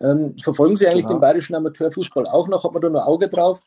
Ähm, 0.00 0.36
verfolgen 0.42 0.74
Sie 0.74 0.88
eigentlich 0.88 1.04
genau. 1.04 1.18
den 1.18 1.20
bayerischen 1.20 1.54
Amateurfußball 1.54 2.26
auch 2.26 2.48
noch? 2.48 2.64
Hat 2.64 2.72
man 2.72 2.82
da 2.82 2.88
ein 2.88 2.96
Auge 2.96 3.28
drauf? 3.28 3.60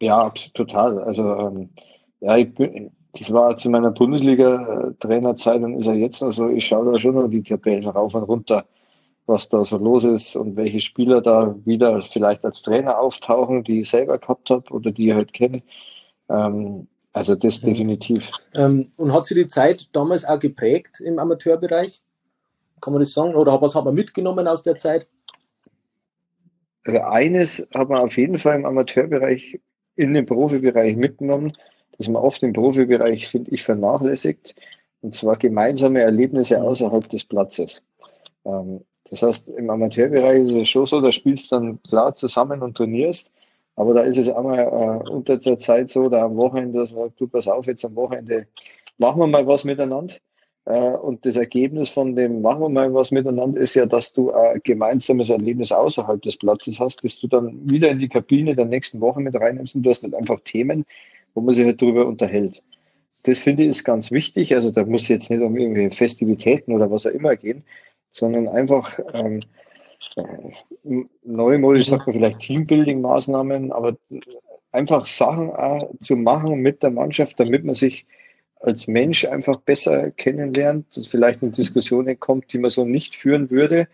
Ja, 0.00 0.30
total. 0.52 0.98
Also 0.98 1.22
ähm, 1.36 1.70
ja, 2.24 2.38
ich 2.38 2.54
bin, 2.54 2.90
das 3.18 3.30
war 3.32 3.56
zu 3.56 3.68
meiner 3.68 3.90
Bundesliga-Trainerzeit 3.90 5.62
und 5.62 5.78
ist 5.78 5.86
ja 5.86 5.92
jetzt 5.92 6.22
noch 6.22 6.32
so, 6.32 6.48
ich 6.48 6.66
schaue 6.66 6.92
da 6.92 6.98
schon 6.98 7.14
noch 7.14 7.28
die 7.28 7.42
Tabellen 7.42 7.86
rauf 7.86 8.14
und 8.14 8.22
runter, 8.22 8.64
was 9.26 9.48
da 9.50 9.62
so 9.64 9.76
los 9.76 10.04
ist 10.04 10.34
und 10.34 10.56
welche 10.56 10.80
Spieler 10.80 11.20
da 11.20 11.54
wieder 11.66 12.00
vielleicht 12.02 12.44
als 12.44 12.62
Trainer 12.62 12.98
auftauchen, 12.98 13.62
die 13.62 13.80
ich 13.80 13.90
selber 13.90 14.18
gehabt 14.18 14.48
habe 14.48 14.70
oder 14.72 14.90
die 14.90 15.08
ich 15.08 15.14
halt 15.14 15.34
kenne. 15.34 15.62
Ähm, 16.30 16.86
also 17.12 17.34
das 17.34 17.60
ja. 17.60 17.68
definitiv. 17.68 18.32
Ähm, 18.54 18.90
und 18.96 19.12
hat 19.12 19.26
sie 19.26 19.34
die 19.34 19.46
Zeit 19.46 19.88
damals 19.92 20.24
auch 20.24 20.38
geprägt 20.38 21.00
im 21.00 21.18
Amateurbereich? 21.18 22.00
Kann 22.80 22.94
man 22.94 23.02
das 23.02 23.12
sagen? 23.12 23.34
Oder 23.34 23.60
was 23.60 23.74
hat 23.74 23.84
man 23.84 23.94
mitgenommen 23.94 24.48
aus 24.48 24.62
der 24.62 24.76
Zeit? 24.76 25.06
Also 26.84 27.00
eines 27.00 27.68
hat 27.74 27.88
man 27.90 28.00
auf 28.00 28.16
jeden 28.16 28.38
Fall 28.38 28.56
im 28.56 28.64
Amateurbereich 28.64 29.60
in 29.96 30.14
den 30.14 30.26
Profibereich 30.26 30.96
mitgenommen, 30.96 31.52
dass 31.98 32.08
man 32.08 32.22
oft 32.22 32.42
im 32.42 32.52
Profibereich, 32.52 33.28
finde 33.28 33.50
ich, 33.52 33.62
vernachlässigt, 33.62 34.54
und 35.00 35.14
zwar 35.14 35.36
gemeinsame 35.36 36.00
Erlebnisse 36.00 36.58
mhm. 36.58 36.66
außerhalb 36.66 37.08
des 37.08 37.24
Platzes. 37.24 37.82
Ähm, 38.44 38.80
das 39.10 39.22
heißt, 39.22 39.50
im 39.50 39.68
Amateurbereich 39.70 40.42
ist 40.42 40.54
es 40.54 40.68
schon 40.68 40.86
so, 40.86 41.00
da 41.00 41.12
spielst 41.12 41.52
du 41.52 41.56
dann 41.56 41.82
klar 41.82 42.14
zusammen 42.14 42.62
und 42.62 42.76
trainierst, 42.76 43.30
aber 43.76 43.92
da 43.94 44.02
ist 44.02 44.16
es 44.16 44.28
einmal 44.30 44.58
äh, 44.60 45.10
unter 45.10 45.36
der 45.36 45.58
Zeit 45.58 45.90
so, 45.90 46.08
da 46.08 46.24
am 46.24 46.36
Wochenende, 46.36 46.78
dass 46.78 46.92
man 46.92 47.06
sagt, 47.06 47.20
du 47.20 47.28
pass 47.28 47.48
auf, 47.48 47.66
jetzt 47.66 47.84
am 47.84 47.96
Wochenende 47.96 48.46
machen 48.98 49.20
wir 49.20 49.26
mal 49.26 49.46
was 49.46 49.64
miteinander. 49.64 50.14
Äh, 50.66 50.94
und 50.94 51.26
das 51.26 51.36
Ergebnis 51.36 51.90
von 51.90 52.16
dem 52.16 52.40
machen 52.40 52.60
wir 52.60 52.68
mal 52.68 52.94
was 52.94 53.10
miteinander 53.10 53.60
ist 53.60 53.74
ja, 53.74 53.84
dass 53.86 54.12
du 54.12 54.32
ein 54.32 54.60
gemeinsames 54.64 55.28
Erlebnis 55.28 55.72
außerhalb 55.72 56.22
des 56.22 56.38
Platzes 56.38 56.80
hast, 56.80 57.04
dass 57.04 57.18
du 57.18 57.26
dann 57.26 57.58
wieder 57.68 57.90
in 57.90 57.98
die 57.98 58.08
Kabine 58.08 58.54
der 58.54 58.64
nächsten 58.64 59.00
Woche 59.00 59.20
mit 59.20 59.34
reinnimmst 59.34 59.74
und 59.74 59.82
du 59.82 59.90
hast 59.90 60.04
halt 60.04 60.14
einfach 60.14 60.40
Themen, 60.40 60.86
wo 61.34 61.40
man 61.40 61.54
sich 61.54 61.64
halt 61.64 61.80
drüber 61.80 62.06
unterhält. 62.06 62.62
Das 63.24 63.38
finde 63.38 63.64
ich 63.64 63.70
ist 63.70 63.84
ganz 63.84 64.10
wichtig. 64.10 64.54
Also 64.54 64.70
da 64.70 64.84
muss 64.84 65.08
jetzt 65.08 65.30
nicht 65.30 65.42
um 65.42 65.56
irgendwelche 65.56 65.96
Festivitäten 65.96 66.72
oder 66.72 66.90
was 66.90 67.06
auch 67.06 67.10
immer 67.10 67.36
gehen, 67.36 67.64
sondern 68.10 68.48
einfach 68.48 68.98
ähm, 69.12 69.42
äh, 70.16 71.02
neumodisch 71.22 71.86
sagt 71.86 72.06
man 72.06 72.14
vielleicht 72.14 72.40
Teambuilding-Maßnahmen, 72.40 73.72
aber 73.72 73.96
einfach 74.72 75.06
Sachen 75.06 75.52
zu 76.00 76.16
machen 76.16 76.56
mit 76.56 76.82
der 76.82 76.90
Mannschaft, 76.90 77.38
damit 77.40 77.64
man 77.64 77.74
sich 77.74 78.06
als 78.60 78.86
Mensch 78.86 79.24
einfach 79.26 79.60
besser 79.60 80.10
kennenlernt, 80.10 80.96
dass 80.96 81.06
vielleicht 81.06 81.42
in 81.42 81.52
Diskussionen 81.52 82.18
kommt, 82.18 82.52
die 82.52 82.58
man 82.58 82.70
so 82.70 82.84
nicht 82.84 83.14
führen 83.14 83.50
würde 83.50 83.88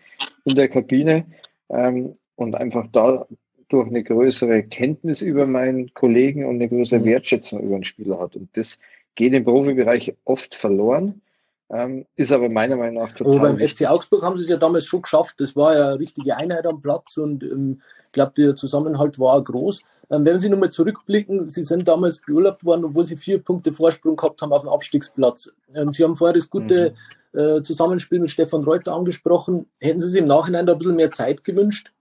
in 0.45 0.55
der 0.55 0.69
Kabine 0.69 1.25
ähm, 1.69 2.13
und 2.35 2.55
einfach 2.55 2.87
da 2.91 3.27
durch 3.71 3.87
eine 3.87 4.03
größere 4.03 4.63
Kenntnis 4.63 5.21
über 5.21 5.45
meinen 5.45 5.93
Kollegen 5.93 6.45
und 6.45 6.55
eine 6.55 6.69
größere 6.69 6.99
mhm. 6.99 7.05
Wertschätzung 7.05 7.61
über 7.61 7.75
den 7.75 7.83
Spieler 7.83 8.19
hat. 8.19 8.35
Und 8.35 8.49
das 8.57 8.79
geht 9.15 9.33
im 9.33 9.43
Profibereich 9.43 10.15
oft 10.25 10.55
verloren, 10.55 11.21
ähm, 11.69 12.05
ist 12.15 12.31
aber 12.31 12.49
meiner 12.49 12.75
Meinung 12.75 13.03
nach 13.03 13.13
total. 13.13 13.35
Aber 13.35 13.47
beim 13.47 13.59
wichtig. 13.59 13.87
FC 13.87 13.91
Augsburg 13.91 14.23
haben 14.23 14.37
sie 14.37 14.43
es 14.43 14.49
ja 14.49 14.57
damals 14.57 14.85
schon 14.85 15.03
geschafft. 15.03 15.35
Das 15.39 15.55
war 15.55 15.73
ja 15.73 15.87
eine 15.87 15.99
richtige 15.99 16.35
Einheit 16.35 16.65
am 16.65 16.81
Platz 16.81 17.17
und 17.17 17.43
ähm, 17.43 17.81
ich 18.07 18.13
glaube, 18.13 18.33
der 18.35 18.57
Zusammenhalt 18.57 19.17
war 19.19 19.41
groß. 19.41 19.83
Ähm, 20.09 20.25
wenn 20.25 20.37
Sie 20.37 20.49
nochmal 20.49 20.69
zurückblicken, 20.69 21.47
Sie 21.47 21.63
sind 21.63 21.87
damals 21.87 22.19
beurlaubt 22.19 22.65
worden, 22.65 22.83
obwohl 22.83 23.05
Sie 23.05 23.15
vier 23.15 23.41
Punkte 23.41 23.71
Vorsprung 23.71 24.17
gehabt 24.17 24.41
haben 24.41 24.51
auf 24.51 24.63
dem 24.63 24.69
Abstiegsplatz. 24.69 25.53
Ähm, 25.73 25.93
Sie 25.93 26.03
haben 26.03 26.17
vorher 26.17 26.33
das 26.33 26.49
gute 26.49 26.93
mhm. 27.31 27.39
äh, 27.39 27.63
Zusammenspiel 27.63 28.19
mit 28.19 28.29
Stefan 28.29 28.65
Reuter 28.65 28.93
angesprochen. 28.93 29.67
Hätten 29.79 30.01
Sie 30.01 30.09
sich 30.09 30.19
im 30.19 30.27
Nachhinein 30.27 30.65
da 30.65 30.73
ein 30.73 30.79
bisschen 30.79 30.97
mehr 30.97 31.11
Zeit 31.11 31.45
gewünscht? 31.45 31.93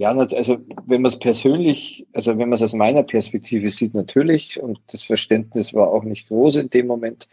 Ja, 0.00 0.12
also 0.12 0.56
wenn 0.86 1.02
man 1.02 1.10
es 1.10 1.18
persönlich, 1.18 2.06
also 2.14 2.30
wenn 2.30 2.48
man 2.48 2.54
es 2.54 2.62
aus 2.62 2.72
meiner 2.72 3.02
Perspektive 3.02 3.68
sieht, 3.68 3.92
natürlich, 3.92 4.58
und 4.58 4.80
das 4.86 5.02
Verständnis 5.02 5.74
war 5.74 5.88
auch 5.88 6.04
nicht 6.04 6.28
groß 6.28 6.56
in 6.56 6.70
dem 6.70 6.86
Moment. 6.86 7.28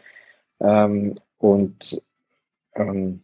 Ähm, 0.60 1.14
und 1.38 2.02
ähm, 2.74 3.22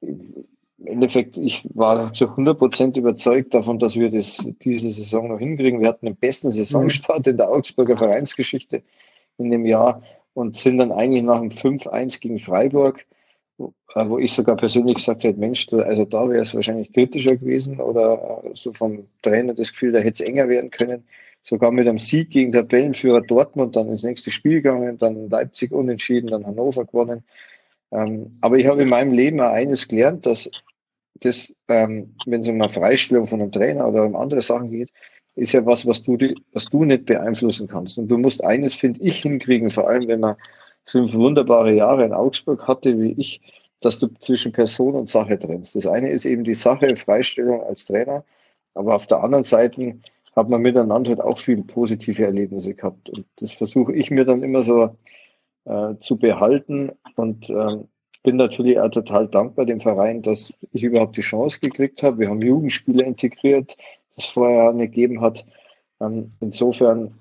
im 0.00 0.46
Endeffekt, 0.84 1.38
ich 1.38 1.64
war 1.74 2.12
zu 2.12 2.28
100 2.28 2.56
Prozent 2.56 2.96
überzeugt 2.96 3.52
davon, 3.52 3.80
dass 3.80 3.96
wir 3.96 4.12
das 4.12 4.48
diese 4.62 4.92
Saison 4.92 5.26
noch 5.26 5.40
hinkriegen. 5.40 5.80
Wir 5.80 5.88
hatten 5.88 6.06
den 6.06 6.14
besten 6.14 6.52
Saisonstart 6.52 7.26
in 7.26 7.36
der 7.36 7.48
Augsburger 7.48 7.96
Vereinsgeschichte 7.96 8.84
in 9.38 9.50
dem 9.50 9.66
Jahr 9.66 10.04
und 10.34 10.56
sind 10.56 10.78
dann 10.78 10.92
eigentlich 10.92 11.24
nach 11.24 11.40
dem 11.40 11.48
5-1 11.48 12.20
gegen 12.20 12.38
Freiburg 12.38 13.06
wo 13.58 14.18
ich 14.18 14.32
sogar 14.32 14.56
persönlich 14.56 14.96
gesagt 14.96 15.24
hätte, 15.24 15.38
Mensch, 15.38 15.66
also 15.72 16.04
da 16.04 16.28
wäre 16.28 16.42
es 16.42 16.54
wahrscheinlich 16.54 16.92
kritischer 16.92 17.36
gewesen 17.36 17.80
oder 17.80 18.42
äh, 18.44 18.50
so 18.54 18.72
vom 18.72 19.06
Trainer 19.22 19.54
das 19.54 19.72
Gefühl, 19.72 19.92
da 19.92 19.98
hätte 19.98 20.22
es 20.22 20.28
enger 20.28 20.48
werden 20.48 20.70
können. 20.70 21.04
Sogar 21.42 21.70
mit 21.70 21.88
einem 21.88 21.98
Sieg 21.98 22.30
gegen 22.30 22.52
Tabellenführer 22.52 23.22
Dortmund, 23.22 23.74
dann 23.74 23.88
ins 23.88 24.04
nächste 24.04 24.30
Spiel 24.30 24.62
gegangen, 24.62 24.98
dann 24.98 25.28
Leipzig 25.30 25.72
unentschieden, 25.72 26.28
dann 26.28 26.46
Hannover 26.46 26.84
gewonnen. 26.84 27.24
Ähm, 27.90 28.38
aber 28.40 28.58
ich 28.58 28.66
habe 28.66 28.82
in 28.82 28.88
meinem 28.88 29.12
Leben 29.12 29.40
auch 29.40 29.50
eines 29.50 29.88
gelernt, 29.88 30.26
dass 30.26 30.50
das, 31.20 31.54
ähm, 31.68 32.14
wenn 32.26 32.42
es 32.42 32.48
um 32.48 32.60
eine 32.60 32.68
Freistellung 32.68 33.26
von 33.26 33.40
einem 33.40 33.52
Trainer 33.52 33.88
oder 33.88 34.04
um 34.04 34.14
andere 34.14 34.42
Sachen 34.42 34.70
geht, 34.70 34.90
ist 35.34 35.52
ja 35.52 35.64
was, 35.64 35.86
was 35.86 36.02
du, 36.02 36.18
was 36.52 36.66
du 36.66 36.84
nicht 36.84 37.06
beeinflussen 37.06 37.68
kannst. 37.68 37.98
Und 37.98 38.08
du 38.08 38.18
musst 38.18 38.44
eines, 38.44 38.74
finde 38.74 39.00
ich, 39.00 39.22
hinkriegen, 39.22 39.70
vor 39.70 39.88
allem 39.88 40.06
wenn 40.08 40.20
man 40.20 40.36
fünf 40.88 41.14
wunderbare 41.14 41.72
Jahre 41.72 42.04
in 42.04 42.12
Augsburg 42.12 42.66
hatte, 42.66 42.98
wie 42.98 43.12
ich, 43.12 43.40
dass 43.80 43.98
du 43.98 44.08
zwischen 44.18 44.52
Person 44.52 44.94
und 44.94 45.08
Sache 45.08 45.38
trennst. 45.38 45.76
Das 45.76 45.86
eine 45.86 46.10
ist 46.10 46.24
eben 46.24 46.44
die 46.44 46.54
Sache, 46.54 46.96
Freistellung 46.96 47.62
als 47.62 47.84
Trainer, 47.86 48.24
aber 48.74 48.94
auf 48.94 49.06
der 49.06 49.22
anderen 49.22 49.44
Seite 49.44 49.96
hat 50.34 50.48
man 50.48 50.62
miteinander 50.62 51.10
halt 51.10 51.20
auch 51.20 51.38
viele 51.38 51.62
positive 51.62 52.24
Erlebnisse 52.24 52.74
gehabt. 52.74 53.10
Und 53.10 53.26
das 53.36 53.52
versuche 53.52 53.94
ich 53.94 54.10
mir 54.10 54.24
dann 54.24 54.42
immer 54.42 54.62
so 54.62 54.90
äh, 55.64 55.94
zu 56.00 56.16
behalten 56.16 56.92
und 57.16 57.50
äh, 57.50 57.66
bin 58.22 58.36
natürlich 58.36 58.78
auch 58.80 58.90
total 58.90 59.28
dankbar 59.28 59.66
dem 59.66 59.80
Verein, 59.80 60.22
dass 60.22 60.52
ich 60.72 60.82
überhaupt 60.82 61.16
die 61.16 61.22
Chance 61.22 61.60
gekriegt 61.60 62.02
habe. 62.02 62.18
Wir 62.18 62.28
haben 62.28 62.42
Jugendspiele 62.42 63.04
integriert, 63.04 63.76
das 64.16 64.26
vorher 64.26 64.72
nicht 64.72 64.92
gegeben 64.92 65.20
hat. 65.20 65.44
Ähm, 66.00 66.30
insofern, 66.40 67.14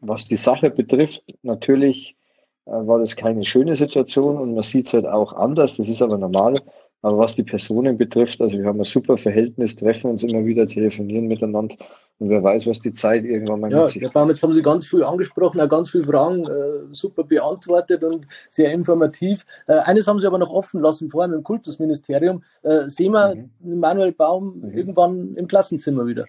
was 0.00 0.24
die 0.24 0.36
Sache 0.36 0.70
betrifft, 0.70 1.22
natürlich 1.42 2.16
war 2.66 2.98
das 2.98 3.16
keine 3.16 3.44
schöne 3.44 3.76
Situation 3.76 4.38
und 4.38 4.54
man 4.54 4.62
sieht 4.62 4.86
es 4.86 4.92
halt 4.92 5.06
auch 5.06 5.32
anders, 5.32 5.76
das 5.76 5.88
ist 5.88 6.02
aber 6.02 6.18
normal. 6.18 6.54
Aber 7.02 7.16
was 7.16 7.34
die 7.34 7.42
Personen 7.42 7.96
betrifft, 7.96 8.42
also 8.42 8.58
wir 8.58 8.66
haben 8.66 8.78
ein 8.78 8.84
super 8.84 9.16
Verhältnis, 9.16 9.74
treffen 9.74 10.10
uns 10.10 10.22
immer 10.22 10.44
wieder, 10.44 10.66
telefonieren 10.66 11.28
miteinander 11.28 11.74
und 12.20 12.28
wer 12.28 12.42
weiß, 12.42 12.66
was 12.66 12.80
die 12.80 12.92
Zeit 12.92 13.24
irgendwann 13.24 13.60
mal 13.60 13.72
ja, 13.72 13.80
mit 13.80 13.88
sich 13.88 14.02
Ja, 14.02 14.10
damit 14.12 14.42
haben 14.42 14.52
Sie 14.52 14.60
ganz 14.60 14.86
viel 14.86 15.02
angesprochen, 15.02 15.58
auch 15.58 15.68
ganz 15.68 15.90
viele 15.90 16.04
Fragen 16.04 16.46
äh, 16.46 16.92
super 16.92 17.24
beantwortet 17.24 18.04
und 18.04 18.26
sehr 18.50 18.70
informativ. 18.72 19.46
Äh, 19.66 19.78
eines 19.78 20.06
haben 20.06 20.18
Sie 20.18 20.26
aber 20.26 20.38
noch 20.38 20.50
offen 20.50 20.82
lassen, 20.82 21.08
vor 21.08 21.22
allem 21.22 21.32
im 21.32 21.42
Kultusministerium. 21.42 22.44
Äh, 22.62 22.90
sehen 22.90 23.12
wir 23.12 23.34
mhm. 23.60 23.80
Manuel 23.80 24.12
Baum 24.12 24.60
mhm. 24.60 24.76
irgendwann 24.76 25.34
im 25.34 25.48
Klassenzimmer 25.48 26.06
wieder? 26.06 26.26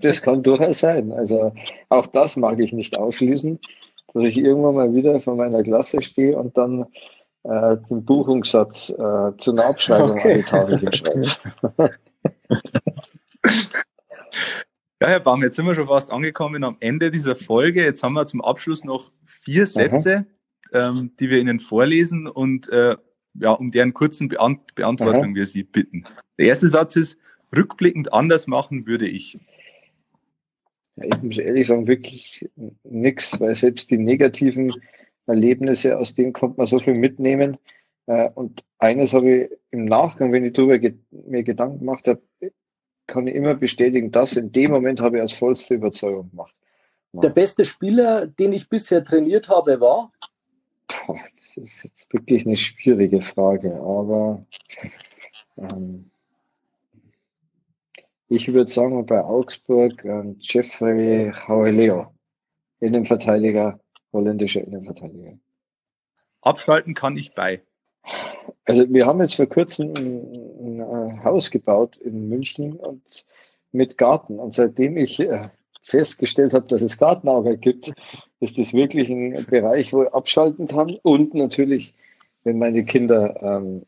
Das 0.00 0.22
kann 0.22 0.42
durchaus 0.42 0.80
sein. 0.80 1.12
Also 1.12 1.52
auch 1.88 2.06
das 2.06 2.36
mag 2.36 2.58
ich 2.60 2.72
nicht 2.72 2.96
ausschließen, 2.96 3.58
dass 4.14 4.24
ich 4.24 4.38
irgendwann 4.38 4.74
mal 4.74 4.94
wieder 4.94 5.20
vor 5.20 5.36
meiner 5.36 5.62
Klasse 5.62 6.02
stehe 6.02 6.36
und 6.36 6.56
dann 6.56 6.86
äh, 7.44 7.76
den 7.88 8.04
Buchungssatz 8.04 8.90
äh, 8.90 9.36
zu 9.38 9.52
einer 9.52 9.66
Abschreibung 9.66 10.12
okay. 10.12 10.32
an 10.32 10.38
die 10.38 10.44
Tafel 10.44 10.78
hinschreibe. 10.78 11.26
Ja, 15.02 15.08
Herr 15.08 15.20
Baum, 15.20 15.42
jetzt 15.42 15.56
sind 15.56 15.66
wir 15.66 15.74
schon 15.74 15.88
fast 15.88 16.10
angekommen 16.10 16.64
am 16.64 16.78
Ende 16.80 17.10
dieser 17.10 17.36
Folge. 17.36 17.84
Jetzt 17.84 18.02
haben 18.02 18.14
wir 18.14 18.24
zum 18.24 18.40
Abschluss 18.40 18.82
noch 18.82 19.12
vier 19.26 19.66
Sätze, 19.66 20.24
ähm, 20.72 21.12
die 21.20 21.28
wir 21.28 21.38
Ihnen 21.38 21.60
vorlesen 21.60 22.26
und 22.26 22.70
äh, 22.70 22.96
ja, 23.34 23.50
um 23.50 23.70
deren 23.70 23.92
kurzen 23.92 24.28
Beant 24.28 24.74
Beantwortung 24.74 25.24
Aha. 25.24 25.34
wir 25.34 25.44
Sie 25.44 25.64
bitten. 25.64 26.04
Der 26.38 26.46
erste 26.46 26.70
Satz 26.70 26.96
ist, 26.96 27.18
rückblickend 27.54 28.12
anders 28.12 28.46
machen 28.46 28.86
würde 28.86 29.08
ich? 29.08 29.38
Ja, 30.96 31.04
ich 31.04 31.22
muss 31.22 31.38
ehrlich 31.38 31.66
sagen, 31.66 31.86
wirklich 31.86 32.48
nichts, 32.84 33.38
weil 33.40 33.54
selbst 33.54 33.90
die 33.90 33.98
negativen 33.98 34.72
Erlebnisse, 35.26 35.98
aus 35.98 36.14
denen 36.14 36.32
kommt 36.32 36.58
man 36.58 36.66
so 36.66 36.78
viel 36.78 36.94
mitnehmen. 36.94 37.58
Äh, 38.06 38.30
und 38.34 38.64
eines 38.78 39.12
habe 39.12 39.30
ich 39.30 39.50
im 39.70 39.84
Nachgang, 39.84 40.32
wenn 40.32 40.44
ich 40.44 40.54
darüber 40.54 40.78
mir 41.10 41.42
Gedanken 41.42 41.80
gemacht 41.80 42.06
habe, 42.06 42.22
kann 43.06 43.26
ich 43.26 43.34
immer 43.34 43.54
bestätigen, 43.54 44.10
dass 44.10 44.36
in 44.36 44.52
dem 44.52 44.70
Moment 44.70 45.00
habe 45.00 45.16
ich 45.16 45.22
als 45.22 45.32
vollste 45.32 45.74
Überzeugung 45.74 46.30
gemacht. 46.30 46.54
Der 47.12 47.30
beste 47.30 47.64
Spieler, 47.64 48.26
den 48.26 48.52
ich 48.52 48.68
bisher 48.68 49.02
trainiert 49.02 49.48
habe, 49.48 49.80
war? 49.80 50.12
Boah, 51.06 51.18
das 51.36 51.56
ist 51.56 51.84
jetzt 51.84 52.12
wirklich 52.12 52.44
eine 52.46 52.56
schwierige 52.56 53.22
Frage, 53.22 53.74
aber 53.74 54.44
ähm, 55.56 56.10
ich 58.28 58.52
würde 58.52 58.70
sagen, 58.70 59.06
bei 59.06 59.22
Augsburg 59.22 60.04
ähm, 60.04 60.36
Jeffrey 60.40 61.32
Haueleo, 61.46 62.12
Innenverteidiger, 62.80 63.78
holländischer 64.12 64.62
Innenverteidiger. 64.62 65.38
Abschalten 66.40 66.94
kann 66.94 67.16
ich 67.16 67.34
bei. 67.34 67.62
Also 68.64 68.88
wir 68.88 69.06
haben 69.06 69.20
jetzt 69.20 69.34
vor 69.34 69.46
kurzem 69.46 69.94
ein, 69.96 70.80
ein 70.80 71.24
Haus 71.24 71.50
gebaut 71.50 71.96
in 71.98 72.28
München 72.28 72.74
und 72.74 73.24
mit 73.72 73.98
Garten. 73.98 74.38
Und 74.38 74.54
seitdem 74.54 74.96
ich 74.96 75.20
äh, 75.20 75.48
festgestellt 75.82 76.52
habe, 76.52 76.66
dass 76.66 76.82
es 76.82 76.98
Gartenarbeit 76.98 77.62
gibt, 77.62 77.92
ist 78.40 78.58
das 78.58 78.72
wirklich 78.72 79.08
ein 79.08 79.46
Bereich, 79.46 79.92
wo 79.92 80.02
ich 80.02 80.12
abschalten 80.12 80.66
kann 80.66 80.96
und 81.02 81.34
natürlich, 81.34 81.94
wenn 82.44 82.58
meine 82.58 82.84
Kinder 82.84 83.40
ähm, 83.42 83.86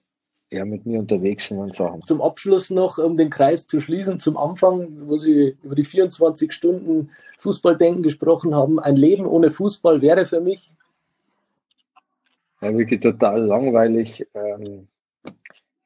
ja, 0.51 0.65
mit 0.65 0.87
mir 0.87 0.99
unterwegs 0.99 1.49
sind 1.49 1.59
und 1.59 1.75
Sachen. 1.75 2.03
Zum 2.07 2.23
Abschluss 2.23 2.71
noch, 2.71 2.99
um 2.99 3.17
den 3.17 3.31
Kreis 3.31 3.67
zu 3.67 3.81
schließen, 3.81 4.19
zum 4.19 4.37
Anfang, 4.37 5.09
wo 5.09 5.17
Sie 5.17 5.57
über 5.63 5.75
die 5.75 5.85
24 5.85 6.53
Stunden 6.53 7.11
Fußballdenken 7.39 8.03
gesprochen 8.03 8.55
haben. 8.55 8.79
Ein 8.79 8.97
Leben 8.97 9.27
ohne 9.27 9.51
Fußball 9.51 10.01
wäre 10.01 10.25
für 10.25 10.41
mich? 10.41 10.73
Ja, 12.61 12.77
wirklich 12.77 13.01
total 13.01 13.45
langweilig. 13.45 14.27
Ähm, 14.35 14.89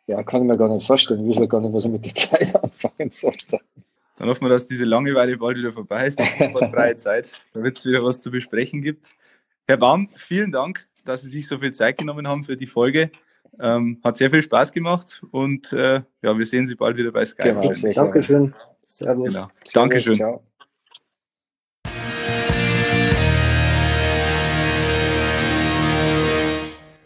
ja, 0.06 0.22
kann 0.22 0.42
ich 0.42 0.48
mir 0.48 0.56
gar 0.56 0.68
nicht 0.68 0.86
vorstellen. 0.86 1.28
Ich 1.28 1.40
weiß 1.40 1.48
gar 1.48 1.60
nicht, 1.60 1.72
was 1.72 1.84
ich 1.84 1.90
mit 1.90 2.04
der 2.04 2.14
Zeit 2.14 2.54
anfangen 2.54 3.10
soll. 3.10 3.32
Dann 4.16 4.28
hoffen 4.28 4.44
wir, 4.44 4.50
dass 4.50 4.66
diese 4.66 4.84
Langeweile 4.84 5.36
bald 5.36 5.58
wieder 5.58 5.72
vorbei 5.72 6.06
ist, 6.06 6.20
freie 6.20 6.96
Zeit, 6.96 7.32
damit 7.54 7.78
es 7.78 7.84
wieder 7.84 8.04
was 8.04 8.20
zu 8.20 8.30
besprechen 8.30 8.82
gibt. 8.82 9.10
Herr 9.66 9.76
Baum, 9.76 10.08
vielen 10.08 10.52
Dank, 10.52 10.86
dass 11.04 11.22
Sie 11.22 11.30
sich 11.30 11.48
so 11.48 11.58
viel 11.58 11.72
Zeit 11.72 11.98
genommen 11.98 12.28
haben 12.28 12.44
für 12.44 12.56
die 12.56 12.66
Folge. 12.66 13.10
Ähm, 13.60 14.00
hat 14.02 14.16
sehr 14.16 14.30
viel 14.30 14.42
Spaß 14.42 14.72
gemacht 14.72 15.22
und 15.30 15.72
äh, 15.72 16.02
ja, 16.22 16.38
wir 16.38 16.46
sehen 16.46 16.66
Sie 16.66 16.74
bald 16.74 16.96
wieder 16.96 17.12
bei 17.12 17.24
Sky. 17.24 17.48
Genau, 17.48 17.72
Dankeschön. 17.94 18.54
Servus. 18.86 19.34
Genau. 19.34 19.48
Dankeschön. 19.74 20.16
Ciao. 20.16 20.42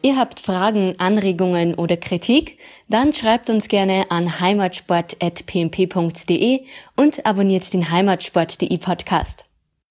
Ihr 0.06 0.16
habt 0.16 0.38
Fragen, 0.38 0.94
Anregungen 0.98 1.74
oder 1.74 1.96
Kritik? 1.96 2.58
Dann 2.88 3.12
schreibt 3.12 3.50
uns 3.50 3.66
gerne 3.66 4.08
an 4.08 4.38
heimatsport.pmp.de 4.38 6.60
und 6.94 7.26
abonniert 7.26 7.74
den 7.74 7.90
Heimatsport.de 7.90 8.78
Podcast. 8.78 9.45